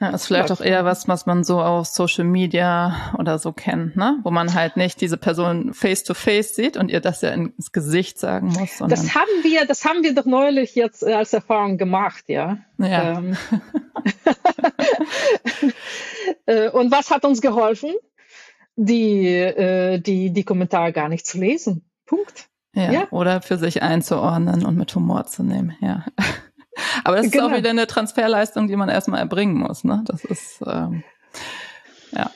ja, 0.00 0.10
ist 0.10 0.28
vielleicht 0.28 0.52
auch 0.52 0.60
eher 0.60 0.84
was, 0.84 1.08
was 1.08 1.26
man 1.26 1.42
so 1.42 1.60
auf 1.60 1.88
Social 1.88 2.22
Media 2.22 3.12
oder 3.18 3.40
so 3.40 3.52
kennt, 3.52 3.96
ne? 3.96 4.20
Wo 4.22 4.30
man 4.30 4.54
halt 4.54 4.76
nicht 4.76 5.00
diese 5.00 5.16
Person 5.16 5.74
face 5.74 6.04
to 6.04 6.14
face 6.14 6.54
sieht 6.54 6.76
und 6.76 6.92
ihr 6.92 7.00
das 7.00 7.22
ja 7.22 7.30
ins 7.30 7.72
Gesicht 7.72 8.20
sagen 8.20 8.50
muss. 8.50 8.78
Das 8.88 9.16
haben 9.16 9.42
wir, 9.42 9.66
das 9.66 9.84
haben 9.84 10.04
wir 10.04 10.14
doch 10.14 10.26
neulich 10.26 10.76
jetzt 10.76 11.02
äh, 11.02 11.14
als 11.14 11.32
Erfahrung 11.32 11.76
gemacht, 11.76 12.26
ja. 12.28 12.58
Ja. 12.78 13.18
Ähm. 13.18 13.36
Äh, 16.46 16.70
und 16.70 16.90
was 16.90 17.10
hat 17.10 17.24
uns 17.24 17.40
geholfen? 17.40 17.90
Die, 18.76 19.26
äh, 19.26 19.98
die, 19.98 20.30
die 20.30 20.44
Kommentare 20.44 20.92
gar 20.92 21.08
nicht 21.08 21.26
zu 21.26 21.38
lesen. 21.38 21.84
Punkt. 22.06 22.47
Ja, 22.74 22.92
ja. 22.92 23.08
Oder 23.10 23.40
für 23.40 23.58
sich 23.58 23.82
einzuordnen 23.82 24.64
und 24.64 24.76
mit 24.76 24.94
Humor 24.94 25.26
zu 25.26 25.42
nehmen, 25.42 25.76
ja. 25.80 26.04
Aber 27.04 27.16
das 27.16 27.30
genau. 27.30 27.34
ist 27.34 27.42
auch 27.42 27.48
genau. 27.48 27.58
wieder 27.58 27.70
eine 27.70 27.86
Transferleistung, 27.86 28.68
die 28.68 28.76
man 28.76 28.88
erstmal 28.88 29.20
erbringen 29.20 29.56
muss. 29.56 29.84
Ne? 29.84 30.02
Das 30.06 30.24
ist 30.24 30.62
ähm, 30.66 31.02
ja. 32.12 32.30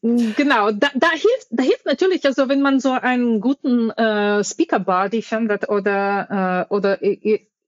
Genau, 0.00 0.70
da, 0.70 0.88
da 0.94 1.10
hilft, 1.10 1.48
da 1.50 1.62
hilft 1.64 1.86
natürlich, 1.86 2.24
also 2.24 2.48
wenn 2.48 2.62
man 2.62 2.78
so 2.78 2.92
einen 2.92 3.40
guten 3.40 3.90
äh, 3.90 4.44
Speaker 4.44 4.78
Body 4.78 5.22
findet 5.22 5.68
oder 5.68 6.66
äh, 6.70 6.72
oder 6.72 6.98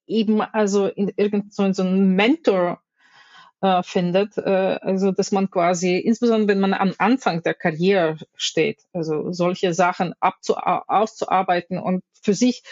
eben 0.07 0.41
also 0.41 0.87
in 0.87 1.13
irgend 1.17 1.53
so, 1.53 1.73
so 1.73 1.83
einen 1.83 2.15
Mentor 2.15 2.81
äh, 3.61 3.83
findet, 3.83 4.39
äh, 4.39 4.79
also 4.81 5.13
dass 5.13 5.33
man 5.33 5.51
quasi, 5.51 5.97
insbesondere 5.99 6.49
wenn 6.49 6.61
man 6.61 6.75
am 6.75 6.95
Anfang 6.99 7.43
der 7.43 7.55
Karriere 7.55 8.17
steht, 8.35 8.81
also 8.93 9.33
solche 9.33 9.75
Sachen 9.75 10.15
abzu 10.21 10.57
auszuarbeiten 10.57 11.79
und 11.79 12.03
für 12.23 12.35
sich 12.35 12.63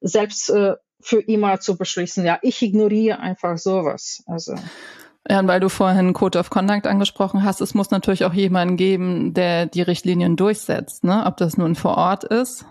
selbst 0.00 0.50
äh, 0.50 0.74
für 1.00 1.20
immer 1.20 1.60
zu 1.60 1.76
beschließen, 1.76 2.24
ja, 2.24 2.38
ich 2.42 2.60
ignoriere 2.62 3.18
einfach 3.18 3.58
sowas. 3.58 4.22
Also. 4.26 4.54
Ja, 5.28 5.40
und 5.40 5.48
weil 5.48 5.60
du 5.60 5.68
vorhin 5.68 6.12
Code 6.12 6.38
of 6.38 6.50
Conduct 6.50 6.86
angesprochen 6.86 7.42
hast, 7.42 7.60
es 7.60 7.74
muss 7.74 7.90
natürlich 7.90 8.24
auch 8.24 8.32
jemanden 8.32 8.76
geben, 8.76 9.34
der 9.34 9.66
die 9.66 9.82
Richtlinien 9.82 10.36
durchsetzt, 10.36 11.04
ne? 11.04 11.24
Ob 11.26 11.36
das 11.36 11.56
nun 11.56 11.74
vor 11.74 11.96
Ort 11.96 12.24
ist, 12.24 12.64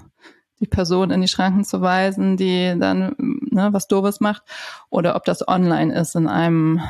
die 0.59 0.67
Person 0.67 1.11
in 1.11 1.21
die 1.21 1.27
Schranken 1.27 1.65
zu 1.65 1.81
weisen, 1.81 2.37
die 2.37 2.75
dann 2.79 3.15
ne, 3.17 3.69
was 3.71 3.87
Doofes 3.87 4.21
macht, 4.21 4.43
oder 4.89 5.15
ob 5.15 5.25
das 5.25 5.47
online 5.47 5.93
ist 5.93 6.15
in 6.15 6.27
einem 6.27 6.81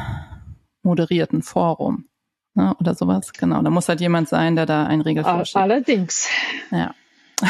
moderierten 0.85 1.41
Forum 1.41 2.07
ne, 2.53 2.75
oder 2.79 2.95
sowas. 2.95 3.33
Genau, 3.33 3.61
da 3.61 3.69
muss 3.69 3.89
halt 3.89 4.01
jemand 4.01 4.29
sein, 4.29 4.55
der 4.55 4.65
da 4.65 4.85
ein 4.85 5.01
Regel 5.01 5.23
vorschlägt. 5.23 5.61
Allerdings. 5.61 6.29
Ja. 6.71 6.95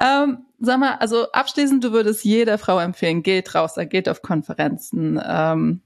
Ähm, 0.00 0.46
sag 0.58 0.78
mal, 0.78 0.96
also 0.96 1.30
abschließend, 1.32 1.84
du 1.84 1.92
würdest 1.92 2.24
jeder 2.24 2.58
Frau 2.58 2.78
empfehlen, 2.78 3.22
geht 3.22 3.54
raus, 3.54 3.74
geht 3.88 4.08
auf 4.08 4.22
Konferenzen. 4.22 5.20
Ähm, 5.24 5.82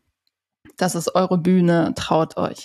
das 0.77 0.95
ist 0.95 1.15
eure 1.15 1.39
Bühne, 1.39 1.93
traut 1.97 2.37
euch. 2.37 2.65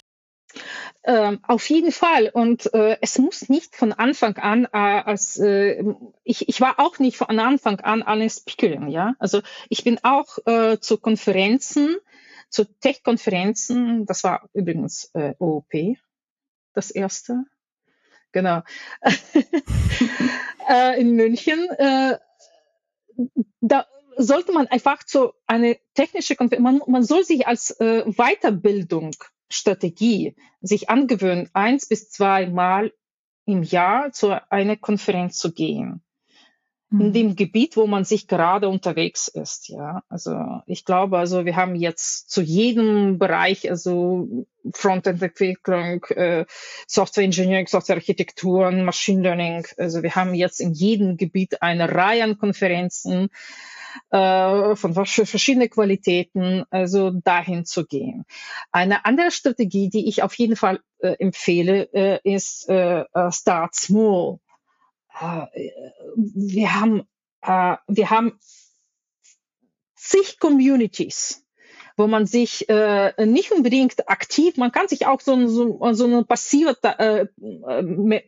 Ähm, 1.04 1.40
auf 1.44 1.70
jeden 1.70 1.92
Fall. 1.92 2.30
Und 2.34 2.74
äh, 2.74 2.98
es 3.02 3.18
muss 3.18 3.50
nicht 3.50 3.76
von 3.76 3.92
Anfang 3.92 4.38
an, 4.38 4.66
äh, 4.66 4.78
als 4.78 5.38
äh, 5.38 5.84
ich, 6.24 6.48
ich 6.48 6.62
war 6.62 6.80
auch 6.80 7.00
nicht 7.00 7.18
von 7.18 7.40
Anfang 7.40 7.80
an 7.82 8.04
eine 8.04 8.30
Speakerin, 8.30 8.88
ja. 8.88 9.16
Also 9.20 9.42
ich 9.70 9.84
bin 9.84 10.00
auch 10.04 10.38
äh, 10.46 10.80
zu 10.80 10.98
Konferenzen, 10.98 11.98
zu 12.54 12.66
Tech-Konferenzen, 12.66 14.06
das 14.06 14.24
war 14.24 14.48
übrigens 14.54 15.10
äh, 15.14 15.34
OOP, 15.40 15.98
das 16.74 16.92
erste, 16.92 17.46
genau. 18.32 18.62
äh, 20.70 21.02
in 21.02 21.16
München. 21.16 21.68
Äh, 21.72 22.20
da 23.60 23.88
sollte 24.18 24.54
man 24.54 24.68
einfach 24.68 25.02
so 25.06 25.34
eine 25.48 25.80
technische 25.96 26.36
Konferenz, 26.36 26.64
man, 26.64 26.82
man 26.88 27.04
soll 27.04 27.24
sich 27.24 27.48
als 27.48 27.72
äh, 27.80 28.04
Weiterbildung 28.06 29.16
Strategie 29.50 30.36
sich 30.62 30.90
angewöhnen, 30.90 31.50
eins 31.54 31.88
bis 31.88 32.12
zwei 32.12 32.48
Mal 32.48 32.94
im 33.46 33.64
Jahr 33.64 34.12
zu 34.12 34.40
einer 34.52 34.78
Konferenz 34.78 35.38
zu 35.38 35.54
gehen 35.54 36.03
in 36.94 37.08
mhm. 37.08 37.14
dem 37.14 37.36
Gebiet, 37.36 37.76
wo 37.76 37.88
man 37.88 38.06
sich 38.06 38.28
gerade 38.28 38.70
unterwegs 38.70 39.28
ist. 39.28 39.68
Ja, 39.70 40.04
also 40.10 40.62
ich 40.68 40.86
glaube, 40.86 41.18
also 41.18 41.44
wir 41.44 41.56
haben 41.56 41.76
jetzt 41.76 42.30
zu 42.30 42.42
jedem 42.42 43.18
Bereich, 43.18 43.70
also 43.70 44.46
Frontend-Entwicklung, 44.72 46.06
äh, 46.10 46.46
Software 46.88 47.24
Engineering, 47.24 47.66
Software 47.66 47.96
Architektur, 47.96 48.70
Machine 48.72 49.24
Learning. 49.24 49.66
Also 49.78 50.04
wir 50.04 50.14
haben 50.14 50.36
jetzt 50.36 50.62
in 50.62 50.74
jedem 50.74 51.18
Gebiet 51.18 51.64
eine 51.64 51.94
Reihe 51.94 52.24
an 52.24 52.38
Konferenzen 52.38 53.30
äh, 54.12 54.76
von 54.76 54.94
verschiedenen 54.94 55.72
Qualitäten, 55.72 56.64
also 56.70 57.10
dahin 57.10 57.66
zu 57.66 57.88
gehen. 57.88 58.26
Eine 58.72 59.06
andere 59.06 59.32
Strategie, 59.32 59.90
die 59.90 60.08
ich 60.08 60.22
auf 60.22 60.36
jeden 60.36 60.56
Fall 60.56 60.80
äh, 61.00 61.16
empfehle, 61.18 61.90
äh, 61.92 62.20
ist 62.24 62.70
äh, 62.70 63.04
Start 63.32 63.74
Small 63.74 64.40
wir 65.20 66.80
haben, 66.80 67.02
äh, 67.42 67.78
wir 67.88 68.10
haben 68.10 68.40
zig 69.96 70.40
Communities, 70.40 71.46
wo 71.96 72.08
man 72.08 72.26
sich 72.26 72.68
äh, 72.70 73.26
nicht 73.26 73.52
unbedingt 73.52 74.10
aktiv, 74.10 74.58
man 74.58 74.72
kann 74.72 74.88
sich 74.88 75.06
auch 75.06 75.22
so, 75.22 75.48
so, 75.48 75.94
so 75.94 76.06
eine 76.06 76.24
passive 76.24 76.78
äh, 76.84 77.28
äh 77.46 78.22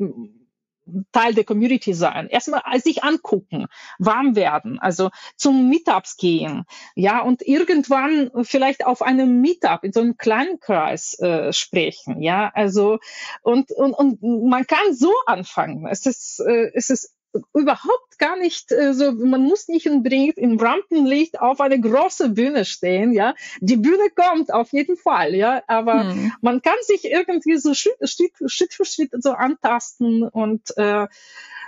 Teil 1.11 1.33
der 1.33 1.43
Community 1.43 1.93
sein. 1.93 2.27
Erstmal 2.27 2.61
sich 2.79 3.03
angucken, 3.03 3.67
warm 3.97 4.35
werden, 4.35 4.79
also 4.79 5.09
zum 5.35 5.69
Meetups 5.69 6.17
gehen, 6.17 6.65
ja, 6.95 7.21
und 7.21 7.41
irgendwann 7.41 8.31
vielleicht 8.43 8.85
auf 8.85 9.01
einem 9.01 9.41
Meetup 9.41 9.83
in 9.83 9.93
so 9.93 10.01
einem 10.01 10.17
kleinen 10.17 10.59
Kreis 10.59 11.17
äh, 11.19 11.53
sprechen, 11.53 12.21
ja, 12.21 12.51
also 12.53 12.99
und, 13.41 13.71
und, 13.71 13.93
und 13.93 14.21
man 14.21 14.67
kann 14.67 14.93
so 14.93 15.11
anfangen. 15.25 15.87
Es 15.87 16.05
ist, 16.05 16.39
äh, 16.39 16.71
es 16.73 16.89
ist 16.89 17.14
überhaupt 17.53 18.17
gar 18.17 18.37
nicht 18.37 18.71
äh, 18.71 18.93
so, 18.93 19.11
man 19.11 19.43
muss 19.43 19.67
nicht 19.67 19.89
unbedingt 19.89 20.37
im 20.37 20.59
Rampenlicht 20.59 21.39
auf 21.39 21.61
eine 21.61 21.79
große 21.79 22.29
Bühne 22.29 22.65
stehen, 22.65 23.11
ja. 23.11 23.33
Die 23.59 23.77
Bühne 23.77 24.09
kommt 24.15 24.53
auf 24.53 24.71
jeden 24.71 24.97
Fall, 24.97 25.35
ja, 25.35 25.61
aber 25.67 26.03
hm. 26.09 26.33
man 26.41 26.61
kann 26.61 26.77
sich 26.81 27.05
irgendwie 27.05 27.57
so 27.57 27.73
Schritt, 27.73 27.97
Schritt 28.09 28.73
für 28.73 28.85
Schritt 28.85 29.11
so 29.17 29.31
antasten 29.31 30.23
und 30.23 30.75
äh, 30.77 31.07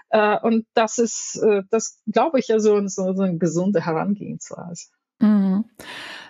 äh, 0.10 0.40
und 0.40 0.66
das 0.74 0.98
ist, 0.98 1.38
äh, 1.38 1.64
das 1.70 2.02
glaube 2.08 2.40
ich, 2.40 2.48
ja 2.48 2.60
so, 2.60 2.80
so, 2.88 3.14
so 3.14 3.24
eine 3.24 3.38
gesunde 3.38 3.86
Herangehensweise. 3.86 4.88
Mhm. 5.20 5.66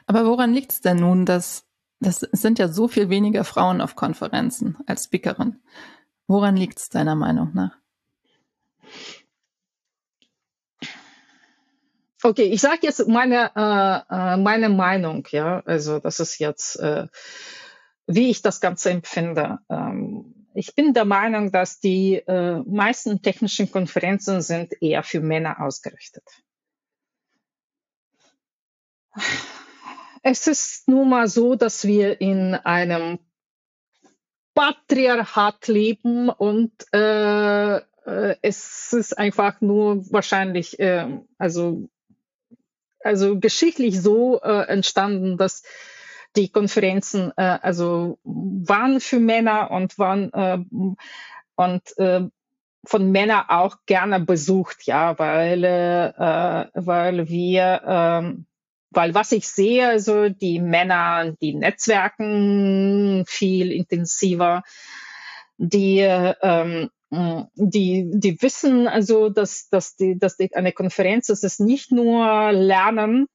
Aber 0.06 0.26
woran 0.26 0.54
liegt 0.54 0.72
es 0.72 0.82
denn 0.82 0.98
nun, 0.98 1.26
dass 1.26 1.66
das 2.00 2.20
sind 2.20 2.60
ja 2.60 2.68
so 2.68 2.88
viel 2.88 3.10
weniger 3.10 3.44
Frauen 3.44 3.82
auf 3.82 3.96
Konferenzen 3.96 4.78
als 4.86 5.06
Speakerin? 5.06 5.62
Woran 6.28 6.56
liegt 6.56 6.80
es 6.80 6.90
deiner 6.90 7.16
Meinung 7.16 7.52
nach? 7.54 7.78
Okay, 12.28 12.44
ich 12.44 12.60
sage 12.60 12.80
jetzt 12.82 13.08
meine, 13.08 13.52
äh, 13.56 14.34
äh, 14.34 14.36
meine 14.36 14.68
Meinung, 14.68 15.26
ja. 15.32 15.64
Also 15.66 16.00
das 16.00 16.20
ist 16.20 16.40
jetzt, 16.40 16.76
äh, 16.78 17.08
wie 18.06 18.30
ich 18.30 18.42
das 18.42 18.60
Ganze 18.60 18.90
empfinde. 18.90 19.60
Ähm, 19.70 20.36
ich 20.54 20.76
bin 20.76 20.94
der 20.94 21.06
Meinung, 21.06 21.54
dass 21.54 21.80
die 21.80 22.16
äh, 22.16 22.60
meisten 22.66 23.22
technischen 23.22 23.72
Konferenzen 23.72 24.42
sind 24.42 24.74
eher 24.82 25.04
für 25.04 25.22
Männer 25.22 25.62
ausgerichtet. 25.62 26.26
Es 30.22 30.48
ist 30.48 30.90
nun 30.90 31.08
mal 31.08 31.30
so, 31.30 31.56
dass 31.56 31.88
wir 31.88 32.20
in 32.20 32.56
einem 32.56 33.20
Patriarchat 34.54 35.70
leben 35.70 36.28
und 36.28 36.74
äh, 36.92 37.78
äh 37.78 38.36
es 38.42 38.92
ist 38.92 39.18
einfach 39.18 39.62
nur 39.62 40.12
wahrscheinlich, 40.12 40.78
äh, 40.80 41.22
also 41.38 41.88
also 43.04 43.40
geschichtlich 43.40 44.02
so 44.02 44.42
äh, 44.42 44.68
entstanden, 44.68 45.38
dass 45.38 45.64
die 46.36 46.50
Konferenzen 46.50 47.32
äh, 47.38 47.60
also 47.62 48.20
waren 48.24 49.00
für 49.00 49.20
Männer 49.20 49.72
und 49.72 49.98
waren 49.98 50.32
äh, 50.34 50.60
und 51.56 51.98
äh, 51.98 52.28
von 52.86 53.12
Männern 53.12 53.46
auch 53.50 53.78
gerne 53.86 54.20
besucht, 54.20 54.84
ja, 54.86 55.18
weil 55.20 55.64
äh, 55.64 56.66
weil 56.74 57.28
wir 57.28 57.82
äh, 57.86 58.44
weil 58.92 59.14
was 59.14 59.32
ich 59.32 59.48
sehe, 59.48 59.88
also 59.88 60.30
die 60.30 60.60
Männer, 60.60 61.34
die 61.42 61.54
Netzwerken 61.54 63.26
viel 63.28 63.72
intensiver, 63.72 64.64
die 65.58 66.00
ähm, 66.00 66.90
die, 67.10 68.12
die 68.14 68.42
wissen 68.42 68.88
also, 68.88 69.30
dass, 69.30 69.70
dass, 69.70 69.96
die, 69.96 70.20
dass 70.20 70.36
die, 70.36 70.54
eine 70.54 70.74
Konferenz, 70.74 71.30
es 71.30 71.44
ist 71.44 71.60
nicht 71.60 71.92
nur 71.92 72.52
Lernen, 72.52 73.28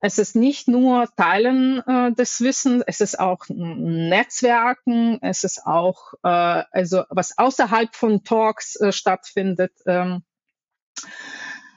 es 0.00 0.18
ist 0.18 0.34
nicht 0.34 0.66
nur 0.66 1.08
Teilen 1.16 1.82
äh, 1.86 2.12
des 2.12 2.40
Wissens, 2.40 2.82
es 2.86 3.00
ist 3.02 3.20
auch 3.20 3.44
Netzwerken, 3.48 5.18
es 5.20 5.44
ist 5.44 5.66
auch, 5.66 6.14
äh, 6.22 6.64
also 6.70 7.04
was 7.10 7.36
außerhalb 7.36 7.94
von 7.94 8.24
Talks 8.24 8.76
äh, 8.76 8.92
stattfindet. 8.92 9.72
Ähm, 9.86 10.22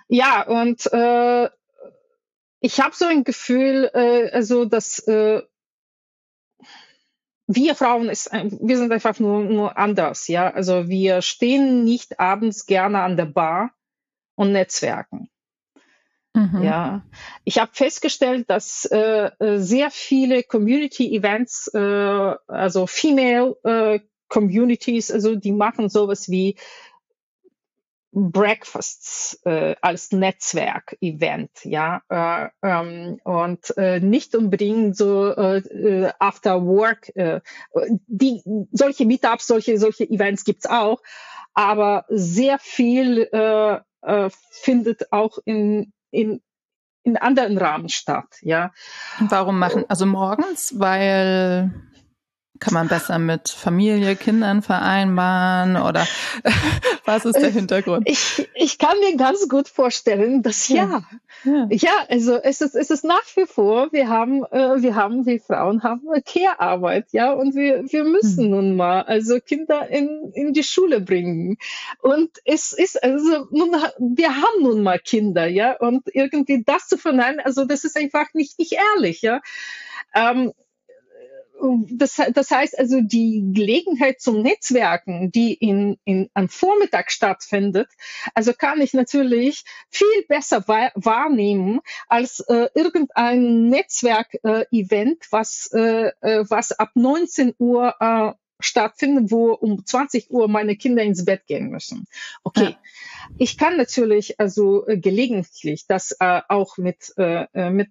ja, 0.07 0.43
und 0.43 0.85
äh, 0.93 1.49
ich 2.61 2.79
habe 2.79 2.95
so 2.95 3.05
ein 3.05 3.25
Gefühl, 3.25 3.91
äh, 3.93 4.29
also 4.31 4.63
dass 4.63 4.99
äh, 4.99 5.41
wir 7.55 7.75
Frauen 7.75 8.09
ist, 8.09 8.31
wir 8.31 8.77
sind 8.77 8.91
einfach 8.91 9.19
nur, 9.19 9.43
nur 9.43 9.77
anders, 9.77 10.27
ja. 10.27 10.49
Also 10.49 10.87
wir 10.87 11.21
stehen 11.21 11.83
nicht 11.83 12.19
abends 12.19 12.65
gerne 12.65 13.01
an 13.01 13.17
der 13.17 13.25
Bar 13.25 13.71
und 14.35 14.51
netzwerken. 14.51 15.29
Mhm. 16.33 16.63
Ja, 16.63 17.05
ich 17.43 17.59
habe 17.59 17.71
festgestellt, 17.73 18.49
dass 18.49 18.85
äh, 18.85 19.29
äh 19.39 19.59
sehr 19.59 19.91
viele 19.91 20.41
Community-Events, 20.43 21.67
äh, 21.75 22.35
also 22.47 22.87
Female 22.87 23.55
äh, 23.63 23.99
Communities, 24.29 25.11
also 25.11 25.35
die 25.35 25.51
machen 25.51 25.89
sowas 25.89 26.29
wie 26.29 26.57
Breakfasts 28.13 29.39
äh, 29.43 29.75
als 29.81 30.11
Netzwerk-Event, 30.11 31.49
ja, 31.63 32.01
äh, 32.09 32.49
ähm, 32.61 33.19
und 33.23 33.75
äh, 33.77 33.99
nicht 33.99 34.35
unbedingt 34.35 34.95
so 34.95 35.33
äh, 35.33 35.57
äh, 35.57 36.11
After 36.19 36.65
Work. 36.65 37.15
Äh, 37.15 37.41
die 38.07 38.41
solche 38.71 39.05
Meetups, 39.05 39.47
solche 39.47 39.77
solche 39.77 40.09
Events 40.09 40.45
gibt's 40.45 40.67
auch, 40.67 41.01
aber 41.53 42.05
sehr 42.09 42.59
viel 42.59 43.27
äh, 43.31 43.79
äh, 44.01 44.29
findet 44.51 45.11
auch 45.11 45.39
in 45.45 45.91
in 46.11 46.41
in 47.03 47.17
anderen 47.17 47.57
Rahmen 47.57 47.89
statt, 47.89 48.37
ja. 48.41 48.71
Warum 49.19 49.59
machen 49.59 49.83
also 49.89 50.05
morgens, 50.05 50.73
weil 50.77 51.71
kann 52.59 52.73
man 52.73 52.87
besser 52.87 53.17
mit 53.19 53.49
Familie, 53.49 54.15
Kindern 54.15 54.61
vereinbaren 54.61 55.75
oder 55.75 56.07
was 57.05 57.25
ist 57.25 57.41
der 57.41 57.49
Hintergrund? 57.49 58.07
Ich, 58.07 58.47
ich 58.53 58.77
kann 58.77 58.97
mir 58.99 59.17
ganz 59.17 59.49
gut 59.49 59.67
vorstellen, 59.67 60.43
dass 60.43 60.67
ja. 60.67 61.03
Ja, 61.43 61.67
ja 61.71 61.91
also 62.09 62.35
es 62.35 62.61
ist, 62.61 62.75
es 62.75 62.89
ist 62.89 63.03
nach 63.03 63.23
wie 63.35 63.45
vor, 63.45 63.91
wir 63.91 64.07
haben, 64.07 64.45
äh, 64.45 64.81
wir 64.81 64.95
haben, 64.95 65.25
die 65.25 65.39
Frauen 65.39 65.83
haben 65.83 66.07
Care-Arbeit, 66.25 67.07
ja, 67.11 67.33
und 67.33 67.55
wir, 67.55 67.83
wir 67.91 68.03
müssen 68.03 68.45
hm. 68.45 68.51
nun 68.51 68.75
mal 68.75 69.01
also 69.01 69.39
Kinder 69.39 69.89
in, 69.89 70.31
in 70.33 70.53
die 70.53 70.63
Schule 70.63 71.01
bringen. 71.01 71.57
Und 72.01 72.29
es 72.45 72.71
ist, 72.71 73.03
also 73.03 73.47
nun, 73.49 73.71
wir 73.97 74.35
haben 74.35 74.61
nun 74.61 74.83
mal 74.83 74.99
Kinder, 74.99 75.47
ja, 75.47 75.75
und 75.77 76.03
irgendwie 76.13 76.63
das 76.63 76.87
zu 76.87 76.97
verneinen, 76.97 77.39
also 77.39 77.65
das 77.65 77.83
ist 77.83 77.97
einfach 77.97 78.33
nicht, 78.33 78.59
nicht 78.59 78.73
ehrlich, 78.73 79.21
ja. 79.21 79.41
Ähm, 80.15 80.53
das, 81.89 82.21
das 82.33 82.51
heißt 82.51 82.77
also, 82.77 83.01
die 83.01 83.51
Gelegenheit 83.53 84.19
zum 84.19 84.41
Netzwerken, 84.41 85.31
die 85.31 85.53
in, 85.53 85.97
in, 86.03 86.29
am 86.33 86.49
Vormittag 86.49 87.11
stattfindet, 87.11 87.87
also 88.33 88.53
kann 88.53 88.81
ich 88.81 88.93
natürlich 88.93 89.63
viel 89.89 90.25
besser 90.27 90.67
wahrnehmen 90.67 91.79
als 92.07 92.39
äh, 92.41 92.69
irgendein 92.75 93.69
Netzwerk-Event, 93.69 95.23
äh, 95.23 95.27
was, 95.31 95.69
äh, 95.73 96.11
äh 96.21 96.45
was 96.49 96.71
ab 96.71 96.91
19 96.95 97.55
Uhr 97.57 97.95
äh, 97.99 98.33
stattfinden, 98.63 99.31
wo 99.31 99.51
um 99.51 99.85
20 99.85 100.31
Uhr 100.31 100.47
meine 100.47 100.75
Kinder 100.75 101.03
ins 101.03 101.25
Bett 101.25 101.45
gehen 101.47 101.69
müssen. 101.69 102.05
Okay. 102.43 102.69
Ja. 102.71 102.77
Ich 103.37 103.57
kann 103.57 103.77
natürlich 103.77 104.39
also 104.39 104.87
äh, 104.87 104.97
gelegentlich 104.97 105.85
das 105.87 106.15
äh, 106.19 106.41
auch 106.49 106.77
mit, 106.77 107.13
äh, 107.17 107.45
äh 107.53 107.69
mit 107.69 107.89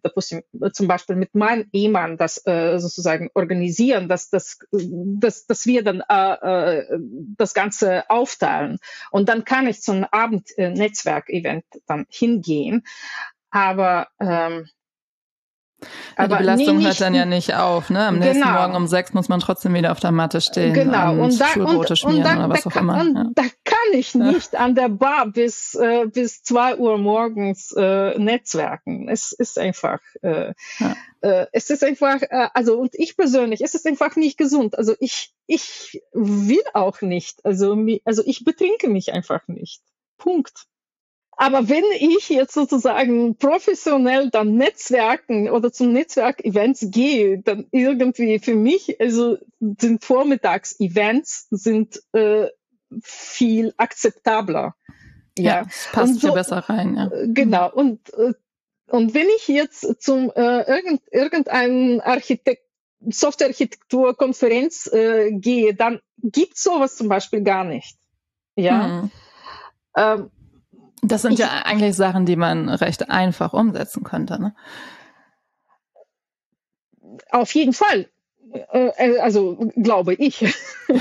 zum 0.72 0.88
Beispiel 0.88 1.16
mit 1.16 1.34
meinem 1.34 1.68
Ehemann 1.72 2.16
das 2.16 2.46
äh, 2.46 2.78
sozusagen 2.78 3.30
organisieren, 3.34 4.08
dass, 4.08 4.30
dass, 4.30 4.58
dass, 4.70 5.46
dass 5.46 5.66
wir 5.66 5.82
dann 5.84 6.02
äh, 6.08 6.32
äh, 6.34 6.98
das 7.36 7.54
Ganze 7.54 8.08
aufteilen. 8.10 8.78
Und 9.10 9.28
dann 9.28 9.44
kann 9.44 9.66
ich 9.66 9.80
zum 9.80 10.04
Abend-Netzwerk-Event 10.10 11.64
dann 11.86 12.06
hingehen. 12.08 12.84
Aber 13.50 14.08
ähm, 14.20 14.68
aber 16.16 16.36
die 16.36 16.42
Belastung 16.42 16.78
nee, 16.78 16.84
hört 16.84 17.00
dann 17.00 17.14
ja 17.14 17.24
nicht 17.24 17.54
auf, 17.54 17.90
ne? 17.90 18.06
Am 18.06 18.18
nächsten 18.18 18.42
genau. 18.42 18.54
Morgen 18.54 18.74
um 18.74 18.86
sechs 18.86 19.12
muss 19.12 19.28
man 19.28 19.40
trotzdem 19.40 19.74
wieder 19.74 19.92
auf 19.92 20.00
der 20.00 20.12
Matte 20.12 20.40
stehen. 20.40 20.74
Genau. 20.74 21.12
Und, 21.14 21.40
da, 21.40 21.46
und, 21.54 21.98
schmieren 21.98 22.18
und 22.18 22.24
da, 22.24 22.36
oder 22.36 22.50
was 22.50 22.66
auch 22.66 22.76
immer. 22.76 23.00
Und 23.00 23.16
ja. 23.16 23.26
da 23.34 23.42
kann 23.64 23.78
ich 23.92 24.14
nicht 24.14 24.52
ja. 24.52 24.60
an 24.60 24.74
der 24.74 24.88
Bar 24.88 25.26
bis, 25.26 25.74
äh, 25.74 26.06
bis 26.06 26.42
zwei 26.42 26.76
Uhr 26.76 26.98
morgens 26.98 27.72
äh, 27.76 28.18
netzwerken. 28.18 29.08
Es 29.08 29.32
ist 29.32 29.58
einfach, 29.58 30.00
äh, 30.22 30.52
ja. 30.78 30.96
äh, 31.20 31.46
es 31.52 31.70
ist 31.70 31.84
einfach, 31.84 32.22
äh, 32.22 32.48
also 32.54 32.78
und 32.78 32.94
ich 32.94 33.16
persönlich, 33.16 33.62
es 33.62 33.74
ist 33.74 33.86
einfach 33.86 34.16
nicht 34.16 34.38
gesund. 34.38 34.78
Also 34.78 34.94
ich, 35.00 35.32
ich 35.46 36.02
will 36.12 36.62
auch 36.74 37.00
nicht. 37.00 37.44
Also, 37.44 37.76
also 38.04 38.22
ich 38.24 38.44
betrinke 38.44 38.88
mich 38.88 39.12
einfach 39.12 39.46
nicht. 39.48 39.82
Punkt. 40.18 40.66
Aber 41.36 41.68
wenn 41.68 41.84
ich 41.98 42.28
jetzt 42.28 42.54
sozusagen 42.54 43.36
professionell 43.36 44.30
dann 44.30 44.56
Netzwerken 44.56 45.48
oder 45.50 45.72
zum 45.72 45.92
Netzwerk-Events 45.92 46.88
gehe, 46.90 47.38
dann 47.38 47.66
irgendwie 47.70 48.38
für 48.38 48.54
mich, 48.54 49.00
also 49.00 49.38
sind 49.60 50.04
Vormittags-Events 50.04 51.48
sind 51.50 52.02
äh, 52.12 52.48
viel 53.02 53.72
akzeptabler. 53.78 54.74
Ja, 55.38 55.62
ja 55.62 55.66
passt 55.92 56.20
so, 56.20 56.34
besser 56.34 56.58
rein. 56.58 56.96
Ja. 56.96 57.10
Genau. 57.26 57.72
Und 57.72 58.12
äh, 58.14 58.34
und 58.92 59.14
wenn 59.14 59.26
ich 59.38 59.48
jetzt 59.48 60.02
zum 60.02 60.30
äh, 60.36 60.62
irgend, 60.70 61.00
irgendeinen 61.10 62.02
Architekt 62.02 62.62
Softwarearchitekturkonferenz 63.00 64.86
äh, 64.92 65.32
gehe, 65.32 65.74
dann 65.74 66.00
gibt 66.18 66.58
sowas 66.58 66.96
zum 66.96 67.08
Beispiel 67.08 67.42
gar 67.42 67.64
nicht. 67.64 67.96
Ja. 68.54 68.84
Hm. 68.86 69.10
Ähm, 69.96 70.30
das 71.02 71.22
sind 71.22 71.32
ich, 71.34 71.40
ja 71.40 71.62
eigentlich 71.64 71.96
Sachen, 71.96 72.26
die 72.26 72.36
man 72.36 72.68
recht 72.68 73.10
einfach 73.10 73.52
umsetzen 73.52 74.04
könnte. 74.04 74.40
Ne? 74.40 74.54
Auf 77.30 77.54
jeden 77.54 77.72
Fall. 77.72 78.08
Äh, 78.52 78.90
äh, 78.98 79.18
also 79.18 79.70
glaube 79.76 80.14
ich. 80.14 80.44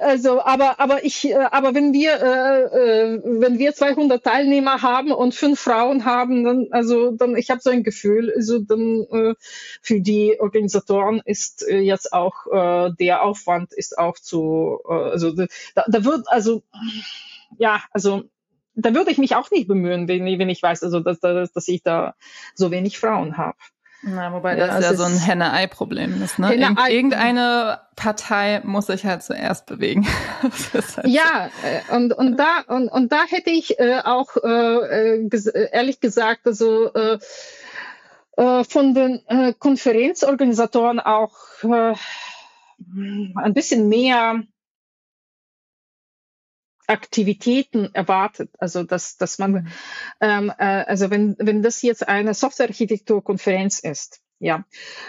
also, 0.00 0.42
aber 0.42 0.80
aber 0.80 1.04
ich, 1.04 1.28
äh, 1.28 1.34
aber 1.34 1.74
wenn 1.74 1.92
wir 1.92 2.06
wenn 3.22 3.58
wir 3.58 3.74
200 3.74 4.24
Teilnehmer 4.24 4.80
haben 4.82 5.12
und 5.12 5.34
fünf 5.34 5.60
Frauen 5.60 6.04
haben, 6.06 6.44
dann 6.44 6.68
also 6.70 7.10
dann 7.10 7.36
ich 7.36 7.50
habe 7.50 7.60
so 7.60 7.70
ein 7.70 7.82
Gefühl, 7.82 8.32
also 8.34 8.60
dann 8.60 9.06
für 9.82 10.00
die 10.00 10.40
Organisatoren 10.40 11.20
ist 11.24 11.66
jetzt 11.68 12.12
auch 12.12 12.46
der 12.98 13.22
Aufwand 13.22 13.72
ist 13.74 13.98
auch 13.98 14.18
zu 14.18 14.80
also 14.86 15.32
da, 15.32 15.46
da 15.86 16.04
wird 16.04 16.28
also 16.28 16.62
ja 17.58 17.82
also 17.90 18.24
da 18.76 18.94
würde 18.94 19.10
ich 19.10 19.18
mich 19.18 19.34
auch 19.34 19.50
nicht 19.50 19.68
bemühen, 19.68 20.06
wenn, 20.06 20.24
wenn 20.38 20.48
ich 20.50 20.62
weiß, 20.62 20.82
also 20.82 21.00
dass, 21.00 21.18
dass, 21.20 21.52
dass 21.52 21.68
ich 21.68 21.82
da 21.82 22.14
so 22.54 22.70
wenig 22.70 22.98
Frauen 22.98 23.38
habe. 23.38 23.56
Na, 24.02 24.32
wobei 24.32 24.54
das 24.54 24.84
ja, 24.84 24.90
ja 24.90 24.96
so 24.96 25.04
ein 25.04 25.16
Henne-Ei-Problem 25.16 26.22
ist. 26.22 26.38
Ne? 26.38 26.54
Irg 26.54 26.78
irgendeine 26.88 27.80
Partei 27.96 28.60
muss 28.62 28.86
sich 28.86 29.04
halt 29.04 29.22
zuerst 29.22 29.66
bewegen. 29.66 30.06
halt 30.42 31.06
ja, 31.06 31.50
so. 31.62 31.66
Äh, 31.66 31.96
und, 31.96 32.12
und, 32.12 32.36
da, 32.36 32.60
und, 32.68 32.88
und 32.88 33.10
da 33.10 33.24
hätte 33.26 33.50
ich 33.50 33.80
äh, 33.80 34.00
auch 34.04 34.36
äh, 34.44 35.16
äh 35.16 35.28
ges 35.28 35.46
ehrlich 35.46 36.00
gesagt, 36.00 36.46
also 36.46 36.92
äh, 36.92 37.18
äh, 38.36 38.64
von 38.64 38.94
den 38.94 39.22
äh, 39.26 39.54
Konferenzorganisatoren 39.58 41.00
auch 41.00 41.34
äh, 41.62 41.94
ein 42.94 43.54
bisschen 43.54 43.88
mehr 43.88 44.42
Aktivitäten 46.86 47.94
erwartet. 47.94 48.50
Also 48.58 48.82
dass, 48.82 49.16
dass 49.16 49.38
man, 49.38 49.52
mhm. 49.52 49.68
ähm, 50.20 50.52
äh, 50.58 50.84
also 50.86 51.10
wenn, 51.10 51.36
wenn 51.38 51.62
das 51.62 51.82
jetzt 51.82 52.08
eine 52.08 52.34
Softwarearchitekturkonferenz 52.34 53.80
ist, 53.80 54.20
ja, 54.38 54.64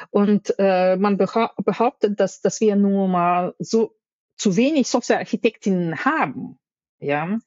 und 0.09 0.53
äh, 0.57 0.95
man 0.95 1.17
behauptet, 1.17 2.19
dass, 2.19 2.39
dass 2.39 2.61
wir 2.61 2.77
nur 2.77 3.09
mal 3.09 3.55
so 3.59 3.93
zu 4.37 4.55
wenig 4.55 4.87
Softwarearchitektinnen 4.87 6.05
haben, 6.05 6.57
ja, 6.99 7.37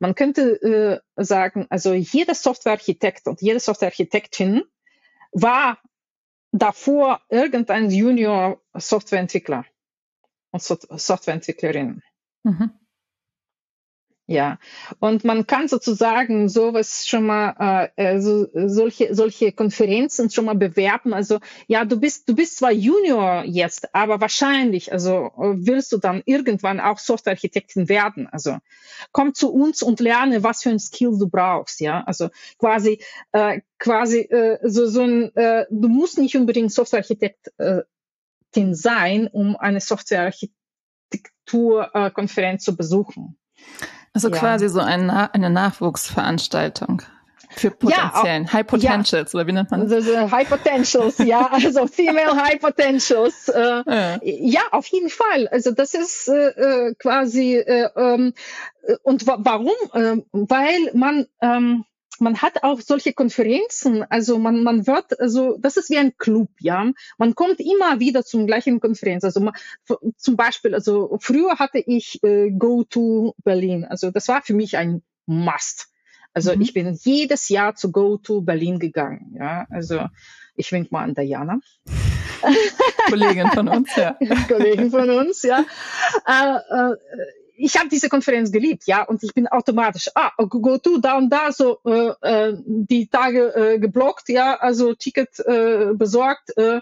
man 0.00 0.14
könnte 0.14 1.02
äh, 1.16 1.22
sagen, 1.22 1.66
also 1.70 1.94
jeder 1.94 2.34
Softwarearchitekt 2.34 3.26
und 3.26 3.40
jede 3.40 3.60
Softwarearchitektin 3.60 4.64
war 5.32 5.78
davor 6.52 7.20
irgendein 7.28 7.90
Junior 7.90 8.60
Softwareentwickler 8.74 9.64
und 10.50 10.62
so 10.62 10.76
Softwareentwicklerin. 10.90 12.02
Mhm. 12.42 12.70
Ja, 14.30 14.58
und 15.00 15.24
man 15.24 15.46
kann 15.46 15.68
sozusagen 15.68 16.50
sowas 16.50 17.06
schon 17.06 17.24
mal, 17.24 17.90
äh, 17.96 18.16
äh, 18.16 18.20
so, 18.20 18.46
solche, 18.52 19.14
solche 19.14 19.52
Konferenzen 19.52 20.28
schon 20.28 20.44
mal 20.44 20.54
bewerben. 20.54 21.14
Also 21.14 21.38
ja, 21.66 21.86
du 21.86 21.98
bist, 21.98 22.28
du 22.28 22.34
bist 22.34 22.58
zwar 22.58 22.70
Junior 22.70 23.44
jetzt, 23.46 23.94
aber 23.94 24.20
wahrscheinlich, 24.20 24.92
also 24.92 25.30
willst 25.34 25.92
du 25.92 25.96
dann 25.96 26.20
irgendwann 26.26 26.78
auch 26.78 26.98
Softwarearchitektin 26.98 27.88
werden. 27.88 28.26
Also 28.26 28.58
komm 29.12 29.32
zu 29.32 29.50
uns 29.50 29.82
und 29.82 29.98
lerne, 29.98 30.42
was 30.42 30.62
für 30.62 30.68
ein 30.68 30.78
Skill 30.78 31.16
du 31.18 31.30
brauchst. 31.30 31.80
Ja, 31.80 32.04
also 32.04 32.28
quasi, 32.58 33.02
äh, 33.32 33.62
quasi 33.78 34.18
äh, 34.18 34.58
so 34.62 34.88
so 34.88 35.04
ein, 35.04 35.34
äh, 35.36 35.64
du 35.70 35.88
musst 35.88 36.18
nicht 36.18 36.36
unbedingt 36.36 36.70
Softwarearchitektin 36.70 37.54
äh, 37.56 37.80
sein, 38.74 39.26
um 39.26 39.56
eine 39.56 39.80
Softwarearchitekturkonferenz 39.80 42.62
zu 42.62 42.76
besuchen. 42.76 43.38
Also 44.12 44.30
ja. 44.30 44.36
quasi 44.36 44.68
so 44.68 44.80
ein, 44.80 45.10
eine 45.10 45.50
Nachwuchsveranstaltung. 45.50 47.02
Für 47.50 47.70
potenziellen 47.70 48.44
ja, 48.44 48.52
High 48.52 48.66
Potentials, 48.66 49.32
ja. 49.32 49.38
oder 49.38 49.46
wie 49.46 49.52
nennt 49.52 49.70
man 49.70 49.88
das? 49.88 50.04
High 50.30 50.48
Potentials, 50.48 51.18
ja, 51.24 51.48
also 51.50 51.86
Female 51.86 52.36
High 52.36 52.60
Potentials. 52.60 53.48
Äh, 53.48 53.82
ja. 53.86 54.18
ja. 54.22 54.60
auf 54.70 54.86
jeden 54.88 55.08
Fall. 55.08 55.48
Also 55.48 55.72
das 55.72 55.94
ist 55.94 56.28
äh, 56.28 56.50
äh 56.50 56.94
quasi 56.94 57.56
äh, 57.56 57.88
ähm, 57.96 58.34
und 59.02 59.26
warum? 59.26 59.72
Äh, 59.92 60.22
weil 60.32 60.90
man 60.94 61.26
ähm, 61.40 61.84
man 62.20 62.42
hat 62.42 62.62
auch 62.62 62.80
solche 62.80 63.12
Konferenzen, 63.12 64.04
also 64.08 64.38
man, 64.38 64.62
man 64.62 64.86
wird, 64.86 65.18
also 65.20 65.56
das 65.58 65.76
ist 65.76 65.90
wie 65.90 65.98
ein 65.98 66.16
Club, 66.16 66.50
ja. 66.60 66.90
Man 67.18 67.34
kommt 67.34 67.60
immer 67.60 68.00
wieder 68.00 68.24
zum 68.24 68.46
gleichen 68.46 68.80
Konferenz. 68.80 69.24
Also 69.24 69.40
man, 69.40 69.54
zum 70.16 70.36
Beispiel, 70.36 70.74
also 70.74 71.18
früher 71.20 71.58
hatte 71.58 71.78
ich 71.78 72.22
äh, 72.22 72.50
Go 72.50 72.84
to 72.84 73.34
Berlin. 73.44 73.84
Also 73.84 74.10
das 74.10 74.28
war 74.28 74.42
für 74.42 74.54
mich 74.54 74.76
ein 74.76 75.02
Must. 75.26 75.88
Also 76.34 76.54
mhm. 76.54 76.60
ich 76.60 76.74
bin 76.74 76.98
jedes 77.02 77.48
Jahr 77.48 77.74
zu 77.74 77.92
Go 77.92 78.16
to 78.16 78.42
Berlin 78.42 78.78
gegangen, 78.78 79.34
ja. 79.38 79.66
Also 79.70 80.06
ich 80.54 80.70
wink 80.72 80.92
mal 80.92 81.04
an 81.04 81.14
Diana. 81.14 81.60
Kollegin 83.08 83.48
von 83.48 83.68
uns, 83.68 83.94
ja. 83.96 84.16
Kollegin 84.48 84.90
von 84.90 85.10
uns, 85.10 85.42
ja. 85.42 85.64
Äh, 86.26 86.56
äh, 86.56 86.96
ich 87.58 87.76
habe 87.76 87.88
diese 87.88 88.08
Konferenz 88.08 88.52
geliebt, 88.52 88.84
ja, 88.86 89.02
und 89.02 89.22
ich 89.22 89.34
bin 89.34 89.48
automatisch, 89.48 90.10
ah, 90.14 90.32
go 90.36 90.78
to 90.78 90.98
da 90.98 91.16
und 91.16 91.30
da 91.30 91.52
so 91.52 91.78
äh, 91.84 92.12
äh, 92.22 92.56
die 92.64 93.08
Tage 93.08 93.54
äh, 93.54 93.78
geblockt, 93.78 94.28
ja, 94.28 94.56
also 94.56 94.94
Ticket 94.94 95.40
äh, 95.40 95.92
besorgt, 95.94 96.56
äh, 96.56 96.80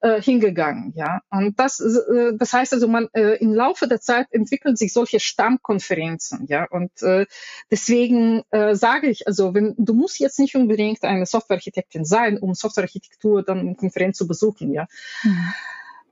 äh, 0.00 0.20
hingegangen, 0.20 0.92
ja. 0.96 1.20
Und 1.30 1.58
das, 1.58 1.80
äh, 1.80 2.32
das 2.36 2.52
heißt 2.52 2.72
also, 2.72 2.88
man 2.88 3.08
äh, 3.12 3.36
im 3.38 3.54
Laufe 3.54 3.88
der 3.88 4.00
Zeit 4.00 4.26
entwickeln 4.30 4.76
sich 4.76 4.92
solche 4.92 5.20
Stammkonferenzen, 5.20 6.46
ja. 6.48 6.66
Und 6.70 7.02
äh, 7.02 7.26
deswegen 7.70 8.42
äh, 8.50 8.74
sage 8.74 9.08
ich, 9.08 9.26
also, 9.26 9.54
wenn 9.54 9.74
du 9.78 9.94
musst 9.94 10.18
jetzt 10.18 10.38
nicht 10.38 10.54
unbedingt 10.54 11.02
eine 11.04 11.26
Softwarearchitektin 11.26 12.04
sein, 12.04 12.38
um 12.38 12.54
Softwarearchitektur 12.54 13.42
dann 13.42 13.60
eine 13.60 13.74
Konferenz 13.74 14.18
zu 14.18 14.26
besuchen, 14.26 14.72
ja. 14.72 14.86
Mhm. 15.22 15.54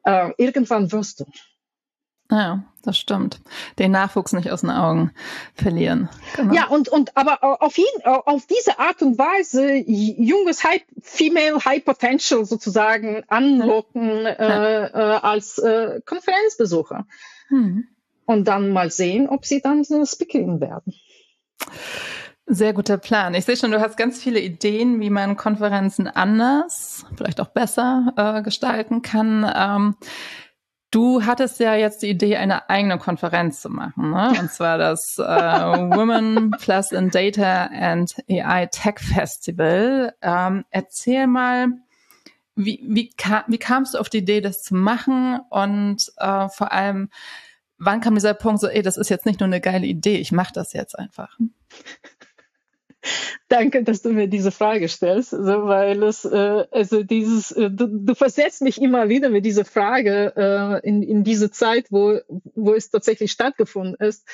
Äh, 0.05 0.31
irgendwann 0.39 0.93
wirst 0.93 1.21
du. 1.21 1.25
Ja, 2.31 2.65
das 2.83 2.99
stimmt. 2.99 3.41
Den 3.79 3.93
Nachwuchs 3.93 4.33
nicht 4.33 4.51
aus 4.51 4.63
den 4.63 4.71
Augen 4.71 5.13
verlieren. 5.55 6.09
Genau. 6.35 6.55
Ja, 6.55 6.67
und, 6.69 6.89
und 6.89 7.17
aber 7.17 7.63
auf, 7.63 7.79
jeden, 7.79 8.05
auf 8.05 8.47
diese 8.47 8.79
Art 8.79 9.03
und 9.03 9.19
Weise 9.19 9.75
junges 9.77 10.65
High, 10.65 10.83
Female 11.03 11.65
High 11.65 11.85
Potential 11.85 12.45
sozusagen 12.45 13.23
anlocken 13.29 14.23
ja. 14.25 14.31
Äh, 14.31 14.87
äh, 14.87 15.19
als 15.21 15.59
äh, 15.59 16.01
Konferenzbesucher. 16.05 17.07
Hm. 17.49 17.87
Und 18.25 18.49
dann 18.49 18.71
mal 18.71 18.91
sehen, 18.91 19.29
ob 19.29 19.45
sie 19.47 19.61
dann 19.61 19.85
eine 19.89 20.07
Speakerin 20.07 20.61
werden. 20.61 20.95
Sehr 22.49 22.73
guter 22.73 22.97
Plan. 22.97 23.35
Ich 23.35 23.45
sehe 23.45 23.57
schon, 23.57 23.73
du 23.73 23.81
hast 23.81 23.97
ganz 23.97 24.23
viele 24.23 24.41
Ideen, 24.41 25.01
wie 25.01 25.11
man 25.11 25.37
Konferenzen 25.37 26.07
anders, 26.07 27.05
vielleicht 27.17 27.41
auch 27.41 27.49
besser 27.49 28.13
äh, 28.17 28.43
gestalten 28.43 29.03
kann. 29.03 29.45
Ähm, 29.53 29.97
Du 30.91 31.25
hattest 31.25 31.59
ja 31.59 31.75
jetzt 31.75 32.03
die 32.03 32.11
Idee, 32.11 32.37
eine 32.37 32.71
eigene 32.71 32.99
Konferenz 32.99 33.61
zu 33.61 33.69
machen, 33.69 34.13
ne? 34.13 34.33
und 34.39 34.51
zwar 34.53 34.79
das 34.79 35.19
äh, 35.19 35.23
Women 35.23 36.53
Plus 36.61 36.93
in 36.93 37.11
Data 37.11 37.67
and 37.67 38.15
AI 38.31 38.67
Tech 38.67 39.01
Festival. 39.01 40.15
Ähm, 40.23 40.65
erzähl 40.71 41.27
mal, 41.27 41.69
wie, 42.55 42.83
wie, 42.89 43.11
kam, 43.11 43.43
wie 43.49 43.59
kamst 43.59 43.95
du 43.95 43.99
auf 43.99 44.09
die 44.09 44.19
Idee, 44.19 44.41
das 44.41 44.63
zu 44.63 44.75
machen 44.75 45.41
und 45.51 46.11
äh, 46.19 46.49
vor 46.49 46.73
allem, 46.73 47.11
wann 47.79 48.01
kam 48.01 48.15
dieser 48.15 48.35
Punkt 48.35 48.61
so, 48.61 48.69
ey, 48.69 48.83
das 48.83 48.97
ist 48.97 49.11
jetzt 49.11 49.27
nicht 49.27 49.41
nur 49.41 49.49
eine 49.49 49.61
geile 49.61 49.87
Idee, 49.87 50.17
ich 50.17 50.33
mache 50.33 50.55
das 50.55 50.73
jetzt 50.73 50.99
einfach? 50.99 51.37
Danke, 53.49 53.83
dass 53.83 54.03
du 54.03 54.11
mir 54.11 54.29
diese 54.29 54.51
Frage 54.51 54.89
stellst, 54.89 55.35
also, 55.35 55.67
weil 55.67 56.03
es, 56.03 56.25
äh, 56.25 56.65
also 56.71 57.03
dieses, 57.03 57.53
äh, 57.53 57.71
du, 57.71 57.87
du 57.87 58.15
versetzt 58.15 58.63
mich 58.63 58.81
immer 58.81 59.09
wieder 59.09 59.29
mit 59.29 59.45
dieser 59.45 59.65
Frage 59.65 60.33
äh, 60.37 60.89
in, 60.89 61.03
in 61.03 61.25
diese 61.25 61.51
Zeit, 61.51 61.87
wo, 61.91 62.19
wo 62.55 62.75
es 62.75 62.91
tatsächlich 62.91 63.33
stattgefunden 63.33 63.95
ist, 63.95 64.27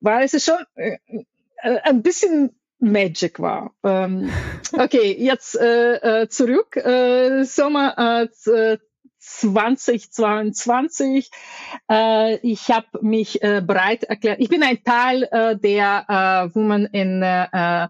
weil 0.00 0.24
es 0.24 0.34
ist 0.34 0.44
schon 0.44 0.64
äh, 0.74 0.98
äh 1.62 1.78
ein 1.82 2.02
bisschen 2.02 2.54
Magic 2.80 3.40
war. 3.40 3.74
Ähm, 3.82 4.30
okay, 4.72 5.16
jetzt 5.18 5.56
äh, 5.56 6.22
äh, 6.22 6.28
zurück. 6.28 6.76
Äh, 6.76 7.44
Sommer 7.44 8.28
äh, 8.46 8.78
2022. 9.28 11.30
Äh, 11.90 12.36
ich 12.38 12.70
habe 12.70 12.86
mich 13.02 13.42
äh, 13.42 13.60
bereit 13.64 14.04
erklärt. 14.04 14.40
Ich 14.40 14.48
bin 14.48 14.62
ein 14.62 14.82
Teil 14.82 15.24
äh, 15.24 15.56
der 15.56 16.06
äh, 16.08 16.48
Women 16.54 16.86
in 16.86 17.22
äh, 17.22 17.88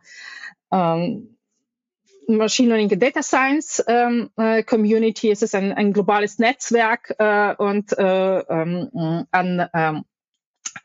ähm, 0.72 1.39
Machine 2.28 2.68
Learning 2.68 2.93
and 2.93 3.03
Data 3.03 3.22
Science 3.22 3.82
ähm, 3.89 4.30
äh, 4.36 4.62
Community. 4.62 5.30
Es 5.30 5.43
ist 5.43 5.55
ein, 5.55 5.72
ein 5.72 5.95
globales 5.95 6.39
Netzwerk 6.39 7.14
äh, 7.18 7.55
und 7.55 7.99
äh, 7.99 8.39
ähm, 8.41 9.26
an 9.30 9.68
ähm, 9.72 10.05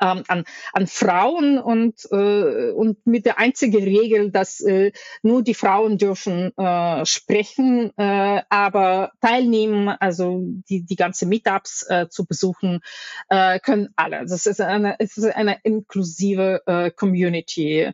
ähm, 0.01 0.23
an, 0.27 0.43
an 0.73 0.87
Frauen 0.87 1.57
und, 1.57 2.07
äh, 2.11 2.71
und 2.71 3.05
mit 3.05 3.25
der 3.25 3.39
einzigen 3.39 3.83
Regel, 3.83 4.31
dass 4.31 4.59
äh, 4.61 4.91
nur 5.21 5.43
die 5.43 5.53
Frauen 5.53 5.97
dürfen 5.97 6.55
äh, 6.57 7.05
sprechen, 7.05 7.91
äh, 7.97 8.41
aber 8.49 9.11
teilnehmen, 9.21 9.89
also 9.89 10.41
die, 10.69 10.83
die 10.83 10.95
ganze 10.95 11.25
Meetups 11.25 11.85
äh, 11.89 12.07
zu 12.09 12.25
besuchen, 12.25 12.81
äh, 13.29 13.59
können 13.59 13.89
alle. 13.95 14.25
Das 14.25 14.45
ist 14.45 14.61
eine, 14.61 14.99
es 14.99 15.17
ist 15.17 15.25
eine 15.25 15.57
inklusive 15.63 16.61
äh, 16.65 16.91
Community. 16.91 17.91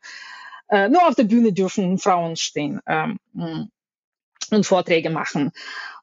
Äh, 0.70 0.90
nur 0.90 1.08
auf 1.08 1.16
der 1.16 1.24
Bühne 1.24 1.54
dürfen 1.54 1.98
Frauen 1.98 2.36
stehen 2.36 2.80
ähm, 2.88 3.20
und 4.52 4.66
Vorträge 4.66 5.10
machen. 5.10 5.52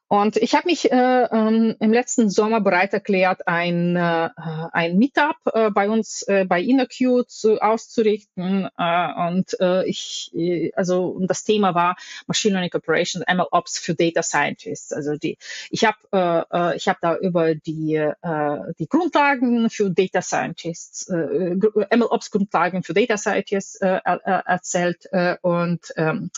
Und 0.09 0.37
ich 0.37 0.55
habe 0.55 0.67
mich 0.67 0.89
äh, 0.89 0.95
ähm, 0.95 1.75
im 1.79 1.91
letzten 1.91 2.29
Sommer 2.29 2.61
bereit 2.61 2.93
erklärt, 2.93 3.45
ein, 3.45 3.97
äh, 3.97 4.29
ein 4.71 4.97
Meetup 4.97 5.35
äh, 5.53 5.69
bei 5.69 5.89
uns 5.89 6.21
äh, 6.23 6.45
bei 6.45 6.61
InnerQ 6.61 7.27
zu, 7.27 7.61
auszurichten. 7.61 8.69
Äh, 8.77 9.27
und 9.27 9.59
äh, 9.59 9.85
ich, 9.85 10.31
äh, 10.33 10.71
also 10.75 11.19
das 11.27 11.43
Thema 11.43 11.75
war 11.75 11.97
Machine 12.25 12.53
Learning 12.53 12.73
Operations, 12.73 13.25
ML 13.27 13.47
Ops 13.51 13.79
für 13.79 13.95
Data 13.95 14.23
Scientists. 14.23 14.93
Also 14.93 15.17
die, 15.17 15.37
ich 15.71 15.83
habe 15.83 15.97
äh, 16.13 16.71
äh, 16.71 16.77
ich 16.77 16.87
habe 16.87 16.99
da 17.01 17.17
über 17.17 17.55
die 17.55 17.95
äh, 17.95 18.73
die 18.79 18.87
Grundlagen 18.87 19.69
für 19.69 19.89
Data 19.89 20.21
Scientists, 20.21 21.09
äh, 21.09 21.55
ML 21.95 22.07
Ops 22.09 22.31
Grundlagen 22.31 22.81
für 22.81 22.93
Data 22.93 23.17
Scientists 23.17 23.75
äh, 23.81 23.99
äh, 24.05 24.41
erzählt 24.45 25.05
äh, 25.11 25.35
und 25.41 25.91
ähm, 25.97 26.31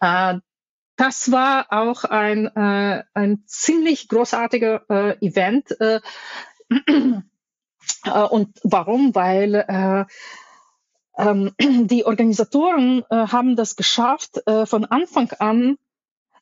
äh, 0.00 0.38
das 0.96 1.30
war 1.32 1.66
auch 1.70 2.04
ein, 2.04 2.46
äh, 2.46 3.04
ein 3.14 3.42
ziemlich 3.46 4.08
großartiger 4.08 4.84
äh, 4.88 5.26
Event. 5.26 5.78
Äh, 5.80 6.00
äh, 8.04 8.22
und 8.30 8.58
warum? 8.62 9.14
Weil 9.14 9.54
äh, 9.54 10.04
ähm, 11.16 11.52
die 11.58 12.04
Organisatoren 12.04 13.04
äh, 13.10 13.28
haben 13.28 13.56
das 13.56 13.76
geschafft, 13.76 14.46
äh, 14.46 14.66
von 14.66 14.84
Anfang 14.84 15.30
an 15.38 15.78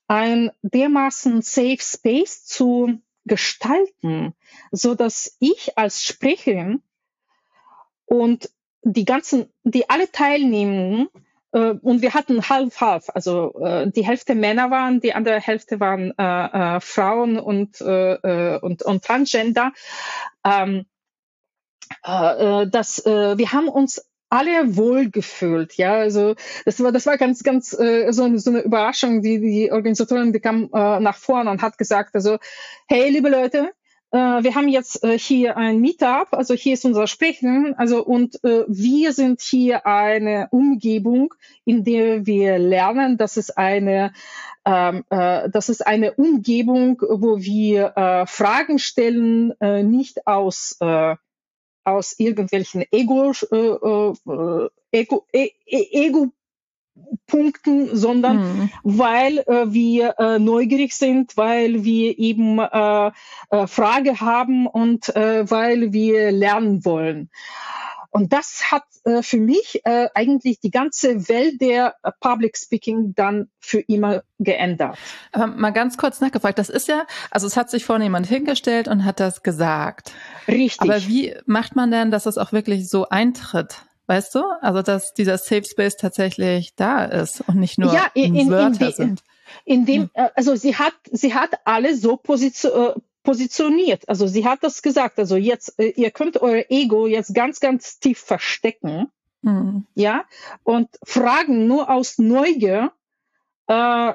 ein 0.08 0.50
dermaßen 0.62 1.42
Safe 1.42 1.78
Space 1.80 2.44
zu 2.44 3.00
gestalten, 3.24 4.34
so 4.70 4.94
dass 4.94 5.36
ich 5.38 5.78
als 5.78 6.02
Sprecherin 6.02 6.82
und 8.04 8.50
die 8.82 9.04
ganzen, 9.04 9.48
die 9.62 9.88
alle 9.88 10.10
Teilnehmenden 10.10 11.08
äh, 11.14 11.20
und 11.58 12.02
wir 12.02 12.14
hatten 12.14 12.48
half-half, 12.48 13.10
also 13.14 13.54
äh, 13.60 13.90
die 13.90 14.06
Hälfte 14.06 14.34
Männer 14.34 14.70
waren, 14.70 15.00
die 15.00 15.14
andere 15.14 15.40
Hälfte 15.40 15.80
waren 15.80 16.12
äh, 16.16 16.76
äh, 16.76 16.80
Frauen 16.80 17.38
und, 17.38 17.80
äh, 17.80 18.14
äh 18.14 18.58
und, 18.60 18.82
und 18.82 19.04
Transgender. 19.04 19.72
Ähm, 20.44 20.86
äh, 22.04 22.66
das, 22.66 23.04
äh, 23.04 23.36
wir 23.36 23.52
haben 23.52 23.68
uns 23.68 24.02
alle 24.30 24.76
wohlgefühlt, 24.76 25.74
ja, 25.76 25.92
also 25.92 26.36
das 26.64 26.82
war 26.82 26.90
das 26.90 27.04
war 27.04 27.18
ganz 27.18 27.42
ganz 27.42 27.78
äh, 27.78 28.10
so, 28.12 28.34
so 28.38 28.50
eine 28.50 28.62
Überraschung, 28.62 29.20
die 29.20 29.38
die 29.38 29.70
Organisatorin 29.70 30.32
die 30.32 30.40
kam 30.40 30.70
äh, 30.72 31.00
nach 31.00 31.18
vorne 31.18 31.50
und 31.50 31.60
hat 31.60 31.76
gesagt, 31.76 32.14
also 32.14 32.38
hey 32.88 33.10
liebe 33.10 33.28
Leute, 33.28 33.58
äh, 33.58 33.81
wir 34.18 34.54
haben 34.54 34.68
jetzt 34.68 35.02
äh, 35.04 35.18
hier 35.18 35.56
ein 35.56 35.80
Meetup, 35.80 36.28
also 36.32 36.54
hier 36.54 36.74
ist 36.74 36.84
unser 36.84 37.06
Sprechen, 37.06 37.74
also 37.76 38.04
und 38.04 38.42
äh, 38.44 38.64
wir 38.68 39.12
sind 39.12 39.40
hier 39.40 39.86
eine 39.86 40.48
Umgebung, 40.50 41.32
in 41.64 41.82
der 41.84 42.26
wir 42.26 42.58
lernen, 42.58 43.16
dass 43.16 43.36
es 43.36 43.50
eine 43.50 44.12
ähm, 44.64 45.04
äh, 45.10 45.48
das 45.50 45.68
ist 45.68 45.86
eine 45.86 46.14
Umgebung, 46.14 47.00
wo 47.00 47.38
wir 47.40 47.96
äh, 47.96 48.26
Fragen 48.26 48.78
stellen, 48.78 49.54
äh, 49.60 49.82
nicht 49.82 50.26
aus 50.26 50.76
äh, 50.80 51.16
aus 51.84 52.18
irgendwelchen 52.18 52.84
Ego, 52.92 53.32
äh, 53.50 53.56
äh, 53.56 54.68
Ego, 54.92 55.26
e, 55.32 55.50
e, 55.66 56.06
Ego 56.06 56.32
Punkten, 57.26 57.96
sondern 57.96 58.36
mhm. 58.36 58.70
weil 58.82 59.38
äh, 59.38 59.72
wir 59.72 60.14
äh, 60.18 60.38
neugierig 60.38 60.94
sind, 60.94 61.36
weil 61.36 61.84
wir 61.84 62.18
eben 62.18 62.58
äh, 62.58 63.10
äh, 63.50 63.66
Frage 63.66 64.20
haben 64.20 64.66
und 64.66 65.14
äh, 65.16 65.50
weil 65.50 65.92
wir 65.92 66.32
lernen 66.32 66.84
wollen. 66.84 67.30
Und 68.10 68.34
das 68.34 68.70
hat 68.70 68.82
äh, 69.04 69.22
für 69.22 69.38
mich 69.38 69.80
äh, 69.84 70.08
eigentlich 70.14 70.60
die 70.60 70.70
ganze 70.70 71.28
Welt 71.30 71.62
der 71.62 71.96
äh, 72.02 72.10
Public 72.20 72.58
Speaking 72.58 73.14
dann 73.14 73.48
für 73.58 73.80
immer 73.80 74.22
geändert. 74.38 74.98
Aber 75.32 75.46
mal 75.46 75.70
ganz 75.70 75.96
kurz 75.96 76.20
nachgefragt, 76.20 76.58
das 76.58 76.68
ist 76.68 76.88
ja, 76.88 77.06
also 77.30 77.46
es 77.46 77.56
hat 77.56 77.70
sich 77.70 77.86
vorne 77.86 78.04
jemand 78.04 78.26
hingestellt 78.26 78.86
und 78.86 79.06
hat 79.06 79.18
das 79.18 79.42
gesagt. 79.42 80.12
Richtig. 80.46 80.82
Aber 80.82 81.00
wie 81.06 81.34
macht 81.46 81.74
man 81.74 81.90
denn, 81.90 82.10
dass 82.10 82.26
es 82.26 82.36
auch 82.36 82.52
wirklich 82.52 82.90
so 82.90 83.08
eintritt? 83.08 83.86
Weißt 84.06 84.34
du? 84.34 84.42
Also, 84.60 84.82
dass 84.82 85.14
dieser 85.14 85.38
Safe 85.38 85.64
Space 85.64 85.96
tatsächlich 85.96 86.74
da 86.74 87.04
ist 87.04 87.42
und 87.48 87.56
nicht 87.56 87.78
nur 87.78 87.92
ja, 87.92 88.08
in, 88.14 88.34
in, 88.34 88.50
Wörter 88.50 88.88
in 88.88 88.92
sind. 88.92 89.22
In 89.64 89.86
dem, 89.86 90.10
hm. 90.14 90.28
also 90.34 90.56
sie 90.56 90.76
hat, 90.76 90.94
sie 91.10 91.34
hat 91.34 91.50
alle 91.64 91.96
so 91.96 92.16
positioniert 92.16 92.96
äh, 92.96 93.00
positioniert. 93.22 94.08
Also 94.08 94.26
sie 94.26 94.46
hat 94.46 94.62
das 94.62 94.82
gesagt. 94.82 95.18
Also 95.18 95.36
jetzt, 95.36 95.78
äh, 95.78 95.90
ihr 95.90 96.10
könnt 96.10 96.40
euer 96.40 96.64
Ego 96.68 97.06
jetzt 97.06 97.34
ganz, 97.34 97.60
ganz 97.60 97.98
tief 97.98 98.18
verstecken. 98.18 99.10
Mhm. 99.42 99.86
Ja, 99.94 100.24
und 100.62 100.88
Fragen 101.04 101.66
nur 101.66 101.90
aus 101.90 102.18
Neugier 102.18 102.92
äh, 103.66 104.12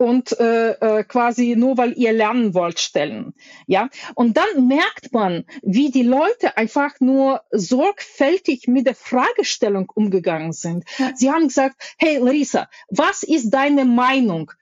und 0.00 0.40
äh, 0.40 0.70
äh, 0.70 1.04
quasi 1.04 1.56
nur 1.56 1.76
weil 1.76 1.92
ihr 1.92 2.14
lernen 2.14 2.54
wollt 2.54 2.80
stellen. 2.80 3.34
Ja, 3.66 3.90
und 4.14 4.38
dann 4.38 4.66
merkt 4.66 5.12
man, 5.12 5.44
wie 5.60 5.90
die 5.90 6.02
Leute 6.02 6.56
einfach 6.56 7.00
nur 7.00 7.42
sorgfältig 7.50 8.66
mit 8.66 8.86
der 8.86 8.94
Fragestellung 8.94 9.92
umgegangen 9.94 10.52
sind. 10.52 10.84
Sie 11.16 11.30
haben 11.30 11.48
gesagt, 11.48 11.76
hey 11.98 12.16
Larissa, 12.16 12.70
was 12.88 13.22
ist 13.22 13.50
deine 13.50 13.84
Meinung? 13.84 14.52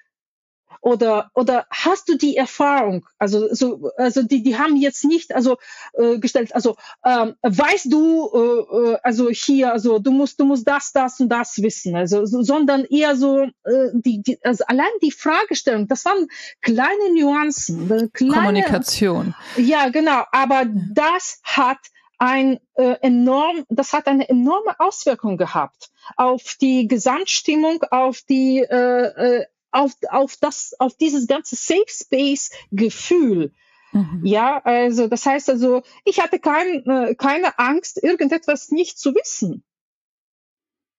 Oder 0.80 1.30
oder 1.34 1.66
hast 1.70 2.08
du 2.08 2.16
die 2.16 2.36
Erfahrung 2.36 3.06
also 3.18 3.52
so 3.54 3.90
also 3.96 4.22
die 4.22 4.42
die 4.42 4.56
haben 4.56 4.76
jetzt 4.76 5.04
nicht 5.04 5.34
also 5.34 5.56
äh, 5.94 6.18
gestellt 6.18 6.54
also 6.54 6.76
ähm, 7.04 7.34
weißt 7.42 7.92
du 7.92 8.30
äh, 8.32 8.92
äh, 8.92 8.98
also 9.02 9.30
hier 9.30 9.72
also 9.72 9.98
du 9.98 10.10
musst 10.10 10.40
du 10.40 10.44
musst 10.44 10.66
das 10.66 10.92
das 10.92 11.20
und 11.20 11.28
das 11.28 11.62
wissen 11.62 11.96
also 11.96 12.24
so, 12.26 12.42
sondern 12.42 12.84
eher 12.84 13.16
so 13.16 13.42
äh, 13.42 13.90
die, 13.92 14.22
die 14.22 14.38
also 14.44 14.64
allein 14.66 14.90
die 15.02 15.12
Fragestellung 15.12 15.88
das 15.88 16.04
waren 16.04 16.28
kleine 16.60 17.12
Nuancen 17.18 17.90
äh, 17.90 18.08
kleine, 18.12 18.34
Kommunikation. 18.34 19.34
Ja 19.56 19.88
genau 19.88 20.24
aber 20.32 20.66
das 20.66 21.40
hat 21.42 21.78
ein 22.18 22.58
äh, 22.74 22.96
enorm, 23.00 23.64
das 23.68 23.92
hat 23.92 24.06
eine 24.08 24.28
enorme 24.28 24.78
Auswirkung 24.78 25.36
gehabt 25.36 25.90
auf 26.16 26.56
die 26.60 26.88
Gesamtstimmung, 26.88 27.82
auf 27.90 28.22
die 28.28 28.58
äh, 28.58 29.38
äh 29.38 29.46
auf, 29.70 29.92
auf 30.10 30.36
das, 30.36 30.74
auf 30.78 30.96
dieses 30.96 31.26
ganze 31.26 31.56
Safe 31.56 31.84
Space 31.88 32.50
Gefühl. 32.70 33.52
Mhm. 33.92 34.20
Ja, 34.24 34.60
also 34.64 35.08
das 35.08 35.24
heißt 35.24 35.48
also, 35.50 35.82
ich 36.04 36.20
hatte 36.20 36.38
kein, 36.38 36.84
äh, 36.86 37.14
keine 37.14 37.58
Angst, 37.58 38.02
irgendetwas 38.02 38.70
nicht 38.70 38.98
zu 38.98 39.14
wissen. 39.14 39.64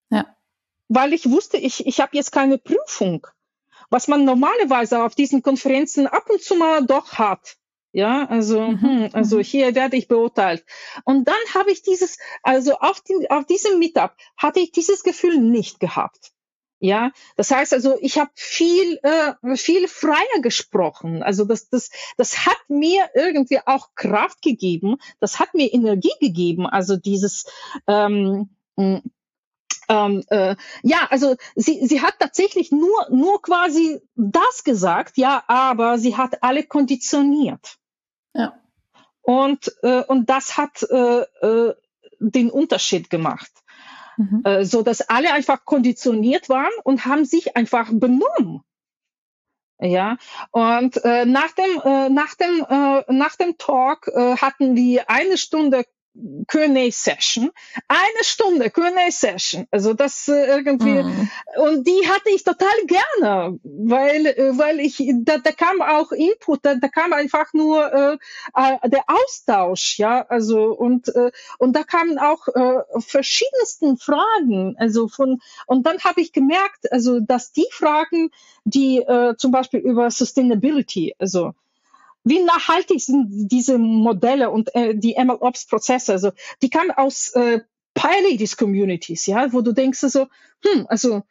Ja. 0.10 0.36
Weil 0.88 1.14
ich 1.14 1.30
wusste, 1.30 1.58
ich, 1.58 1.86
ich 1.86 2.00
habe 2.02 2.18
jetzt 2.18 2.32
keine 2.32 2.58
Prüfung, 2.58 3.28
was 3.90 4.08
man 4.08 4.26
normalerweise 4.26 5.04
auf 5.04 5.14
diesen 5.14 5.44
Konferenzen 5.44 6.08
ab 6.08 6.30
und 6.30 6.42
zu 6.42 6.56
mal 6.56 6.86
doch 6.86 7.14
hat. 7.14 7.58
Ja, 7.92 8.26
also, 8.26 8.62
mhm. 8.62 8.82
hm, 8.82 9.10
also 9.14 9.38
mhm. 9.38 9.42
hier 9.42 9.76
werde 9.76 9.98
ich 9.98 10.08
beurteilt. 10.08 10.64
Und 11.06 11.28
dann 11.28 11.36
habe 11.56 11.72
ich 11.72 11.82
dieses, 11.82 12.20
also 12.44 12.74
auf, 12.74 13.02
die, 13.02 13.30
auf 13.32 13.46
diesem 13.46 13.80
Meetup 13.80 14.16
hatte 14.38 14.60
ich 14.60 14.72
dieses 14.72 15.04
Gefühl 15.04 15.40
nicht 15.40 15.80
gehabt. 15.80 16.32
Ja, 16.82 17.12
das 17.36 17.52
heißt 17.52 17.74
also, 17.74 17.98
ich 18.00 18.18
habe 18.18 18.32
viel, 18.36 19.00
äh, 19.04 19.58
viel 19.58 19.88
freier 19.90 20.42
gesprochen. 20.42 21.24
Also 21.24 21.44
das, 21.44 21.70
das, 21.70 21.90
das 22.16 22.46
hat 22.46 22.58
mir 22.70 23.10
irgendwie 23.14 23.60
auch 23.66 23.90
Kraft 23.96 24.42
gegeben. 24.42 24.96
Das 25.20 25.40
hat 25.40 25.54
mir 25.54 25.74
Energie 25.74 26.14
gegeben. 26.22 26.68
Also 26.68 26.96
dieses, 26.96 27.46
ähm, 27.86 28.50
ähm, 28.78 30.24
äh, 30.30 30.56
ja, 30.84 31.08
also 31.10 31.36
sie, 31.56 31.86
sie 31.86 32.02
hat 32.02 32.14
tatsächlich 32.20 32.72
nur, 32.72 33.08
nur 33.10 33.42
quasi 33.42 34.00
das 34.16 34.64
gesagt, 34.64 35.18
ja, 35.18 35.44
aber 35.48 36.00
sie 36.00 36.16
hat 36.16 36.44
alle 36.44 36.64
konditioniert. 36.64 37.78
Ja. 38.34 38.58
Und, 39.22 39.74
äh, 39.84 40.04
und 40.04 40.30
das 40.30 40.56
hat 40.56 40.84
äh, 40.84 41.22
äh, 41.42 41.76
den 42.20 42.50
Unterschied 42.50 43.10
gemacht 43.10 43.52
mhm. 44.20 44.42
äh, 44.44 44.66
so 44.66 44.82
dass 44.82 45.02
alle 45.02 45.34
einfach 45.34 45.66
konditioniert 45.66 46.50
waren 46.50 46.72
und 46.84 47.06
haben 47.06 47.26
sich 47.26 47.56
einfach 47.56 47.90
benommen. 47.92 48.62
Ja, 49.82 50.18
und 50.52 51.04
äh, 51.06 51.26
nach 51.26 51.52
dem 51.54 51.82
äh, 51.86 52.10
nach 52.10 52.36
dem 52.36 52.66
äh, 52.70 53.14
nach 53.14 53.38
dem 53.38 53.58
Talk 53.58 54.10
äh, 54.10 54.36
hatten 54.36 54.76
wir 54.76 55.10
eine 55.10 55.38
Stunde 55.38 55.86
Q&A-Session. 56.48 57.52
Eine 57.88 58.24
Stunde 58.24 58.70
Q&A-Session. 58.70 59.68
Also 59.72 59.94
das 59.94 60.28
äh, 60.28 60.46
irgendwie, 60.48 61.04
mhm. 61.04 61.30
und 61.58 61.88
die 61.88 62.08
hatte 62.08 62.30
ich 62.34 62.44
total 62.44 62.70
gerne, 62.86 63.60
weil, 63.64 64.26
äh, 64.26 64.58
weil 64.58 64.80
ich, 64.80 65.02
da, 65.24 65.38
da 65.38 65.52
kam 65.52 65.82
auch 65.82 66.12
Input, 66.12 66.60
da, 66.64 66.76
da 66.76 66.88
kam 66.88 67.14
einfach 67.14 67.54
nur 67.54 67.94
äh, 67.94 68.18
äh, 68.56 68.90
der 68.90 69.04
Austausch, 69.08 70.00
ja, 70.00 70.26
also 70.28 70.72
und, 70.74 71.08
äh, 71.10 71.32
und 71.58 71.76
da 71.76 71.84
kamen 71.84 72.18
auch 72.20 72.48
äh, 72.48 72.84
verschiedensten 73.00 73.98
Fragen, 73.98 74.76
also 74.78 75.08
von, 75.08 75.42
und 75.68 75.86
dann 75.86 76.00
habe 76.00 76.22
ich 76.22 76.34
gemerkt, 76.34 76.92
also 76.92 77.20
dass 77.20 77.52
die 77.52 77.68
Fragen, 77.72 78.30
die 78.64 79.00
äh, 79.00 79.36
zum 79.38 79.52
Beispiel 79.52 79.80
über 79.80 80.12
Sustainability, 80.12 81.16
also 81.20 81.54
wie 82.24 82.44
nachhaltig 82.44 83.02
sind 83.02 83.28
diese 83.52 83.78
Modelle 83.78 84.50
und 84.50 84.74
äh, 84.76 84.96
die 84.96 85.16
MLOps-Prozesse? 85.18 86.12
Also 86.12 86.32
die 86.62 86.70
kamen 86.70 86.92
aus 86.92 87.30
äh, 87.34 87.62
Pioneers-Communities, 87.94 89.26
ja, 89.26 89.52
wo 89.52 89.62
du 89.62 89.74
denkst 89.74 90.00
so, 90.00 90.28
hm, 90.64 90.86
also 90.90 91.24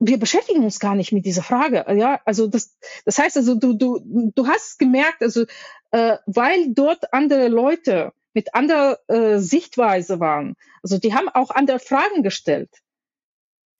wir 0.00 0.18
beschäftigen 0.18 0.64
uns 0.64 0.78
gar 0.78 0.94
nicht 0.94 1.12
mit 1.12 1.26
dieser 1.26 1.42
Frage, 1.42 1.84
ja, 1.96 2.20
also 2.24 2.46
das, 2.46 2.76
das 3.04 3.18
heißt 3.18 3.36
also, 3.36 3.54
du, 3.56 3.72
du, 3.72 4.32
du 4.34 4.46
hast 4.46 4.78
gemerkt, 4.78 5.22
also 5.22 5.44
äh, 5.90 6.16
weil 6.26 6.72
dort 6.72 7.12
andere 7.12 7.48
Leute 7.48 8.12
mit 8.32 8.54
anderer 8.54 8.98
äh, 9.08 9.38
Sichtweise 9.38 10.20
waren, 10.20 10.54
also 10.82 10.98
die 10.98 11.14
haben 11.14 11.28
auch 11.28 11.50
andere 11.50 11.80
Fragen 11.80 12.22
gestellt. 12.22 12.70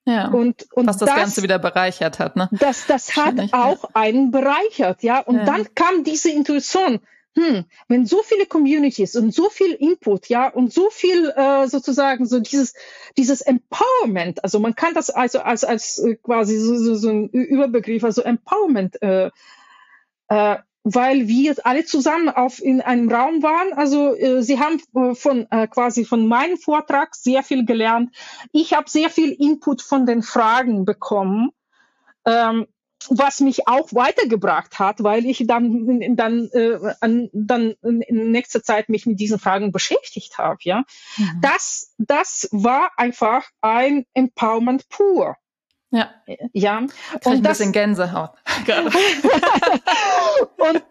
Ja. 0.08 0.28
Und, 0.28 0.66
und 0.72 0.86
was 0.86 0.96
das, 0.96 1.10
das, 1.10 1.18
Ganze 1.18 1.42
wieder 1.42 1.58
bereichert 1.58 2.18
hat, 2.18 2.34
ne? 2.34 2.48
Das, 2.52 2.86
das 2.86 3.14
hat 3.14 3.34
auch 3.52 3.84
ja. 3.84 3.90
einen 3.92 4.30
bereichert, 4.30 5.02
ja. 5.02 5.20
Und 5.20 5.36
ja. 5.36 5.44
dann 5.44 5.74
kam 5.74 6.02
diese 6.02 6.30
Intuition, 6.30 7.00
hm, 7.36 7.66
wenn 7.88 8.06
so 8.06 8.22
viele 8.22 8.46
Communities 8.46 9.16
und 9.16 9.34
so 9.34 9.50
viel 9.50 9.72
Input, 9.74 10.30
ja, 10.30 10.48
und 10.48 10.72
so 10.72 10.88
viel 10.88 11.30
äh, 11.36 11.68
sozusagen 11.68 12.24
so 12.24 12.40
dieses 12.40 12.72
dieses 13.18 13.42
Empowerment, 13.42 14.42
also 14.42 14.58
man 14.60 14.74
kann 14.74 14.94
das 14.94 15.10
also 15.10 15.40
als 15.40 15.62
als 15.62 15.98
äh, 15.98 16.16
quasi 16.16 16.56
so, 16.56 16.78
so, 16.78 16.94
so 16.94 17.10
ein 17.10 17.28
Überbegriff, 17.28 18.02
also 18.02 18.22
Empowerment 18.22 19.02
äh, 19.02 19.30
äh, 20.28 20.56
weil 20.84 21.28
wir 21.28 21.54
alle 21.64 21.84
zusammen 21.84 22.28
auf 22.28 22.62
in 22.62 22.80
einem 22.80 23.10
Raum 23.10 23.42
waren. 23.42 23.72
Also 23.74 24.14
äh, 24.14 24.42
sie 24.42 24.58
haben 24.58 24.80
äh, 24.94 25.14
von 25.14 25.46
äh, 25.50 25.66
quasi 25.66 26.04
von 26.04 26.26
meinem 26.26 26.56
Vortrag 26.56 27.14
sehr 27.14 27.42
viel 27.42 27.64
gelernt. 27.64 28.14
Ich 28.52 28.72
habe 28.72 28.88
sehr 28.88 29.10
viel 29.10 29.32
Input 29.32 29.82
von 29.82 30.06
den 30.06 30.22
Fragen 30.22 30.84
bekommen. 30.84 31.50
Ähm, 32.24 32.66
was 33.10 33.40
mich 33.40 33.68
auch 33.68 33.92
weitergebracht 33.92 34.78
hat, 34.78 35.02
weil 35.02 35.24
ich 35.24 35.44
dann 35.46 36.16
dann 36.16 36.48
äh, 36.52 36.78
an, 37.00 37.30
dann 37.32 37.74
in 37.82 38.32
nächster 38.32 38.62
Zeit 38.62 38.88
mich 38.88 39.06
mit 39.06 39.20
diesen 39.20 39.38
Fragen 39.38 39.72
beschäftigt 39.72 40.36
habe, 40.38 40.58
ja. 40.62 40.84
Mhm. 41.16 41.40
Das 41.40 41.94
das 41.98 42.48
war 42.50 42.90
einfach 42.96 43.48
ein 43.60 44.04
Empowerment 44.14 44.88
pur. 44.88 45.36
Ja. 45.90 46.10
Ja. 46.52 46.80
Krieg 46.80 47.26
und 47.26 47.32
ein 47.32 47.42
das, 47.42 47.58
bisschen 47.58 47.72
Gänsehaut. 47.72 48.30
und 50.58 50.82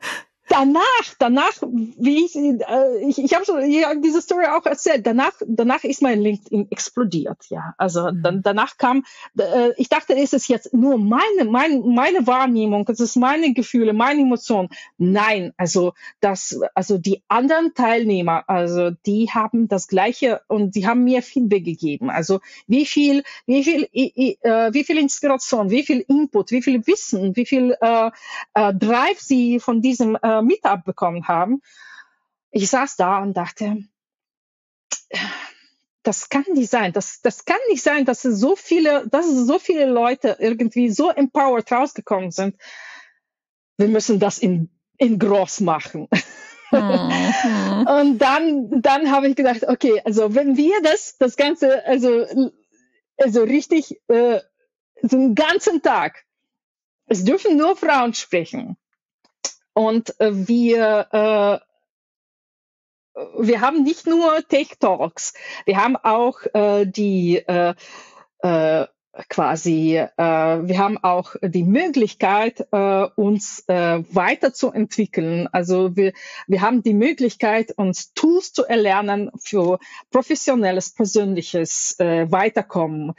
danach, 0.47 1.15
danach, 1.19 1.53
wie 1.61 2.25
ich, 2.25 2.35
äh, 2.35 3.07
ich, 3.07 3.17
ich 3.17 3.33
habe 3.33 3.45
schon 3.45 3.69
ja, 3.69 3.93
diese 3.95 4.21
Story 4.21 4.45
auch 4.45 4.65
erzählt. 4.65 5.05
Danach, 5.05 5.33
danach 5.45 5.83
ist 5.83 6.01
mein 6.01 6.21
LinkedIn 6.21 6.71
explodiert. 6.71 7.37
Ja, 7.49 7.73
also 7.77 8.11
mhm. 8.11 8.23
dann, 8.23 8.41
danach 8.41 8.77
kam, 8.77 9.03
äh, 9.37 9.71
ich 9.77 9.89
dachte, 9.89 10.15
es 10.15 10.33
ist 10.33 10.47
jetzt 10.47 10.73
nur 10.73 10.97
meine, 10.97 11.49
meine, 11.49 11.79
meine 11.79 12.25
Wahrnehmung, 12.27 12.87
es 12.89 12.99
ist 12.99 13.15
meine 13.15 13.53
Gefühle, 13.53 13.93
meine 13.93 14.21
Emotionen. 14.21 14.69
Nein, 14.97 15.53
also 15.57 15.93
das, 16.19 16.59
also 16.73 16.97
die 16.97 17.23
anderen 17.27 17.73
Teilnehmer, 17.73 18.43
also 18.47 18.91
die 19.05 19.29
haben 19.31 19.67
das 19.67 19.87
Gleiche 19.87 20.41
und 20.47 20.75
die 20.75 20.87
haben 20.87 21.03
mir 21.03 21.21
Feedback 21.21 21.65
gegeben. 21.65 22.09
Also 22.09 22.39
wie 22.67 22.85
viel, 22.85 23.23
wie 23.45 23.63
viel, 23.63 23.87
äh, 23.93 24.73
wie 24.73 24.83
viel 24.83 24.97
Inspiration, 24.97 25.69
wie 25.69 25.83
viel 25.83 26.03
Input, 26.07 26.51
wie 26.51 26.61
viel 26.61 26.85
Wissen, 26.87 27.35
wie 27.35 27.45
viel 27.45 27.75
äh, 27.81 28.11
äh, 28.53 28.73
Drive 28.73 29.19
sie 29.19 29.59
von 29.59 29.81
diesem 29.81 30.17
äh, 30.21 30.36
äh, 30.39 30.41
Meetup 30.41 30.83
bekommen 30.83 31.27
haben. 31.27 31.61
Ich 32.51 32.69
saß 32.69 32.95
da 32.95 33.19
und 33.19 33.35
dachte, 33.35 33.77
das 36.03 36.29
kann 36.29 36.45
nicht 36.53 36.71
sein. 36.71 36.93
Das, 36.93 37.21
das 37.21 37.45
kann 37.45 37.57
nicht 37.69 37.83
sein, 37.83 38.05
dass 38.05 38.21
so 38.21 38.55
viele, 38.55 39.07
dass 39.09 39.27
so 39.27 39.59
viele 39.59 39.85
Leute 39.85 40.37
irgendwie 40.39 40.89
so 40.89 41.09
empowered 41.09 41.69
rausgekommen 41.71 42.31
sind. 42.31 42.55
Wir 43.77 43.89
müssen 43.89 44.19
das 44.19 44.37
in, 44.37 44.69
in 44.97 45.19
groß 45.19 45.61
machen. 45.61 46.07
Mhm. 46.71 47.87
und 47.87 48.17
dann, 48.19 48.81
dann 48.81 49.11
habe 49.11 49.27
ich 49.27 49.35
gedacht, 49.35 49.67
okay, 49.67 50.01
also 50.05 50.33
wenn 50.33 50.55
wir 50.57 50.81
das, 50.81 51.17
das 51.17 51.35
Ganze, 51.35 51.85
also, 51.85 52.25
also 53.17 53.43
richtig, 53.43 53.99
äh, 54.07 54.39
einen 55.03 55.35
ganzen 55.35 55.81
Tag, 55.81 56.25
es 57.07 57.23
dürfen 57.23 57.57
nur 57.57 57.75
Frauen 57.75 58.13
sprechen. 58.13 58.77
Und 59.77 60.19
äh, 60.19 60.31
wir, 60.47 61.61
äh, 63.13 63.19
wir 63.37 63.61
haben 63.61 63.83
nicht 63.83 64.07
nur 64.07 64.41
Tech 64.47 64.69
Talks, 64.79 65.35
wir 65.67 65.77
haben 65.77 65.95
auch 65.97 66.39
äh, 66.55 66.87
die 66.87 67.37
äh, 67.37 67.75
äh, 68.39 68.87
quasi, 69.29 69.97
äh, 69.97 70.07
wir 70.17 70.79
haben 70.79 70.97
auch 70.97 71.35
die 71.43 71.63
Möglichkeit, 71.63 72.67
äh, 72.71 73.05
uns 73.17 73.65
äh, 73.67 74.03
weiterzuentwickeln. 74.11 75.47
Also 75.51 75.95
wir, 75.95 76.13
wir 76.47 76.61
haben 76.61 76.81
die 76.81 76.95
Möglichkeit, 76.95 77.71
uns 77.77 78.13
Tools 78.15 78.53
zu 78.53 78.65
erlernen 78.65 79.29
für 79.37 79.77
professionelles, 80.09 80.95
persönliches 80.95 81.99
äh, 81.99 82.31
Weiterkommen. 82.31 83.13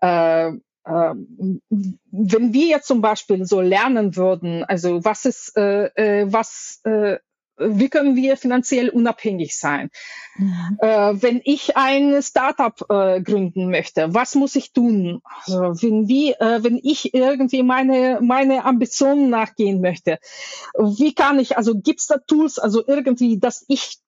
Äh, 0.00 0.52
wenn 0.84 2.52
wir 2.52 2.66
jetzt 2.66 2.86
zum 2.86 3.00
Beispiel 3.00 3.44
so 3.46 3.60
lernen 3.60 4.16
würden, 4.16 4.64
also 4.64 5.04
was 5.04 5.24
ist, 5.24 5.56
äh, 5.56 5.86
äh, 5.94 6.26
was, 6.32 6.80
äh, 6.84 7.18
wie 7.56 7.88
können 7.88 8.16
wir 8.16 8.36
finanziell 8.36 8.88
unabhängig 8.88 9.56
sein? 9.56 9.90
Mhm. 10.36 10.78
Äh, 10.80 11.22
wenn 11.22 11.40
ich 11.44 11.76
ein 11.76 12.20
Startup 12.20 12.74
äh, 12.90 13.22
gründen 13.22 13.70
möchte, 13.70 14.12
was 14.12 14.34
muss 14.34 14.56
ich 14.56 14.72
tun? 14.72 15.22
Also 15.46 15.60
wenn, 15.60 16.08
wie, 16.08 16.32
äh, 16.32 16.62
wenn 16.62 16.80
ich 16.82 17.14
irgendwie 17.14 17.62
meine, 17.62 18.18
meine 18.20 18.64
Ambitionen 18.64 19.30
nachgehen 19.30 19.80
möchte, 19.80 20.18
wie 20.76 21.14
kann 21.14 21.38
ich, 21.38 21.56
also 21.56 21.78
gibt's 21.78 22.08
da 22.08 22.18
Tools, 22.18 22.58
also 22.58 22.82
irgendwie, 22.86 23.38
dass 23.38 23.64
ich 23.68 23.98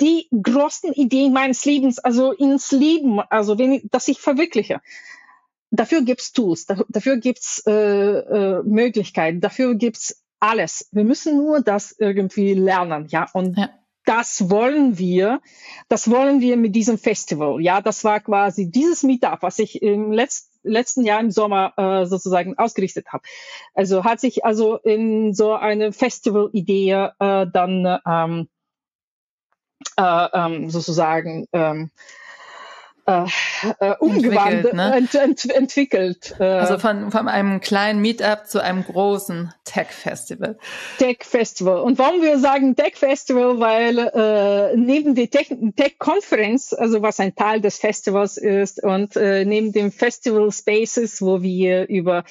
die 0.00 0.28
großen 0.30 0.92
Ideen 0.92 1.32
meines 1.32 1.64
Lebens, 1.64 1.98
also 1.98 2.32
ins 2.32 2.72
Leben, 2.72 3.20
also 3.20 3.58
wenn, 3.58 3.82
dass 3.90 4.08
ich 4.08 4.20
verwirkliche 4.20 4.80
dafür 5.72 6.02
gibt's 6.02 6.32
Tools, 6.32 6.66
dafür 6.88 7.16
gibt's 7.16 7.62
äh, 7.66 7.72
äh, 7.72 8.62
Möglichkeiten, 8.62 9.40
dafür 9.40 9.74
gibt's 9.74 10.22
alles. 10.38 10.88
Wir 10.92 11.04
müssen 11.04 11.36
nur 11.36 11.60
das 11.60 11.92
irgendwie 11.98 12.54
lernen, 12.54 13.06
ja. 13.08 13.28
Und 13.32 13.58
ja. 13.58 13.70
das 14.04 14.50
wollen 14.50 14.98
wir, 14.98 15.40
das 15.88 16.10
wollen 16.10 16.40
wir 16.40 16.56
mit 16.56 16.76
diesem 16.76 16.98
Festival. 16.98 17.60
Ja, 17.60 17.80
das 17.80 18.04
war 18.04 18.20
quasi 18.20 18.70
dieses 18.70 19.02
Meetup, 19.02 19.42
was 19.42 19.58
ich 19.58 19.82
im 19.82 20.12
letzten 20.12 20.52
letzten 20.64 21.04
Jahr 21.04 21.18
im 21.18 21.32
Sommer 21.32 21.72
äh, 21.76 22.06
sozusagen 22.06 22.56
ausgerichtet 22.56 23.08
habe. 23.12 23.24
Also 23.74 24.04
hat 24.04 24.20
sich 24.20 24.44
also 24.44 24.76
in 24.76 25.34
so 25.34 25.54
eine 25.54 25.92
Festival-Idee 25.92 27.08
äh, 27.18 27.46
dann 27.52 27.98
ähm, 28.06 28.48
äh, 29.96 30.28
ähm, 30.32 30.70
sozusagen 30.70 31.46
ähm, 31.52 31.90
äh, 33.04 33.24
äh, 33.80 33.96
umgewandelt, 33.98 34.74
ne? 34.74 34.94
ent, 34.94 35.14
ent, 35.14 35.50
entwickelt. 35.50 36.36
Äh, 36.38 36.44
also 36.44 36.78
von, 36.78 37.10
von 37.10 37.26
einem 37.28 37.60
kleinen 37.60 38.00
Meetup 38.00 38.46
zu 38.46 38.62
einem 38.62 38.84
großen 38.84 39.52
Tech-Festival. 39.64 40.56
Tech-Festival. 40.98 41.80
Und 41.80 41.98
warum 41.98 42.22
wir 42.22 42.38
sagen 42.38 42.76
Tech-Festival? 42.76 43.58
Weil 43.58 43.98
äh, 43.98 44.76
neben 44.76 45.16
der 45.16 45.28
Tech-Konferenz, 45.30 46.72
also 46.72 47.02
was 47.02 47.18
ein 47.18 47.34
Teil 47.34 47.60
des 47.60 47.78
Festivals 47.78 48.36
ist, 48.36 48.82
und 48.82 49.16
äh, 49.16 49.44
neben 49.44 49.72
dem 49.72 49.90
Festival 49.90 50.52
Spaces, 50.52 51.20
wo 51.20 51.42
wir 51.42 51.88
über 51.88 52.22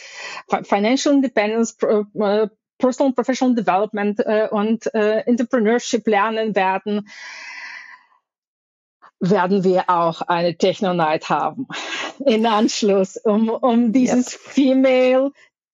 Financial 0.64 1.14
Independence, 1.14 1.76
äh, 1.82 2.48
Personal 2.78 3.14
Professional 3.14 3.56
Development 3.56 4.20
äh, 4.20 4.48
und 4.50 4.94
äh, 4.96 5.20
Entrepreneurship 5.20 6.08
lernen 6.08 6.56
werden, 6.56 7.08
werden 9.22 9.64
wir 9.64 9.90
auch 9.90 10.22
eine 10.24 10.58
Techno 10.58 10.94
Night 10.94 11.30
haben 11.30 11.68
in 12.26 12.46
Anschluss, 12.46 13.18
um, 13.18 13.50
um 13.50 13.94
dieses 13.94 14.34
yep. 14.34 14.42
Female 14.42 15.32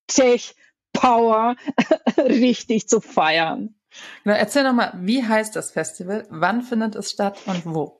Tech 0.08 0.56
Power 0.94 1.56
richtig 2.18 2.88
zu 2.88 3.02
feiern. 3.02 3.76
Genau, 4.24 4.36
erzähl 4.36 4.64
nochmal, 4.64 4.94
wie 5.02 5.24
heißt 5.24 5.56
das 5.56 5.72
Festival? 5.72 6.26
Wann 6.30 6.62
findet 6.62 6.96
es 6.96 7.12
statt 7.12 7.40
und 7.46 7.66
wo? 7.66 8.00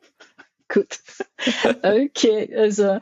Gut. 0.68 1.00
Okay, 1.84 2.54
also 2.58 3.00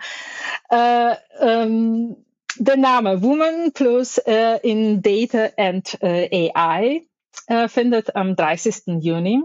äh, 0.70 1.16
ähm, 1.40 2.18
der 2.58 2.78
Name 2.78 3.24
Woman 3.24 3.72
Plus 3.74 4.18
äh, 4.18 4.60
in 4.62 5.02
Data 5.02 5.50
and 5.58 5.98
äh, 6.02 6.52
AI 6.54 7.08
äh, 7.48 7.68
findet 7.70 8.16
am 8.16 8.36
30. 8.36 9.00
Juni 9.00 9.42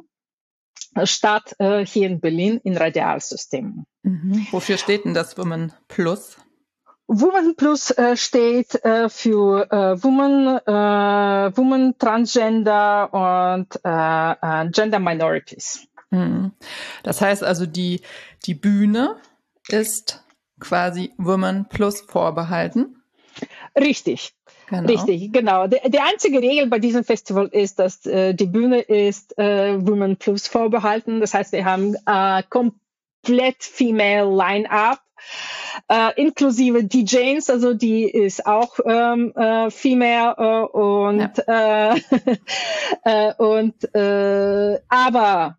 statt 1.04 1.54
äh, 1.58 1.84
hier 1.84 2.06
in 2.06 2.20
Berlin 2.20 2.60
in 2.62 2.76
Radialsystemen. 2.76 3.86
Mhm. 4.02 4.46
Wofür 4.50 4.76
steht 4.78 5.04
denn 5.04 5.14
das 5.14 5.36
Women 5.38 5.72
Plus? 5.88 6.36
Woman 7.12 7.56
Plus 7.56 7.90
äh, 7.90 8.16
steht 8.16 8.84
äh, 8.84 9.08
für 9.08 9.66
äh, 9.72 10.02
Woman, 10.02 10.58
äh, 10.64 11.56
Woman 11.56 11.98
Transgender 11.98 13.12
und 13.12 13.80
äh, 13.84 14.30
äh, 14.64 14.70
Gender 14.70 15.00
Minorities. 15.00 15.88
Mhm. 16.10 16.52
Das 17.02 17.20
heißt 17.20 17.42
also, 17.42 17.66
die, 17.66 18.02
die 18.46 18.54
Bühne 18.54 19.16
ist 19.68 20.24
quasi 20.60 21.12
Woman 21.18 21.68
Plus 21.68 22.00
vorbehalten. 22.02 23.02
Richtig. 23.76 24.32
Genau. 24.70 24.88
Richtig, 24.88 25.32
genau. 25.32 25.66
Die, 25.66 25.78
die, 25.90 25.98
einzige 25.98 26.40
Regel 26.40 26.68
bei 26.68 26.78
diesem 26.78 27.02
Festival 27.02 27.48
ist, 27.48 27.80
dass 27.80 28.06
äh, 28.06 28.34
die 28.34 28.46
Bühne 28.46 28.80
ist 28.80 29.36
äh, 29.36 29.76
Women 29.84 30.16
Plus 30.16 30.46
vorbehalten. 30.46 31.20
Das 31.20 31.34
heißt, 31.34 31.50
wir 31.52 31.64
haben 31.64 31.96
äh, 32.06 32.42
komplett 32.48 33.64
female 33.64 34.30
Line-up 34.32 35.00
äh, 35.88 36.20
inklusive 36.20 36.84
DJs, 36.84 37.50
also 37.50 37.74
die 37.74 38.04
ist 38.04 38.46
auch 38.46 38.78
ähm, 38.84 39.32
äh, 39.34 39.70
female 39.70 40.34
äh, 40.38 40.78
und 40.78 41.42
ja. 41.46 41.94
äh, 43.04 43.28
äh, 43.28 43.34
und 43.34 43.94
äh, 43.94 44.80
aber 44.88 45.58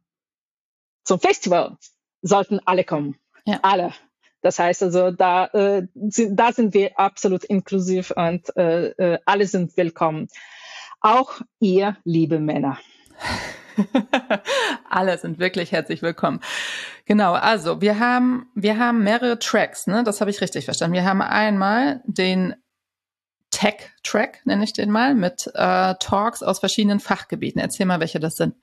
zum 1.04 1.20
Festival 1.20 1.78
sollten 2.22 2.60
alle 2.66 2.86
kommen, 2.86 3.18
ja. 3.46 3.60
alle. 3.62 3.94
Das 4.42 4.60
heißt 4.60 4.84
also, 4.84 5.12
da, 5.12 5.46
äh, 5.48 5.88
sind, 6.10 6.36
da 6.36 6.52
sind 6.52 6.74
wir 6.74 7.00
absolut 7.00 7.44
inklusiv 7.44 8.12
und 8.16 8.56
äh, 8.58 8.90
äh, 8.90 9.20
alle 9.26 9.46
sind 9.46 9.78
willkommen. 9.78 10.28
Auch 11.00 11.42
ihr, 11.60 11.98
liebe 12.04 12.40
Männer. 12.40 12.78
Alle 14.90 15.18
sind 15.18 15.40
wirklich 15.40 15.72
herzlich 15.72 16.02
willkommen. 16.02 16.42
Genau, 17.06 17.34
also 17.34 17.82
wir 17.82 18.00
haben, 18.00 18.50
wir 18.56 18.78
haben 18.78 19.04
mehrere 19.04 19.40
Tracks, 19.40 19.88
ne? 19.88 20.04
Das 20.04 20.22
habe 20.22 20.30
ich 20.30 20.42
richtig 20.42 20.66
verstanden. 20.66 20.94
Wir 20.94 21.06
haben 21.06 21.22
einmal 21.22 22.02
den 22.06 22.56
Tech-Track, 23.52 24.46
nenne 24.46 24.64
ich 24.64 24.74
den 24.74 24.92
mal, 24.92 25.16
mit 25.16 25.48
äh, 25.54 25.96
Talks 26.00 26.44
aus 26.44 26.60
verschiedenen 26.60 27.00
Fachgebieten. 27.00 27.60
Erzähl 27.60 27.86
mal, 27.86 28.00
welche 28.00 28.20
das 28.20 28.36
sind. 28.36 28.56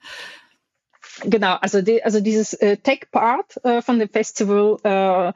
Genau, 1.23 1.55
also, 1.55 1.81
die, 1.81 2.03
also 2.03 2.21
dieses 2.21 2.53
äh, 2.53 2.77
Tech-Part 2.77 3.63
äh, 3.63 3.81
von 3.81 3.99
dem 3.99 4.09
Festival 4.09 4.77
äh, 4.83 5.33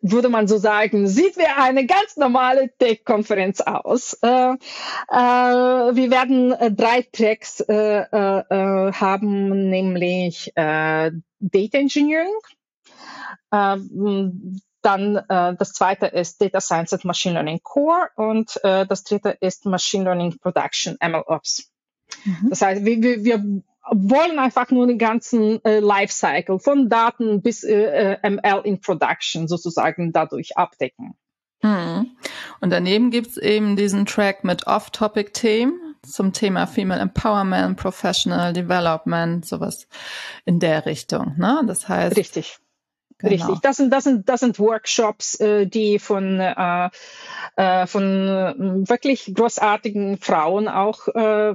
würde 0.00 0.28
man 0.28 0.46
so 0.46 0.58
sagen, 0.58 1.06
sieht 1.06 1.36
wie 1.36 1.46
eine 1.46 1.86
ganz 1.86 2.16
normale 2.16 2.70
Tech-Konferenz 2.78 3.60
aus. 3.60 4.14
Äh, 4.22 4.28
äh, 4.28 4.56
wir 5.10 6.10
werden 6.10 6.52
äh, 6.52 6.70
drei 6.70 7.02
Tracks 7.02 7.60
äh, 7.60 7.74
äh, 7.74 8.38
äh, 8.48 8.92
haben, 8.92 9.68
nämlich 9.70 10.52
Data 10.54 11.78
Engineering, 11.78 12.34
ähm, 13.52 14.60
dann 14.82 15.14
das 15.28 15.72
zweite 15.72 16.06
ist 16.06 16.40
Data 16.40 16.60
Science 16.60 16.92
and 16.92 17.04
Machine 17.04 17.34
Learning 17.34 17.60
Core 17.62 18.10
und 18.16 18.60
das 18.62 19.04
dritte 19.04 19.36
ist 19.40 19.66
Machine 19.66 20.04
Learning 20.04 20.38
Production, 20.38 20.96
MLOps. 21.02 21.70
Mhm. 22.24 22.50
Das 22.50 22.62
heißt, 22.62 22.84
wir, 22.84 23.02
wir, 23.02 23.24
wir 23.24 23.62
wollen 23.90 24.38
einfach 24.38 24.70
nur 24.70 24.86
den 24.86 24.98
ganzen 24.98 25.64
äh, 25.64 25.80
Lifecycle 25.80 26.58
von 26.58 26.88
Daten 26.88 27.42
bis 27.42 27.64
äh, 27.64 28.16
äh 28.22 28.30
ML 28.30 28.62
in 28.64 28.80
Production 28.80 29.48
sozusagen 29.48 30.12
dadurch 30.12 30.56
abdecken. 30.56 31.14
Mhm. 31.62 32.16
Und 32.60 32.70
daneben 32.70 33.10
gibt's 33.10 33.36
eben 33.36 33.76
diesen 33.76 34.06
Track 34.06 34.44
mit 34.44 34.66
Off-Topic-Themen 34.66 35.96
zum 36.02 36.32
Thema 36.32 36.66
Female 36.66 37.00
Empowerment, 37.00 37.76
Professional 37.76 38.52
Development, 38.52 39.44
sowas 39.44 39.88
in 40.44 40.60
der 40.60 40.86
Richtung. 40.86 41.34
Ne? 41.36 41.62
Das 41.66 41.88
heißt. 41.88 42.16
Richtig. 42.16 42.58
Genau. 43.18 43.32
Richtig. 43.32 43.58
Das 43.62 43.76
sind, 43.76 43.92
das 43.92 44.04
sind, 44.04 44.28
das 44.28 44.40
sind 44.40 44.60
Workshops, 44.60 45.40
äh, 45.40 45.66
die 45.66 45.98
von, 45.98 46.38
äh, 46.38 46.88
äh, 47.56 47.86
von 47.88 48.04
äh, 48.04 48.54
wirklich 48.88 49.32
großartigen 49.34 50.18
Frauen 50.18 50.68
auch 50.68 51.08
äh, 51.08 51.54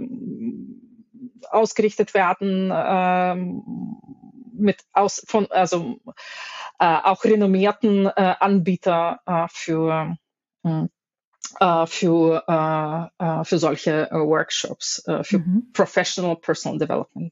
ausgerichtet 1.51 2.13
werden 2.13 2.71
ähm, 2.73 3.63
mit 4.53 4.83
aus 4.93 5.23
von 5.27 5.47
also 5.51 5.99
äh, 6.79 6.85
auch 7.03 7.23
renommierten 7.23 8.05
äh, 8.05 8.35
Anbieter 8.39 9.19
äh, 9.25 9.47
für 9.49 10.17
hm, 10.63 10.89
für 11.85 12.43
für 13.45 13.59
solche 13.59 14.09
Workshops 14.11 15.03
für 15.21 15.37
mhm. 15.37 15.69
Professional 15.71 16.35
Personal 16.37 16.79
Development. 16.79 17.31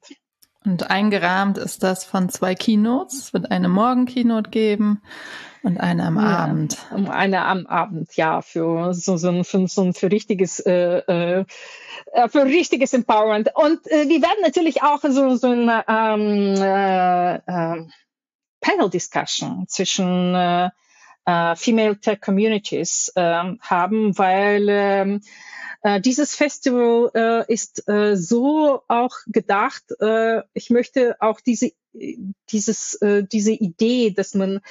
Und 0.64 0.92
eingerahmt 0.92 1.58
ist 1.58 1.82
das 1.82 2.04
von 2.04 2.30
zwei 2.30 2.54
Keynotes. 2.54 3.18
Es 3.18 3.34
wird 3.34 3.50
eine 3.50 3.68
Morgen-Keynote 3.68 4.52
geben 4.52 5.02
und 5.64 5.78
eine 5.80 6.06
am 6.06 6.16
ja, 6.18 6.38
Abend. 6.38 6.78
Eine 6.92 7.46
am 7.46 7.68
Abend, 7.68 8.16
ja, 8.16 8.42
für 8.42 8.94
so, 8.94 9.18
so, 9.18 9.44
für, 9.44 9.68
so 9.68 9.92
für 9.94 10.12
richtiges, 10.12 10.60
äh, 10.60 10.98
äh, 10.98 11.46
für 12.30 12.46
richtiges 12.46 12.94
Empowerment. 12.94 13.52
Und 13.54 13.86
äh, 13.92 14.10
wir 14.10 14.22
werden 14.22 14.42
natürlich 14.42 14.82
auch 14.82 15.02
so, 15.02 15.36
so 15.36 15.48
ein 15.48 15.70
ähm, 15.88 16.56
äh, 16.62 17.36
äh, 17.36 17.86
Panel-Discussion 18.62 19.66
zwischen 19.68 20.34
äh, 20.34 20.70
äh, 21.26 21.56
Female 21.56 22.00
Tech 22.00 22.22
Communities 22.22 23.12
äh, 23.16 23.44
haben, 23.62 24.18
weil 24.18 24.68
ähm, 24.68 25.22
äh, 25.84 26.02
dieses 26.02 26.36
Festival 26.36 27.12
äh, 27.14 27.54
ist 27.54 27.88
äh, 27.88 28.16
so 28.16 28.82
auch 28.88 29.16
gedacht. 29.28 29.84
Äh, 30.00 30.42
ich 30.54 30.70
möchte 30.70 31.18
auch 31.20 31.42
diese 31.42 31.72
dieses 32.50 32.96
äh, 33.02 33.24
diese 33.24 33.52
Idee, 33.52 34.12
dass 34.12 34.34
man 34.34 34.62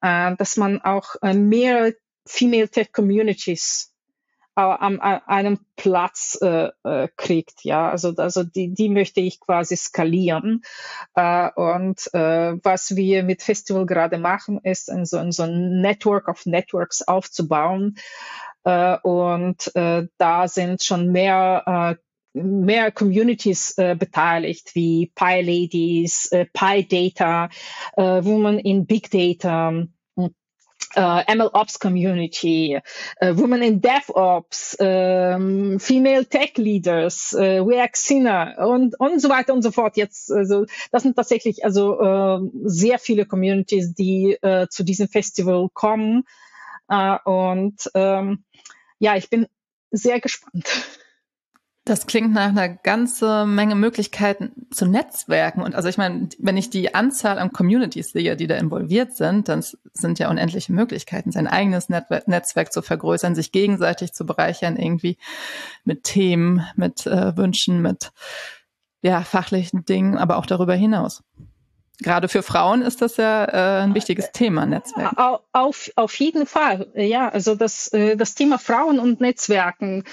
äh, 0.00 0.36
dass 0.36 0.56
man 0.56 0.80
auch 0.82 1.16
äh, 1.22 1.34
mehr 1.34 1.92
Female 2.26 2.68
Tech 2.68 2.92
Communities 2.92 3.94
äh, 4.56 4.60
an, 4.60 5.00
einem 5.00 5.58
Platz 5.76 6.38
äh, 6.42 6.70
äh, 6.84 7.08
kriegt. 7.16 7.64
Ja, 7.64 7.90
also 7.90 8.14
also 8.16 8.44
die 8.44 8.74
die 8.74 8.88
möchte 8.88 9.20
ich 9.20 9.40
quasi 9.40 9.76
skalieren. 9.76 10.62
Äh, 11.14 11.50
und 11.54 12.12
äh, 12.12 12.56
was 12.62 12.96
wir 12.96 13.22
mit 13.22 13.42
Festival 13.42 13.86
gerade 13.86 14.18
machen, 14.18 14.60
ist 14.62 14.90
ein, 14.90 15.06
so, 15.06 15.30
so 15.30 15.44
ein 15.44 15.80
Network 15.80 16.28
of 16.28 16.46
Networks 16.46 17.02
aufzubauen 17.02 17.96
äh, 18.64 18.98
und 19.02 19.74
äh, 19.74 20.06
da 20.18 20.48
sind 20.48 20.82
schon 20.82 21.10
mehr 21.10 21.96
äh, 21.96 22.09
mehr 22.32 22.92
Communities 22.92 23.76
äh, 23.78 23.96
beteiligt, 23.98 24.74
wie 24.74 25.12
Pi 25.14 25.40
Ladies, 25.40 26.26
äh, 26.32 26.46
Pi 26.46 26.86
Data, 26.86 27.48
äh, 27.96 28.24
Women 28.24 28.58
in 28.58 28.86
Big 28.86 29.10
Data, 29.10 29.86
äh, 30.94 31.36
MLOps 31.36 31.78
Community, 31.78 32.78
äh, 33.16 33.36
Women 33.36 33.62
in 33.62 33.80
DevOps, 33.80 34.74
äh, 34.80 35.78
Female 35.78 36.26
Tech 36.26 36.56
Leaders, 36.56 37.32
äh, 37.32 37.62
Sinner 37.92 38.56
und, 38.58 38.98
und 38.98 39.20
so 39.20 39.28
weiter 39.28 39.52
und 39.52 39.62
so 39.62 39.70
fort. 39.70 39.96
Jetzt, 39.96 40.32
also, 40.32 40.66
das 40.90 41.02
sind 41.02 41.16
tatsächlich 41.16 41.64
also 41.64 42.00
äh, 42.00 42.50
sehr 42.64 42.98
viele 42.98 43.26
Communities, 43.26 43.94
die 43.94 44.36
äh, 44.42 44.66
zu 44.68 44.82
diesem 44.82 45.08
Festival 45.08 45.68
kommen. 45.72 46.24
Äh, 46.88 47.16
und 47.24 47.90
ähm, 47.94 48.44
ja, 48.98 49.16
ich 49.16 49.30
bin 49.30 49.46
sehr 49.90 50.20
gespannt. 50.20 50.66
Das 51.90 52.06
klingt 52.06 52.32
nach 52.32 52.50
einer 52.50 52.68
ganzen 52.68 53.52
Menge 53.56 53.74
Möglichkeiten 53.74 54.52
zu 54.70 54.86
Netzwerken. 54.86 55.60
Und 55.60 55.74
also 55.74 55.88
ich 55.88 55.98
meine, 55.98 56.28
wenn 56.38 56.56
ich 56.56 56.70
die 56.70 56.94
Anzahl 56.94 57.36
an 57.40 57.50
Communities 57.50 58.12
sehe, 58.12 58.36
die 58.36 58.46
da 58.46 58.54
involviert 58.54 59.16
sind, 59.16 59.48
dann 59.48 59.64
sind 59.92 60.20
ja 60.20 60.30
unendliche 60.30 60.72
Möglichkeiten, 60.72 61.32
sein 61.32 61.48
eigenes 61.48 61.88
Netzwerk 61.88 62.72
zu 62.72 62.82
vergrößern, 62.82 63.34
sich 63.34 63.50
gegenseitig 63.50 64.12
zu 64.12 64.24
bereichern, 64.24 64.76
irgendwie 64.76 65.18
mit 65.82 66.04
Themen, 66.04 66.64
mit 66.76 67.08
äh, 67.08 67.36
Wünschen, 67.36 67.82
mit 67.82 68.12
ja, 69.02 69.22
fachlichen 69.22 69.84
Dingen, 69.84 70.16
aber 70.16 70.36
auch 70.36 70.46
darüber 70.46 70.74
hinaus. 70.74 71.24
Gerade 71.98 72.28
für 72.28 72.44
Frauen 72.44 72.82
ist 72.82 73.02
das 73.02 73.16
ja 73.16 73.46
äh, 73.46 73.82
ein 73.82 73.96
wichtiges 73.96 74.30
Thema, 74.30 74.64
Netzwerk. 74.64 75.42
Auf, 75.52 75.90
auf 75.96 76.14
jeden 76.20 76.46
Fall, 76.46 76.86
ja. 76.94 77.28
Also 77.30 77.56
das, 77.56 77.92
äh, 77.92 78.16
das 78.16 78.36
Thema 78.36 78.60
Frauen 78.60 79.00
und 79.00 79.20
Netzwerken 79.20 80.04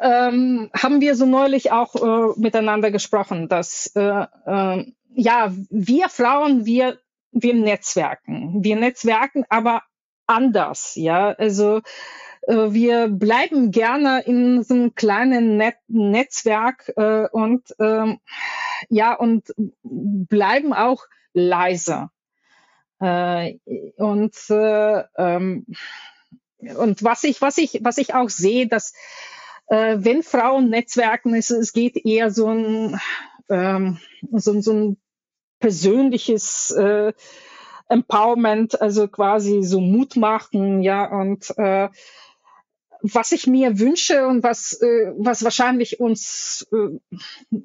ähm, 0.00 0.70
haben 0.76 1.00
wir 1.00 1.14
so 1.14 1.26
neulich 1.26 1.72
auch 1.72 1.94
äh, 1.94 2.40
miteinander 2.40 2.90
gesprochen, 2.90 3.48
dass 3.48 3.92
äh, 3.94 4.26
äh, 4.46 4.92
ja, 5.14 5.52
wir 5.70 6.08
Frauen, 6.08 6.64
wir, 6.64 6.98
wir 7.32 7.54
netzwerken. 7.54 8.62
Wir 8.62 8.76
netzwerken 8.76 9.44
aber 9.48 9.82
anders, 10.26 10.94
ja. 10.94 11.30
Also 11.32 11.80
äh, 12.42 12.72
wir 12.72 13.08
bleiben 13.08 13.70
gerne 13.70 14.22
in 14.22 14.62
so 14.62 14.74
einem 14.74 14.94
kleinen 14.94 15.56
Net 15.56 15.76
Netzwerk 15.88 16.92
äh, 16.96 17.26
und 17.30 17.74
ähm, 17.80 18.20
ja 18.88 19.14
und 19.14 19.52
bleiben 19.82 20.72
auch 20.72 21.04
leise. 21.32 22.10
Äh, 23.00 23.58
und 23.96 24.34
äh, 24.50 25.04
ähm, 25.16 25.66
und 26.58 27.04
was 27.04 27.24
ich 27.24 27.40
was 27.40 27.58
ich 27.58 27.80
was 27.82 27.98
ich 27.98 28.14
auch 28.14 28.28
sehe, 28.28 28.66
dass 28.66 28.92
äh, 29.68 29.96
wenn 29.98 30.22
Frauen 30.22 30.70
netzwerken, 30.70 31.34
es, 31.34 31.50
es 31.50 31.72
geht 31.72 31.96
eher 31.96 32.30
so 32.30 32.48
ein 32.48 33.00
ähm, 33.48 33.98
so, 34.32 34.60
so 34.60 34.72
ein 34.72 34.96
persönliches 35.60 36.70
äh, 36.70 37.12
Empowerment, 37.88 38.80
also 38.80 39.08
quasi 39.08 39.62
so 39.62 39.80
Mut 39.80 40.16
machen, 40.16 40.82
ja, 40.82 41.10
und 41.10 41.52
äh, 41.56 41.88
was 43.02 43.32
ich 43.32 43.46
mir 43.46 43.78
wünsche 43.78 44.26
und 44.26 44.42
was, 44.42 44.72
äh, 44.80 45.12
was 45.16 45.44
wahrscheinlich 45.44 46.00
uns 46.00 46.66
äh, 46.72 46.98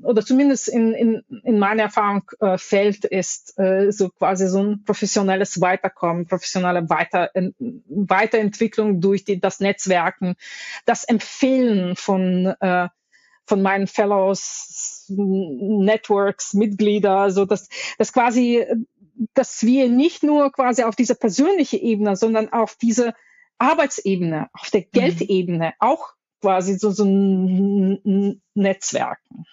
oder 0.03 0.25
zumindest 0.25 0.67
in, 0.67 0.93
in, 0.93 1.23
in 1.43 1.59
meiner 1.59 1.83
Erfahrung 1.83 2.23
äh, 2.39 2.57
fällt, 2.57 3.05
ist 3.05 3.57
äh, 3.57 3.91
so 3.91 4.09
quasi 4.09 4.47
so 4.47 4.61
ein 4.61 4.83
professionelles 4.83 5.59
Weiterkommen, 5.61 6.27
professionelle 6.27 6.89
Weiter, 6.89 7.31
Weiterentwicklung 7.87 9.01
durch 9.01 9.25
die, 9.25 9.39
das 9.39 9.59
Netzwerken, 9.59 10.35
das 10.85 11.03
Empfehlen 11.03 11.95
von, 11.95 12.53
äh, 12.59 12.89
von 13.45 13.61
meinen 13.61 13.87
Fellows, 13.87 15.05
Networks, 15.09 16.53
Mitglieder, 16.53 17.17
also 17.17 17.45
dass, 17.45 17.67
dass 17.97 18.13
quasi, 18.13 18.65
dass 19.33 19.63
wir 19.63 19.89
nicht 19.89 20.23
nur 20.23 20.51
quasi 20.51 20.83
auf 20.83 20.95
dieser 20.95 21.15
persönlichen 21.15 21.79
Ebene, 21.79 22.15
sondern 22.15 22.51
auf 22.53 22.75
diese 22.75 23.13
Arbeitsebene, 23.57 24.49
auf 24.53 24.69
der 24.71 24.81
mhm. 24.81 24.91
Geldebene 24.91 25.67
mhm. 25.67 25.73
auch 25.79 26.13
quasi 26.41 26.77
so, 26.77 26.91
so 26.91 27.05
ein 27.05 28.41
Netzwerken. 28.53 29.45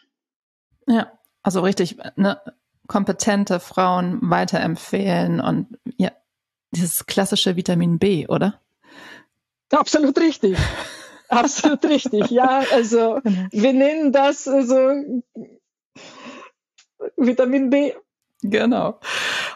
Ja, 0.87 1.13
also 1.43 1.61
richtig, 1.61 1.97
ne, 2.17 2.41
kompetente 2.89 3.61
Frauen 3.61 4.19
weiterempfehlen 4.23 5.41
und 5.41 5.79
ja, 5.97 6.11
dieses 6.73 7.07
klassische 7.07 7.55
Vitamin 7.57 7.99
B, 7.99 8.27
oder? 8.27 8.61
Absolut 9.71 10.19
richtig. 10.19 10.59
Absolut 11.29 11.85
richtig. 11.85 12.31
Ja, 12.31 12.65
also 12.73 13.21
genau. 13.23 13.47
wir 13.53 13.73
nennen 13.73 14.13
das 14.13 14.49
also 14.49 15.23
Vitamin 17.17 17.71
B 17.71 17.93
Genau. 18.43 19.01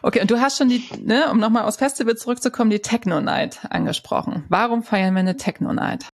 Okay, 0.03 0.21
und 0.21 0.31
du 0.31 0.41
hast 0.41 0.59
schon 0.59 0.69
die, 0.69 0.85
ne, 1.01 1.31
um 1.31 1.39
nochmal 1.39 1.65
aufs 1.65 1.79
Festival 1.79 2.17
zurückzukommen, 2.17 2.71
die 2.71 2.81
Techno 2.81 3.21
Night 3.21 3.61
angesprochen. 3.71 4.45
Warum 4.49 4.83
feiern 4.83 5.15
wir 5.15 5.21
eine 5.21 5.37
Techno 5.37 5.73
Night? 5.73 6.09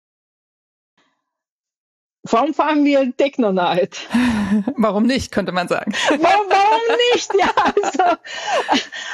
Warum 2.31 2.53
fahren 2.53 2.85
wir 2.85 3.11
Techno 3.15 3.51
Night? 3.51 4.07
warum 4.77 5.03
nicht, 5.03 5.31
könnte 5.31 5.51
man 5.51 5.67
sagen. 5.67 5.93
warum, 6.09 6.47
warum 6.49 6.97
nicht? 7.13 7.31
Ja, 7.39 7.51
also, 7.55 8.17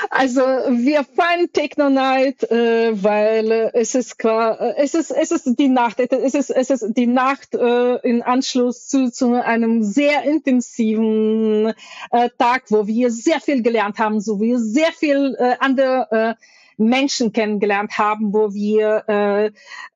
also 0.10 0.42
wir 0.86 1.04
fahren 1.04 1.50
Techno 1.54 1.90
Night, 1.90 2.44
äh, 2.52 2.92
weil 3.04 3.52
äh, 3.52 3.72
es 3.74 3.96
ist 3.96 4.18
klar, 4.18 4.60
äh, 4.60 4.76
es 4.78 4.94
ist 4.94 5.12
es 5.12 5.32
ist 5.32 5.60
die 5.60 5.70
Nacht, 5.70 6.00
es 6.00 6.34
ist 6.34 6.50
es 6.50 6.70
ist 6.70 6.86
die 6.98 7.08
Nacht 7.08 7.56
äh, 7.56 7.96
in 8.08 8.22
Anschluss 8.22 8.88
zu, 8.88 9.12
zu 9.12 9.34
einem 9.34 9.84
sehr 9.84 10.24
intensiven 10.24 11.74
äh, 12.12 12.30
Tag, 12.38 12.64
wo 12.70 12.88
wir 12.88 13.12
sehr 13.12 13.40
viel 13.40 13.62
gelernt 13.62 14.00
haben, 14.00 14.20
so 14.20 14.40
wie 14.40 14.56
sehr 14.58 14.92
viel 14.92 15.36
äh, 15.40 15.56
andere 15.60 16.08
äh, 16.12 16.55
Menschen 16.78 17.34
kennengelernt 17.34 17.98
haben, 17.98 18.34
wo 18.34 18.54
wir, 18.54 19.04
äh, 19.08 19.46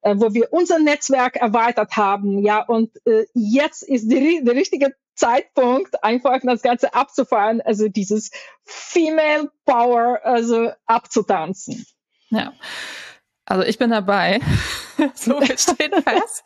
äh, 0.02 0.16
wo 0.16 0.34
wir 0.34 0.52
unser 0.52 0.80
Netzwerk 0.80 1.36
erweitert 1.36 1.98
haben, 1.98 2.40
ja, 2.40 2.62
und 2.62 2.92
äh, 3.06 3.26
jetzt 3.34 3.84
ist 3.84 4.12
die, 4.12 4.42
der 4.44 4.56
richtige 4.56 4.96
Zeitpunkt, 5.16 6.04
einfach 6.04 6.40
das 6.44 6.62
Ganze 6.62 6.94
abzufahren, 6.94 7.62
also 7.62 7.90
dieses 7.90 8.32
Female 8.64 9.52
Power, 9.66 10.20
also 10.24 10.72
abzutanzen. 10.86 11.86
Ja. 12.30 12.54
Also 13.50 13.64
ich 13.64 13.80
bin 13.80 13.90
dabei. 13.90 14.40
so 15.16 15.42
steht 15.42 15.96
fest. 15.96 16.44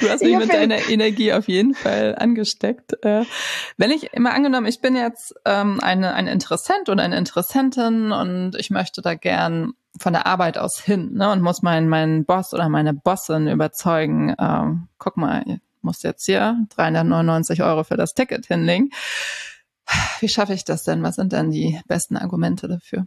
Du 0.00 0.08
hast 0.08 0.22
mich 0.22 0.36
mit 0.36 0.52
deiner 0.52 0.88
Energie 0.88 1.32
auf 1.32 1.46
jeden 1.46 1.74
Fall 1.74 2.16
angesteckt. 2.18 3.04
Äh, 3.04 3.24
wenn 3.76 3.92
ich 3.92 4.12
immer 4.12 4.34
angenommen, 4.34 4.66
ich 4.66 4.80
bin 4.80 4.96
jetzt 4.96 5.34
ähm, 5.44 5.78
eine, 5.80 6.14
ein 6.14 6.26
Interessent 6.26 6.88
oder 6.88 7.04
eine 7.04 7.16
Interessentin 7.16 8.10
und 8.10 8.56
ich 8.56 8.70
möchte 8.70 9.00
da 9.00 9.14
gern 9.14 9.74
von 9.96 10.12
der 10.12 10.26
Arbeit 10.26 10.58
aus 10.58 10.80
hin 10.80 11.14
ne, 11.14 11.30
und 11.30 11.40
muss 11.40 11.62
meinen 11.62 11.88
meinen 11.88 12.24
Boss 12.24 12.52
oder 12.52 12.68
meine 12.68 12.94
Bossin 12.94 13.46
überzeugen, 13.46 14.34
ähm, 14.40 14.88
guck 14.98 15.16
mal, 15.16 15.44
ich 15.46 15.60
muss 15.82 16.02
jetzt 16.02 16.26
hier 16.26 16.56
399 16.70 17.62
Euro 17.62 17.84
für 17.84 17.96
das 17.96 18.14
Ticket 18.14 18.46
hinlegen. 18.46 18.90
Wie 20.18 20.28
schaffe 20.28 20.52
ich 20.52 20.64
das 20.64 20.82
denn? 20.82 21.04
Was 21.04 21.14
sind 21.14 21.32
denn 21.32 21.52
die 21.52 21.80
besten 21.86 22.16
Argumente 22.16 22.66
dafür? 22.66 23.06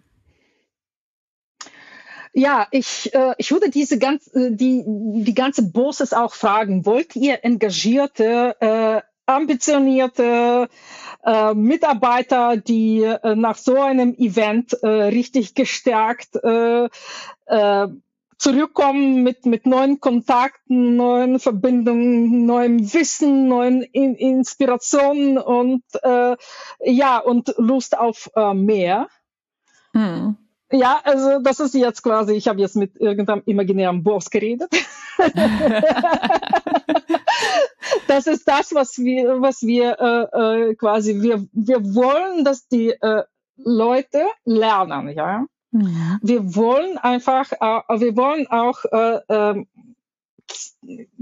Ja, 2.34 2.68
ich, 2.72 3.14
äh, 3.14 3.34
ich 3.38 3.52
würde 3.52 3.70
diese 3.70 4.00
ganz, 4.00 4.28
äh, 4.34 4.52
die, 4.52 4.84
die 4.86 5.34
ganze 5.34 5.64
Bosses 5.64 6.14
auch 6.14 6.34
fragen, 6.34 6.86
wollt 6.86 7.16
ihr 7.16 7.44
engagierte, 7.44 8.56
äh, 8.60 9.02
ambitionierte 9.26 10.70
äh, 11.24 11.54
Mitarbeiter, 11.54 12.58
die 12.58 13.04
äh, 13.04 13.36
nach 13.36 13.58
so 13.58 13.80
einem 13.80 14.14
Event 14.16 14.74
äh, 14.82 14.88
richtig 14.88 15.56
gestärkt 15.56 16.36
äh, 16.44 16.90
äh, 17.46 17.88
zurückkommen 18.38 19.22
mit, 19.22 19.46
mit 19.46 19.68
neuen 19.68 20.00
Kontakten, 20.00 20.96
neuen 20.96 21.40
Verbindungen, 21.40 22.46
neuem 22.46 22.92
Wissen, 22.94 23.48
neuen 23.48 23.84
In 23.84 24.16
Inspirationen 24.16 25.38
und 25.38 25.84
äh, 26.02 26.36
ja, 26.84 27.20
und 27.20 27.54
Lust 27.58 27.98
auf 27.98 28.32
äh, 28.36 28.54
mehr. 28.54 29.10
Hm. 29.94 30.38
Ja, 30.72 31.01
also 31.03 31.39
das 31.39 31.59
ist 31.59 31.74
jetzt 31.74 32.01
quasi, 32.01 32.34
ich 32.34 32.47
habe 32.47 32.61
jetzt 32.61 32.76
mit 32.76 32.95
irgendeinem 32.99 33.43
imaginären 33.45 34.03
Boss 34.03 34.30
geredet. 34.30 34.69
das 38.07 38.28
ist 38.28 38.47
das, 38.47 38.74
was 38.74 38.97
wir, 38.97 39.41
was 39.41 39.61
wir 39.61 39.99
äh, 39.99 40.69
äh, 40.69 40.76
quasi, 40.76 41.22
wir, 41.22 41.45
wir 41.51 41.84
wollen, 41.93 42.45
dass 42.45 42.67
die 42.67 42.89
äh, 42.89 43.24
Leute 43.57 44.26
lernen, 44.45 45.09
ja. 45.09 45.45
Mhm. 45.72 46.19
Wir 46.22 46.55
wollen 46.55 46.97
einfach, 46.97 47.51
äh, 47.51 47.99
wir 47.99 48.15
wollen 48.15 48.47
auch 48.47 48.84
äh, 48.91 49.19
äh, 49.28 49.65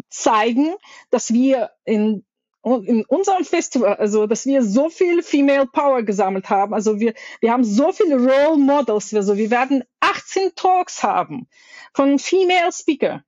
zeigen, 0.09 0.75
dass 1.11 1.33
wir 1.33 1.71
in 1.85 2.23
in 2.63 3.05
unserem 3.07 3.45
Festival, 3.45 3.95
also 3.95 4.27
dass 4.27 4.45
wir 4.45 4.63
so 4.63 4.89
viel 4.89 5.23
Female 5.23 5.65
Power 5.65 6.03
gesammelt 6.03 6.49
haben. 6.49 6.73
Also 6.73 6.99
wir, 6.99 7.13
wir 7.39 7.51
haben 7.51 7.63
so 7.63 7.91
viele 7.91 8.17
Role 8.17 8.57
Models. 8.57 9.13
Also 9.13 9.37
wir 9.37 9.49
werden 9.49 9.83
18 10.01 10.51
Talks 10.55 11.01
haben 11.03 11.47
von 11.93 12.19
Female 12.19 12.71
Speaker. 12.71 13.23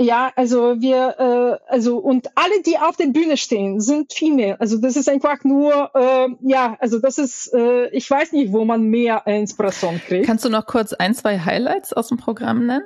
Ja, 0.00 0.32
also 0.34 0.80
wir, 0.80 1.60
äh, 1.68 1.72
also 1.72 1.98
und 1.98 2.28
alle, 2.34 2.62
die 2.62 2.76
auf 2.76 2.96
der 2.96 3.06
Bühne 3.06 3.36
stehen, 3.36 3.80
sind 3.80 4.12
Female. 4.12 4.60
Also 4.60 4.78
das 4.78 4.96
ist 4.96 5.08
einfach 5.08 5.44
nur, 5.44 5.90
äh, 5.94 6.28
ja, 6.40 6.76
also 6.80 6.98
das 6.98 7.18
ist, 7.18 7.52
äh, 7.54 7.88
ich 7.90 8.10
weiß 8.10 8.32
nicht, 8.32 8.52
wo 8.52 8.64
man 8.64 8.82
mehr 8.82 9.24
Inspiration 9.26 10.00
kriegt. 10.04 10.26
Kannst 10.26 10.44
du 10.44 10.48
noch 10.48 10.66
kurz 10.66 10.92
ein, 10.92 11.14
zwei 11.14 11.38
Highlights 11.38 11.92
aus 11.92 12.08
dem 12.08 12.18
Programm 12.18 12.66
nennen? 12.66 12.84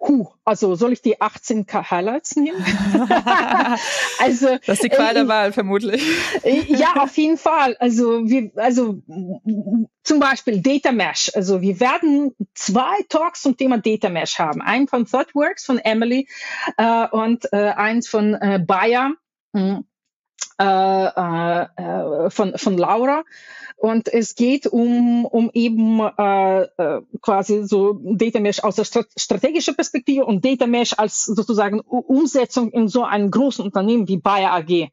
Huh, 0.00 0.28
also 0.44 0.74
soll 0.74 0.92
ich 0.92 1.02
die 1.02 1.20
18k 1.20 1.90
Highlights 1.90 2.36
nehmen? 2.36 2.64
also 4.18 4.58
das 4.66 4.76
ist 4.76 4.84
die 4.84 4.88
Qual 4.88 5.14
der 5.14 5.24
äh, 5.24 5.28
Wahl 5.28 5.52
vermutlich. 5.52 6.02
Äh, 6.42 6.62
ja, 6.68 6.94
auf 6.96 7.16
jeden 7.16 7.36
Fall. 7.36 7.76
Also 7.78 8.24
wir, 8.24 8.50
also 8.56 9.02
zum 10.02 10.20
Beispiel 10.20 10.60
Data 10.62 10.92
Mesh. 10.92 11.30
Also 11.34 11.60
wir 11.60 11.80
werden 11.80 12.34
zwei 12.54 12.96
Talks 13.08 13.42
zum 13.42 13.56
Thema 13.56 13.78
Data 13.78 14.08
Mesh 14.08 14.38
haben. 14.38 14.62
Einen 14.62 14.88
von 14.88 15.06
ThoughtWorks 15.06 15.64
von 15.64 15.78
Emily 15.78 16.28
äh, 16.76 17.06
und 17.08 17.52
äh, 17.52 17.70
eins 17.70 18.08
von 18.08 18.34
äh, 18.34 18.58
Bayer. 18.64 19.12
Hm. 19.52 19.84
Äh, 20.60 21.62
äh, 21.62 22.30
von, 22.30 22.58
von 22.58 22.76
Laura. 22.76 23.24
Und 23.78 24.12
es 24.12 24.34
geht 24.34 24.66
um, 24.66 25.24
um 25.24 25.50
eben 25.54 26.00
äh, 26.00 26.62
äh, 26.64 27.00
quasi 27.22 27.64
so 27.64 27.98
Data 28.02 28.40
Mesh 28.40 28.62
aus 28.62 28.76
der 28.76 28.84
strategischen 28.84 29.74
Perspektive 29.74 30.26
und 30.26 30.44
Data 30.44 30.66
Mesh 30.66 30.92
als 30.98 31.24
sozusagen 31.24 31.80
Umsetzung 31.80 32.72
in 32.72 32.88
so 32.88 33.04
einem 33.04 33.30
großen 33.30 33.64
Unternehmen 33.64 34.06
wie 34.06 34.18
Bayer 34.18 34.52
AG. 34.52 34.90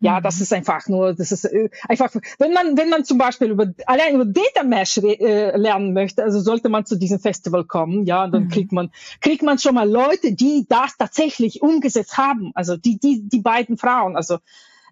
Ja, 0.00 0.20
das 0.20 0.36
mhm. 0.36 0.42
ist 0.42 0.52
einfach 0.52 0.88
nur, 0.88 1.14
das 1.14 1.32
ist 1.32 1.46
äh, 1.46 1.70
einfach, 1.88 2.14
wenn 2.38 2.52
man, 2.52 2.76
wenn 2.76 2.90
man 2.90 3.04
zum 3.04 3.16
Beispiel 3.16 3.50
über, 3.50 3.72
allein 3.86 4.14
über 4.14 4.26
Data 4.26 4.62
Mesh 4.62 4.98
äh, 4.98 5.56
lernen 5.56 5.94
möchte, 5.94 6.22
also 6.22 6.38
sollte 6.38 6.68
man 6.68 6.84
zu 6.84 6.96
diesem 6.96 7.18
Festival 7.18 7.64
kommen, 7.64 8.04
ja, 8.04 8.28
dann 8.28 8.44
mhm. 8.44 8.48
kriegt 8.50 8.72
man, 8.72 8.90
kriegt 9.22 9.42
man 9.42 9.58
schon 9.58 9.74
mal 9.74 9.90
Leute, 9.90 10.34
die 10.34 10.66
das 10.68 10.98
tatsächlich 10.98 11.62
umgesetzt 11.62 12.18
haben, 12.18 12.52
also 12.54 12.76
die, 12.76 12.98
die, 12.98 13.26
die 13.26 13.40
beiden 13.40 13.78
Frauen, 13.78 14.14
also 14.14 14.38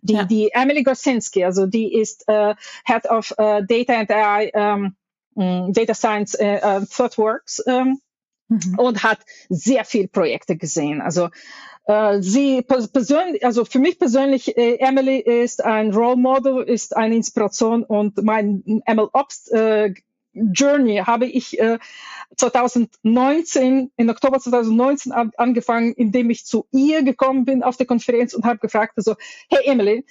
die, 0.02 0.14
ja. 0.14 0.24
die 0.24 0.50
Emily 0.52 0.82
Gosinski, 0.82 1.44
also 1.44 1.66
die 1.66 1.94
ist 1.94 2.24
äh, 2.28 2.54
Head 2.84 3.08
of 3.08 3.32
äh, 3.38 3.64
Data 3.64 3.94
and 3.94 4.10
AI, 4.10 4.50
ähm, 4.54 4.96
mm, 5.34 5.72
Data 5.72 5.94
Science 5.94 6.34
äh, 6.34 6.56
äh, 6.56 6.86
ThoughtWorks 6.86 7.64
ähm, 7.66 8.00
mhm. 8.48 8.78
und 8.78 9.02
hat 9.02 9.20
sehr 9.48 9.84
viel 9.84 10.08
Projekte 10.08 10.56
gesehen. 10.56 11.00
Also 11.00 11.28
äh, 11.86 12.20
sie 12.20 12.62
persönlich, 12.62 13.44
also 13.44 13.64
für 13.64 13.78
mich 13.78 13.98
persönlich, 13.98 14.56
äh, 14.56 14.76
Emily 14.76 15.18
ist 15.18 15.64
ein 15.64 15.94
Role 15.94 16.16
Model, 16.16 16.62
ist 16.62 16.96
eine 16.96 17.14
Inspiration 17.14 17.84
und 17.84 18.22
mein 18.22 18.62
ML 18.66 19.08
Ops 19.12 19.48
äh, 19.48 19.94
Journey 20.52 20.98
habe 20.98 21.26
ich 21.26 21.58
äh, 21.58 21.78
2019, 22.36 23.92
in 23.96 24.10
Oktober 24.10 24.38
2019 24.38 25.12
an, 25.12 25.32
angefangen, 25.36 25.92
indem 25.94 26.30
ich 26.30 26.44
zu 26.44 26.66
ihr 26.72 27.02
gekommen 27.02 27.44
bin 27.44 27.62
auf 27.62 27.76
der 27.76 27.86
Konferenz 27.86 28.34
und 28.34 28.44
habe 28.44 28.58
gefragt, 28.58 28.94
also, 28.96 29.14
hey 29.48 29.66
Emily, 29.66 30.04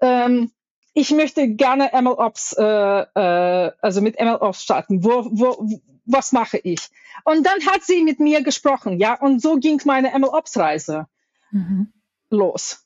ähm, 0.00 0.50
ich 0.92 1.10
möchte 1.10 1.48
gerne 1.48 1.90
MLOps, 1.92 2.54
äh, 2.56 2.62
äh, 2.62 3.72
also 3.80 4.00
mit 4.00 4.20
MLOps 4.20 4.62
starten. 4.62 5.04
Wo, 5.04 5.28
wo, 5.32 5.68
was 6.04 6.32
mache 6.32 6.58
ich? 6.58 6.88
Und 7.24 7.44
dann 7.44 7.66
hat 7.66 7.82
sie 7.82 8.02
mit 8.02 8.20
mir 8.20 8.42
gesprochen, 8.42 8.98
ja, 8.98 9.14
und 9.20 9.40
so 9.40 9.56
ging 9.56 9.80
meine 9.84 10.16
MLOps-Reise 10.16 11.06
mhm. 11.50 11.92
los. 12.30 12.83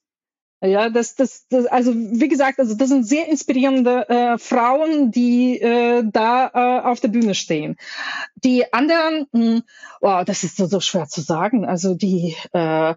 Ja, 0.60 0.90
das, 0.90 1.14
das, 1.14 1.46
das, 1.48 1.66
also 1.66 1.94
wie 1.94 2.26
gesagt, 2.26 2.58
also 2.58 2.74
das 2.74 2.88
sind 2.88 3.06
sehr 3.06 3.28
inspirierende 3.28 4.08
äh, 4.08 4.38
Frauen, 4.38 5.12
die 5.12 5.60
äh, 5.60 6.02
da 6.04 6.50
äh, 6.52 6.80
auf 6.84 6.98
der 6.98 7.08
Bühne 7.08 7.36
stehen. 7.36 7.76
Die 8.42 8.72
anderen, 8.72 9.26
mh, 9.30 9.40
hm, 9.40 9.62
wow, 10.00 10.24
das 10.24 10.42
ist 10.42 10.56
so, 10.56 10.66
so 10.66 10.80
schwer 10.80 11.06
zu 11.06 11.20
sagen. 11.20 11.64
Also 11.64 11.94
die 11.94 12.34
äh, 12.52 12.94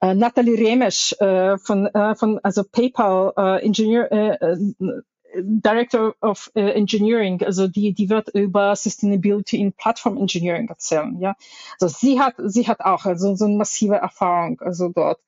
äh, 0.00 0.14
Natalie 0.14 0.58
Remesch 0.58 1.12
äh, 1.20 1.56
von, 1.58 1.86
äh, 1.86 2.16
von 2.16 2.40
also 2.42 2.64
PayPal 2.64 3.32
äh, 3.36 3.64
Engineer, 3.64 4.10
äh, 4.10 4.52
äh, 4.52 5.02
Director 5.36 6.14
of 6.20 6.50
äh, 6.54 6.70
Engineering, 6.72 7.42
also 7.42 7.66
die, 7.66 7.92
die 7.92 8.08
wird 8.08 8.28
über 8.28 8.76
Sustainability 8.76 9.58
in 9.58 9.72
Platform 9.72 10.16
Engineering 10.16 10.68
erzählen. 10.68 11.18
Ja, 11.20 11.34
also 11.80 11.94
sie 11.96 12.20
hat, 12.20 12.34
sie 12.38 12.68
hat 12.68 12.80
auch 12.80 13.04
also 13.04 13.34
so 13.34 13.44
eine 13.46 13.56
massive 13.56 13.96
Erfahrung, 13.96 14.60
also 14.60 14.90
dort 14.90 15.18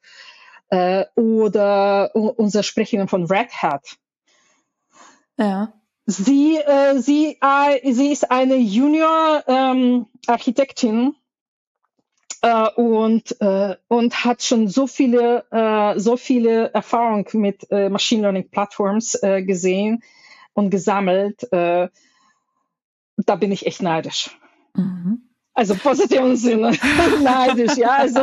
äh, 0.71 1.05
oder 1.15 2.15
unser 2.15 2.63
Sprecherin 2.63 3.09
von 3.09 3.27
Red 3.27 3.53
Hat. 3.63 3.97
Ja. 5.39 5.73
Sie, 6.07 6.57
äh, 6.57 6.99
sie, 6.99 7.37
äh, 7.41 7.93
sie 7.93 8.13
ist 8.13 8.31
eine 8.31 8.57
Junior 8.57 9.43
ähm, 9.49 10.07
äh, 12.43 12.69
und 12.77 13.41
äh, 13.41 13.77
und 13.89 14.25
hat 14.25 14.43
schon 14.43 14.69
so 14.69 14.87
viele 14.87 15.45
äh, 15.51 15.99
so 15.99 16.17
viele 16.17 16.73
Erfahrung 16.73 17.29
mit 17.33 17.69
Machine 17.71 18.23
Learning 18.23 18.49
Plattforms 18.51 19.21
äh, 19.23 19.43
gesehen 19.43 20.03
und 20.55 20.71
gesammelt. 20.71 21.49
Da 21.51 21.91
bin 23.37 23.51
ich 23.51 23.67
echt 23.67 23.83
neidisch. 23.83 24.39
Mhm. 24.75 25.26
Also 25.59 25.75
positiven 25.75 26.37
Sinne, 26.37 26.73
neidisch, 27.23 27.79
ja. 27.79 27.97
Also 27.97 28.21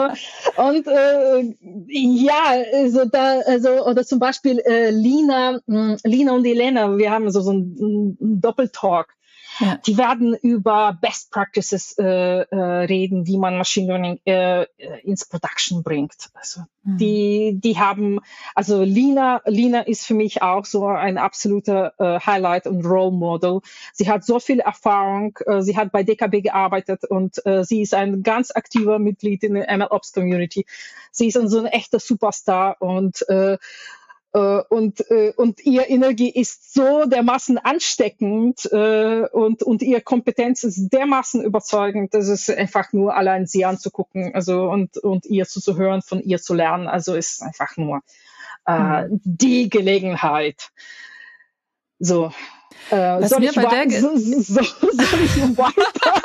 und 0.56 0.86
äh, 0.86 1.56
ja, 1.88 2.62
also 2.76 3.06
da, 3.06 3.40
also 3.40 3.70
oder 3.88 4.06
zum 4.06 4.20
Beispiel 4.20 4.60
äh, 4.60 4.92
Lina, 4.92 5.60
mh, 5.66 5.94
hm, 5.94 5.98
Lina 6.04 6.34
und 6.34 6.46
Elena, 6.46 6.96
wir 6.96 7.10
haben 7.10 7.32
so 7.32 7.42
so 7.42 7.50
einen, 7.50 8.18
Doppeltalk 8.40 9.16
ja. 9.64 9.78
Die 9.78 9.97
werden 9.97 10.36
über 10.36 10.97
Best 10.99 11.32
Practices 11.32 11.95
äh, 11.97 12.03
äh, 12.03 12.55
reden, 12.55 13.28
wie 13.28 13.38
man 13.38 13.57
Machine 13.57 13.88
Learning 13.88 14.20
äh, 14.26 14.66
ins 15.03 15.26
Production 15.26 15.84
bringt. 15.84 16.30
Also 16.34 16.61
mhm. 16.84 16.97
die, 16.97 17.59
die 17.64 17.80
haben, 17.80 18.20
also 18.55 18.84
Lina, 18.84 19.41
Lina 19.45 19.82
ist 19.82 20.05
für 20.05 20.16
mich 20.16 20.41
auch 20.41 20.66
so 20.66 20.88
ein 20.88 21.18
absoluter 21.18 21.93
äh, 21.97 22.20
Highlight 22.20 22.68
und 22.68 22.86
Role 22.86 23.16
Model. 23.16 23.61
Sie 23.93 24.09
hat 24.09 24.26
so 24.26 24.39
viel 24.39 24.59
Erfahrung, 24.59 25.38
äh, 25.45 25.61
sie 25.61 25.78
hat 25.78 25.91
bei 25.91 26.03
DKB 26.03 26.41
gearbeitet 26.41 27.05
und 27.05 27.43
äh, 27.45 27.64
sie 27.64 27.82
ist 27.82 27.93
ein 27.93 28.24
ganz 28.24 28.51
aktiver 28.53 28.99
Mitglied 28.99 29.43
in 29.43 29.53
der 29.53 29.78
MLOps 29.78 30.14
Community. 30.14 30.66
Sie 31.11 31.28
ist 31.28 31.36
so 31.36 31.59
ein 31.59 31.68
echter 31.68 31.99
Superstar 31.99 32.82
und 32.82 33.28
äh, 33.30 33.53
äh, 33.53 33.57
und, 34.38 35.12
äh, 35.12 35.34
und 35.36 35.64
ihr 35.64 35.90
Energie 35.90 36.30
ist 36.30 36.74
so 36.74 37.06
dermaßen 37.06 37.60
ansteckend 37.60 38.66
äh, 38.72 39.28
und, 39.32 39.62
und 39.62 39.84
ihr 39.84 40.02
Kompetenz 40.02 40.64
ist 40.64 40.90
dermaßen 40.90 41.44
überzeugend, 41.44 42.16
dass 42.16 42.28
es 42.28 42.50
einfach 42.50 42.94
nur 42.94 43.16
allein 43.16 43.46
sie 43.46 43.64
anzugucken 43.64 44.34
also 44.34 44.70
und, 44.70 44.98
und 44.98 45.26
ihr 45.28 45.46
zuzuhören, 45.46 46.02
von 46.02 46.20
ihr 46.22 46.42
zu 46.42 46.56
lernen. 46.56 46.88
Also 46.88 47.14
ist 47.14 47.44
einfach 47.44 47.78
nur 47.78 48.02
äh, 48.66 49.04
mhm. 49.08 49.22
die 49.24 49.70
Gelegenheit. 49.70 50.70
So. 52.00 52.34
Äh, 52.90 53.28
soll, 53.28 53.44
ich 53.44 53.56
bei 53.56 53.66
der 53.66 54.02
so, 54.02 54.18
so, 54.18 54.42
soll 54.42 54.64
ich 54.64 55.58
weiter? 55.58 56.24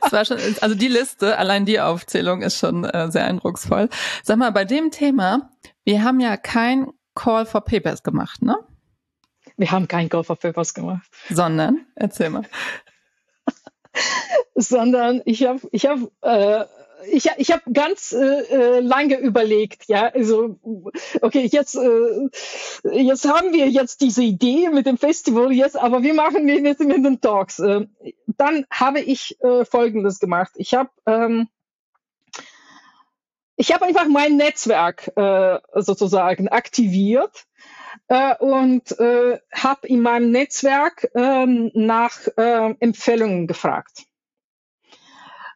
war 0.12 0.24
schon, 0.24 0.38
also 0.60 0.74
die 0.74 0.88
Liste, 0.88 1.38
allein 1.38 1.64
die 1.64 1.80
Aufzählung 1.80 2.42
ist 2.42 2.58
schon 2.58 2.84
äh, 2.84 3.10
sehr 3.10 3.24
eindrucksvoll. 3.24 3.88
Sag 4.22 4.36
mal, 4.36 4.52
bei 4.52 4.64
dem 4.64 4.90
Thema, 4.90 5.50
wir 5.84 6.04
haben 6.04 6.20
ja 6.20 6.36
kein 6.36 6.88
Call 7.14 7.46
for 7.46 7.60
Papers 7.62 8.02
gemacht, 8.02 8.42
ne? 8.42 8.56
Wir 9.56 9.70
haben 9.70 9.88
kein 9.88 10.08
Call 10.08 10.24
for 10.24 10.36
Papers 10.36 10.74
gemacht. 10.74 11.08
Sondern, 11.28 11.86
erzähl 11.94 12.30
mal. 12.30 12.44
Sondern 14.54 15.22
ich 15.24 15.44
habe 15.44 15.60
ich 15.70 15.86
hab, 15.86 15.98
äh, 16.22 16.64
ich, 17.10 17.28
ich 17.36 17.50
hab 17.50 17.62
ganz 17.72 18.12
äh, 18.12 18.18
äh, 18.18 18.80
lange 18.80 19.18
überlegt, 19.18 19.88
ja, 19.88 20.08
also 20.08 20.58
okay, 21.20 21.48
jetzt 21.50 21.76
äh, 21.76 22.28
jetzt 22.92 23.28
haben 23.28 23.52
wir 23.52 23.68
jetzt 23.68 24.00
diese 24.00 24.22
Idee 24.22 24.70
mit 24.70 24.86
dem 24.86 24.98
Festival 24.98 25.52
jetzt, 25.52 25.76
aber 25.76 26.02
wie 26.02 26.12
machen 26.12 26.46
wir 26.46 26.60
jetzt 26.60 26.80
mit 26.80 27.04
den 27.04 27.20
Talks? 27.20 27.58
Äh, 27.58 27.86
dann 28.26 28.66
habe 28.70 29.00
ich 29.00 29.38
äh, 29.42 29.64
Folgendes 29.64 30.20
gemacht. 30.20 30.52
Ich 30.56 30.74
habe 30.74 30.90
ähm, 31.06 31.48
ich 33.56 33.72
habe 33.72 33.84
einfach 33.84 34.06
mein 34.08 34.36
Netzwerk 34.36 35.12
äh, 35.16 35.58
sozusagen 35.74 36.48
aktiviert 36.48 37.46
äh, 38.08 38.36
und 38.36 38.98
äh, 38.98 39.38
habe 39.52 39.86
in 39.86 40.00
meinem 40.00 40.30
Netzwerk 40.30 41.08
äh, 41.14 41.46
nach 41.46 42.12
äh, 42.36 42.74
Empfehlungen 42.80 43.46
gefragt. 43.46 44.04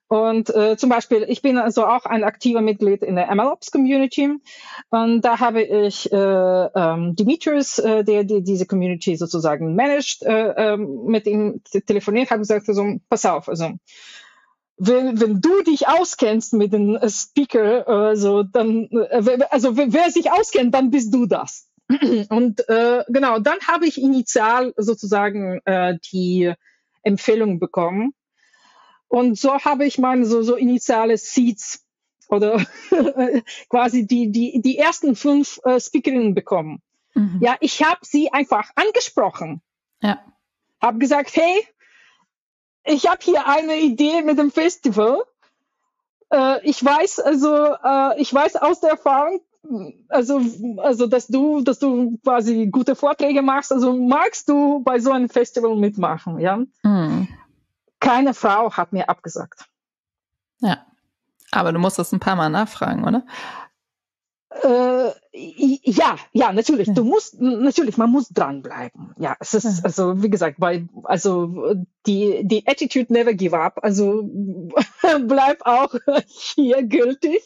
Und 0.09 0.55
äh, 0.55 0.77
zum 0.77 0.89
Beispiel, 0.89 1.27
ich 1.29 1.43
bin 1.43 1.59
also 1.59 1.85
auch 1.85 2.07
ein 2.07 2.23
aktiver 2.23 2.61
Mitglied 2.61 3.03
in 3.03 3.17
der 3.17 3.35
MLOps 3.35 3.73
Community. 3.73 4.31
Und 4.91 5.23
da 5.23 5.41
habe 5.41 5.63
ich 5.63 6.13
äh, 6.13 6.17
ähm, 6.17 7.17
Dimitrios, 7.17 7.81
äh, 7.81 8.05
der 8.05 8.23
die, 8.23 8.43
diese 8.43 8.67
Community 8.67 9.17
sozusagen 9.17 9.75
managt, 9.75 10.23
äh, 10.23 10.75
äh, 10.75 10.77
mit 10.77 11.27
ihm 11.27 11.61
telefoniert, 11.87 12.31
habe 12.31 12.41
gesagt, 12.41 12.69
also, 12.69 13.01
pass 13.09 13.27
auf, 13.27 13.49
also 13.49 13.73
wenn, 14.79 15.21
wenn 15.21 15.41
du 15.41 15.63
dich 15.63 15.89
auskennst 15.89 16.53
mit 16.53 16.73
dem 16.73 16.99
Speaker, 17.09 17.89
also 17.89 18.43
dann, 18.43 18.89
äh, 18.91 19.39
also 19.51 19.77
wer 19.77 20.11
sich 20.11 20.31
auskennt, 20.31 20.75
dann 20.75 20.91
bist 20.91 21.15
du 21.15 21.27
das. 21.27 21.69
Und 22.29 22.69
äh, 22.69 23.05
genau, 23.09 23.39
dann 23.39 23.59
habe 23.67 23.87
ich 23.87 24.01
initial 24.01 24.75
sozusagen 24.77 25.61
äh, 25.65 25.99
die 26.13 26.53
Empfehlung 27.03 27.59
bekommen. 27.59 28.13
Und 29.09 29.39
so 29.39 29.59
habe 29.59 29.87
ich 29.87 29.99
meine 29.99 30.27
so, 30.27 30.43
so 30.43 30.57
initiale 30.57 31.17
Seeds 31.17 31.85
oder 32.29 32.61
quasi 33.69 34.07
die, 34.07 34.33
die, 34.33 34.61
die 34.61 34.79
ersten 34.79 35.15
fünf 35.15 35.61
äh, 35.65 35.79
Speakerinnen 35.79 36.35
bekommen. 36.35 36.83
Mhm. 37.15 37.39
Ja, 37.41 37.57
ich 37.61 37.85
habe 37.85 38.01
sie 38.03 38.33
einfach 38.33 38.71
angesprochen. 38.75 39.63
Ja. 40.03 40.21
Habe 40.83 40.99
gesagt, 40.99 41.35
hey, 41.37 41.67
ich 42.87 43.09
habe 43.09 43.19
hier 43.21 43.47
eine 43.47 43.77
Idee 43.77 44.23
mit 44.23 44.39
dem 44.39 44.51
Festival. 44.51 45.25
Äh, 46.33 46.67
ich 46.69 46.83
weiß 46.85 47.21
also, 47.21 47.75
äh, 47.83 48.21
ich 48.21 48.33
weiß 48.33 48.57
aus 48.57 48.81
der 48.81 48.91
Erfahrung, 48.91 49.41
also, 50.09 50.41
also, 50.79 51.07
dass 51.07 51.27
du, 51.27 51.63
dass 51.63 51.79
du 51.79 52.19
quasi 52.19 52.69
gute 52.69 52.95
Vorträge 52.95 53.43
machst. 53.43 53.73
Also 53.73 53.93
magst 53.93 54.49
du 54.49 54.81
bei 54.83 55.01
so 55.01 55.11
einem 55.11 55.29
Festival 55.29 55.75
mitmachen, 55.77 56.39
ja? 56.39 56.59
Mhm. 56.83 57.29
Keine 57.99 58.35
Frau 58.35 58.73
hat 58.73 58.93
mir 58.93 59.09
abgesagt. 59.09 59.65
Ja. 60.61 60.87
Aber 61.51 61.73
du 61.73 61.79
musst 61.79 61.99
das 61.99 62.13
ein 62.13 62.21
paar 62.21 62.37
Mal 62.37 62.51
nachfragen, 62.51 63.05
oder? 63.05 63.25
Äh, 64.63 65.13
ja, 65.39 66.17
ja, 66.33 66.53
natürlich. 66.53 66.89
Du 66.93 67.05
musst, 67.05 67.41
natürlich, 67.41 67.97
man 67.97 68.11
muss 68.11 68.29
dranbleiben. 68.29 69.15
Ja, 69.19 69.37
es 69.41 69.55
ist, 69.55 69.85
also, 69.85 70.23
wie 70.23 70.31
gesagt, 70.31 70.57
bei, 70.59 70.87
also, 71.05 71.75
die, 72.07 72.41
die 72.45 72.67
Attitude 72.67 73.13
never 73.13 73.35
give 73.35 73.59
up, 73.59 73.79
also, 73.83 74.23
bleibt 75.27 75.67
auch 75.67 75.95
hier 76.27 76.83
gültig. 76.83 77.43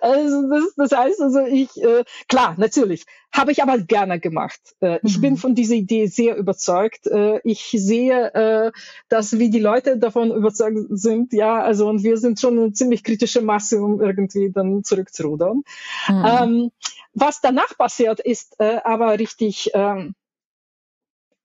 Also, 0.00 0.48
das, 0.48 0.74
das 0.76 0.98
heißt, 0.98 1.20
also, 1.20 1.40
ich, 1.40 1.82
äh, 1.82 2.04
klar, 2.28 2.54
natürlich, 2.56 3.04
habe 3.32 3.52
ich 3.52 3.62
aber 3.62 3.78
gerne 3.78 4.18
gemacht. 4.18 4.60
Äh, 4.80 4.98
ich 5.02 5.18
mhm. 5.18 5.22
bin 5.22 5.36
von 5.36 5.54
dieser 5.54 5.74
Idee 5.74 6.06
sehr 6.06 6.36
überzeugt. 6.36 7.06
Äh, 7.06 7.40
ich 7.44 7.70
sehe, 7.76 8.34
äh, 8.34 8.72
dass 9.08 9.38
wie 9.38 9.50
die 9.50 9.60
Leute 9.60 9.98
davon 9.98 10.30
überzeugt 10.32 10.78
sind, 10.90 11.32
ja, 11.32 11.60
also, 11.60 11.88
und 11.88 12.02
wir 12.02 12.16
sind 12.16 12.40
schon 12.40 12.58
eine 12.58 12.72
ziemlich 12.72 13.04
kritische 13.04 13.40
Masse, 13.40 13.82
um 13.82 14.00
irgendwie 14.00 14.50
dann 14.50 14.84
zurückzurudern. 14.84 15.62
Mhm. 16.08 16.24
Ähm, 16.26 16.70
was 17.12 17.40
danach 17.40 17.76
passiert, 17.76 18.20
ist 18.20 18.58
äh, 18.60 18.80
aber 18.84 19.18
richtig 19.18 19.70
ähm, 19.74 20.14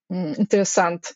hm, 0.10 0.34
interessant. 0.36 1.16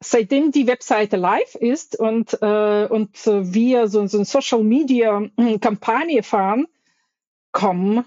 Seitdem 0.00 0.50
die 0.50 0.66
Webseite 0.66 1.16
live 1.16 1.54
ist 1.54 1.96
und, 1.96 2.34
äh, 2.42 2.86
und 2.86 3.24
wir 3.24 3.86
so, 3.86 4.06
so 4.08 4.18
eine 4.18 4.24
Social 4.24 4.64
Media 4.64 5.22
hm, 5.36 5.60
Kampagne 5.60 6.22
fahren, 6.22 6.66
kommen 7.52 8.04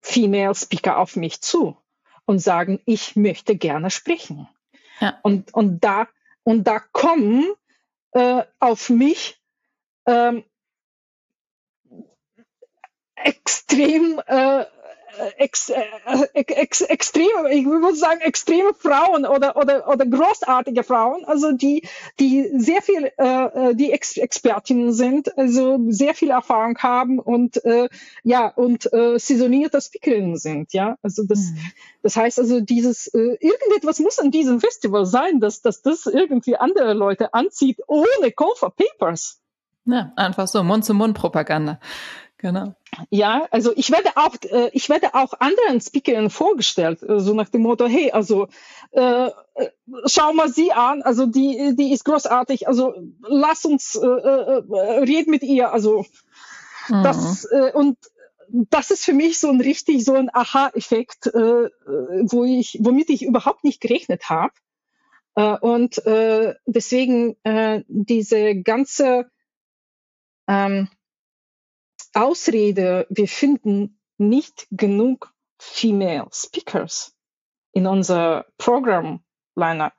Female 0.00 0.54
Speaker 0.54 0.98
auf 0.98 1.16
mich 1.16 1.40
zu 1.40 1.76
und 2.24 2.38
sagen, 2.38 2.80
ich 2.84 3.16
möchte 3.16 3.56
gerne 3.56 3.90
sprechen. 3.90 4.48
Ja. 5.00 5.18
Und, 5.22 5.52
und 5.52 5.80
da, 5.80 6.06
und 6.44 6.64
da 6.64 6.78
kommen 6.78 7.52
äh, 8.12 8.44
auf 8.60 8.90
mich 8.90 9.40
ähm, 10.06 10.44
extrem 13.24 14.20
äh, 14.26 14.64
ex, 15.38 15.70
äh, 15.70 15.82
ex, 16.34 16.80
extreme, 16.82 17.52
ich 17.52 17.64
würde 17.64 17.94
sagen, 17.94 18.20
extreme 18.20 18.72
Frauen 18.74 19.26
oder, 19.26 19.56
oder, 19.56 19.88
oder 19.88 20.06
großartige 20.06 20.82
Frauen, 20.82 21.24
also 21.24 21.52
die, 21.52 21.86
die 22.18 22.50
sehr 22.56 22.82
viel, 22.82 23.10
äh, 23.16 23.74
die 23.74 23.92
Ex 23.92 24.16
Expertinnen 24.16 24.92
sind, 24.92 25.36
also 25.36 25.78
sehr 25.88 26.14
viel 26.14 26.30
Erfahrung 26.30 26.78
haben 26.78 27.18
und 27.18 27.64
äh, 27.64 27.88
ja, 28.22 28.48
und 28.48 28.92
äh, 28.92 29.18
saisonierte 29.18 29.80
Speakerinnen 29.80 30.36
sind, 30.36 30.72
ja. 30.72 30.96
Also 31.02 31.24
das, 31.26 31.38
mhm. 31.38 31.58
das 32.02 32.16
heißt 32.16 32.38
also, 32.38 32.60
dieses 32.60 33.06
äh, 33.08 33.36
irgendetwas 33.40 33.98
muss 34.00 34.18
an 34.18 34.30
diesem 34.30 34.60
Festival 34.60 35.06
sein, 35.06 35.40
dass, 35.40 35.62
dass 35.62 35.82
das 35.82 36.06
irgendwie 36.06 36.56
andere 36.56 36.94
Leute 36.94 37.34
anzieht, 37.34 37.78
ohne 37.86 38.32
Call 38.34 38.54
for 38.56 38.74
Papers. 38.74 39.40
Ja, 39.86 40.12
einfach 40.16 40.46
so 40.46 40.62
Mund-zu-Mund-Propaganda. 40.62 41.80
Genau. 42.40 42.74
Ja, 43.10 43.46
also 43.50 43.72
ich 43.76 43.90
werde 43.90 44.10
auch, 44.16 44.34
äh, 44.50 44.70
ich 44.72 44.88
werde 44.88 45.14
auch 45.14 45.34
anderen 45.40 45.80
Speakerinnen 45.80 46.30
vorgestellt, 46.30 47.02
äh, 47.02 47.20
so 47.20 47.34
nach 47.34 47.50
dem 47.50 47.62
Motto, 47.62 47.86
hey, 47.86 48.12
also 48.12 48.48
äh, 48.92 49.26
äh, 49.26 49.30
schau 50.06 50.32
mal 50.32 50.48
sie 50.48 50.72
an, 50.72 51.02
also 51.02 51.26
die, 51.26 51.76
die 51.76 51.92
ist 51.92 52.06
großartig, 52.06 52.66
also 52.66 52.94
lass 53.20 53.66
uns 53.66 53.94
äh, 53.94 54.06
äh, 54.06 55.00
reden 55.00 55.30
mit 55.30 55.42
ihr, 55.42 55.70
also 55.70 56.06
mhm. 56.88 57.02
das 57.02 57.44
äh, 57.44 57.72
und 57.74 57.98
das 58.48 58.90
ist 58.90 59.04
für 59.04 59.12
mich 59.12 59.38
so 59.38 59.50
ein 59.50 59.60
richtig 59.60 60.02
so 60.04 60.14
ein 60.14 60.30
Aha-Effekt, 60.32 61.26
äh, 61.26 61.68
wo 62.24 62.44
ich, 62.44 62.78
womit 62.80 63.10
ich 63.10 63.22
überhaupt 63.22 63.64
nicht 63.64 63.82
gerechnet 63.82 64.30
habe. 64.30 64.54
Äh, 65.36 65.58
und 65.58 66.04
äh, 66.06 66.54
deswegen 66.64 67.36
äh, 67.44 67.84
diese 67.86 68.56
ganze 68.56 69.30
ähm, 70.48 70.88
Ausrede, 72.14 73.06
wir 73.10 73.28
finden 73.28 74.00
nicht 74.18 74.66
genug 74.70 75.32
Female 75.58 76.28
Speakers 76.32 77.14
in 77.72 77.86
unser 77.86 78.46
Programm 78.58 79.22
Liner, 79.54 79.92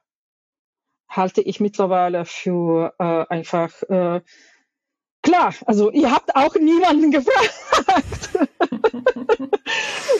halte 1.07 1.41
ich 1.41 1.59
mittlerweile 1.59 2.25
für 2.25 2.93
äh, 2.99 3.25
einfach 3.33 3.81
äh, 3.83 4.21
klar. 5.21 5.53
Also 5.65 5.91
ihr 5.91 6.11
habt 6.11 6.35
auch 6.35 6.55
niemanden 6.55 7.11
gefragt. 7.17 8.49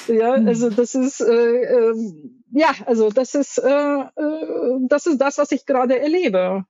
ja, 0.08 0.34
also 0.34 0.70
das 0.70 0.96
ist 0.96 1.22
äh, 1.22 1.62
äh, 1.64 2.14
ja, 2.52 2.74
also 2.86 3.10
das 3.10 3.36
ist 3.36 3.58
äh, 3.58 3.70
äh, 3.70 4.78
das 4.88 5.06
ist 5.06 5.18
das, 5.20 5.38
was 5.38 5.52
ich 5.52 5.66
gerade 5.66 6.00
erlebe. 6.00 6.66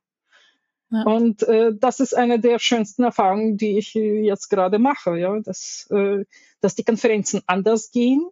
Ja. 0.91 1.03
Und 1.03 1.43
äh, 1.43 1.72
das 1.73 2.01
ist 2.01 2.15
eine 2.15 2.39
der 2.39 2.59
schönsten 2.59 3.03
Erfahrungen, 3.03 3.57
die 3.57 3.77
ich 3.77 3.93
jetzt 3.93 4.49
gerade 4.49 4.77
mache, 4.77 5.18
ja, 5.18 5.39
dass, 5.39 5.88
äh, 5.89 6.26
dass 6.59 6.76
die 6.76 6.84
Konferenzen 6.84 7.41
anders 7.47 7.91
gehen, 7.91 8.27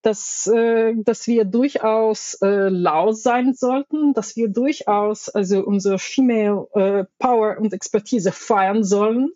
dass, 0.00 0.46
äh, 0.46 0.94
dass 0.96 1.26
wir 1.26 1.44
durchaus 1.44 2.34
äh, 2.40 2.68
laut 2.70 3.18
sein 3.18 3.52
sollten, 3.52 4.14
dass 4.14 4.36
wir 4.36 4.48
durchaus 4.48 5.28
also 5.28 5.62
unsere 5.64 5.98
Female 5.98 6.66
äh, 6.74 7.04
Power 7.18 7.58
und 7.58 7.74
Expertise 7.74 8.32
feiern 8.32 8.84
sollen. 8.84 9.30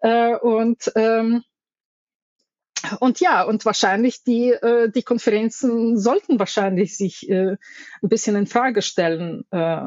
Äh, 0.00 0.36
und 0.36 0.92
ähm, 0.94 1.42
und 3.00 3.20
ja, 3.20 3.42
und 3.42 3.64
wahrscheinlich 3.64 4.24
die, 4.24 4.50
äh, 4.50 4.90
die 4.90 5.02
Konferenzen 5.02 5.98
sollten 5.98 6.38
wahrscheinlich 6.38 6.96
sich 6.96 7.28
äh, 7.28 7.56
ein 8.02 8.08
bisschen 8.08 8.36
in 8.36 8.46
Frage 8.46 8.82
stellen. 8.82 9.44
Äh, 9.50 9.82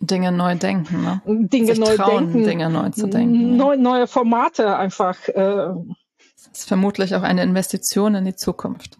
Dinge 0.00 0.32
neu 0.32 0.56
denken, 0.56 1.02
ne? 1.02 1.22
Dinge 1.26 1.66
sich 1.66 1.78
neu 1.78 1.96
trauen, 1.96 2.32
denken. 2.32 2.44
Dinge 2.48 2.70
neu 2.70 2.90
zu 2.90 3.06
denken. 3.06 3.56
Neu, 3.56 3.76
neue 3.76 4.06
Formate 4.06 4.76
einfach. 4.76 5.28
Äh, 5.28 5.34
das 6.52 6.60
ist 6.60 6.68
vermutlich 6.68 7.14
auch 7.14 7.22
eine 7.22 7.42
Investition 7.42 8.14
in 8.14 8.24
die 8.24 8.36
Zukunft. 8.36 8.98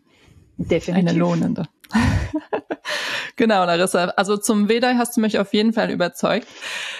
Definitiv. 0.56 1.08
Eine 1.08 1.18
lohnende. 1.18 1.68
genau, 3.36 3.64
Larissa. 3.64 4.06
Also 4.16 4.36
zum 4.36 4.68
Vedai 4.68 4.94
hast 4.94 5.16
du 5.16 5.20
mich 5.20 5.38
auf 5.38 5.52
jeden 5.52 5.72
Fall 5.72 5.90
überzeugt. 5.90 6.46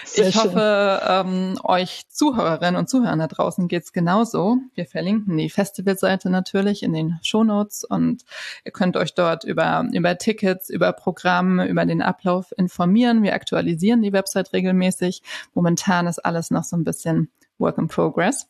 Sehr 0.05 0.27
ich 0.27 0.35
hoffe, 0.35 1.01
ähm, 1.07 1.57
euch 1.63 2.03
Zuhörerinnen 2.09 2.75
und 2.75 2.89
Zuhörern 2.89 3.19
da 3.19 3.27
draußen 3.27 3.67
geht's 3.67 3.93
genauso. 3.93 4.57
Wir 4.75 4.85
verlinken 4.85 5.37
die 5.37 5.49
Festivalseite 5.49 6.29
natürlich 6.29 6.83
in 6.83 6.93
den 6.93 7.19
Shownotes 7.23 7.83
und 7.83 8.23
ihr 8.65 8.71
könnt 8.71 8.97
euch 8.97 9.13
dort 9.13 9.43
über, 9.43 9.87
über 9.93 10.17
Tickets, 10.17 10.69
über 10.69 10.93
Programme, 10.93 11.67
über 11.67 11.85
den 11.85 12.01
Ablauf 12.01 12.53
informieren. 12.57 13.23
Wir 13.23 13.33
aktualisieren 13.33 14.01
die 14.01 14.13
Website 14.13 14.53
regelmäßig. 14.53 15.21
Momentan 15.53 16.07
ist 16.07 16.19
alles 16.19 16.51
noch 16.51 16.63
so 16.63 16.75
ein 16.75 16.83
bisschen 16.83 17.31
Work 17.57 17.77
in 17.77 17.87
Progress. 17.87 18.47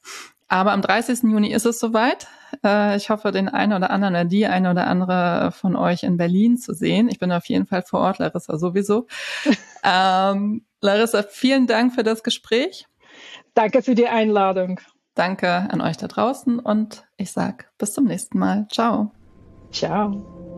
Aber 0.51 0.73
am 0.73 0.81
30. 0.81 1.23
Juni 1.23 1.53
ist 1.53 1.65
es 1.65 1.79
soweit. 1.79 2.27
Äh, 2.61 2.97
ich 2.97 3.09
hoffe, 3.09 3.31
den 3.31 3.47
einen 3.47 3.71
oder 3.71 3.89
anderen 3.89 4.15
oder 4.15 4.25
die 4.25 4.45
eine 4.47 4.69
oder 4.69 4.85
andere 4.85 5.53
von 5.53 5.77
euch 5.77 6.03
in 6.03 6.17
Berlin 6.17 6.57
zu 6.57 6.73
sehen. 6.73 7.07
Ich 7.09 7.19
bin 7.19 7.31
auf 7.31 7.45
jeden 7.45 7.65
Fall 7.65 7.83
vor 7.83 8.01
Ort, 8.01 8.19
Larissa 8.19 8.57
sowieso. 8.57 9.07
ähm, 9.85 10.65
Larissa, 10.81 11.23
vielen 11.23 11.67
Dank 11.67 11.95
für 11.95 12.03
das 12.03 12.21
Gespräch. 12.21 12.85
Danke 13.53 13.81
für 13.81 13.95
die 13.95 14.07
Einladung. 14.07 14.81
Danke 15.15 15.47
an 15.47 15.79
euch 15.79 15.95
da 15.95 16.07
draußen 16.07 16.59
und 16.59 17.05
ich 17.15 17.31
sag 17.31 17.71
bis 17.77 17.93
zum 17.93 18.03
nächsten 18.03 18.37
Mal. 18.37 18.67
Ciao. 18.69 19.13
Ciao. 19.71 20.50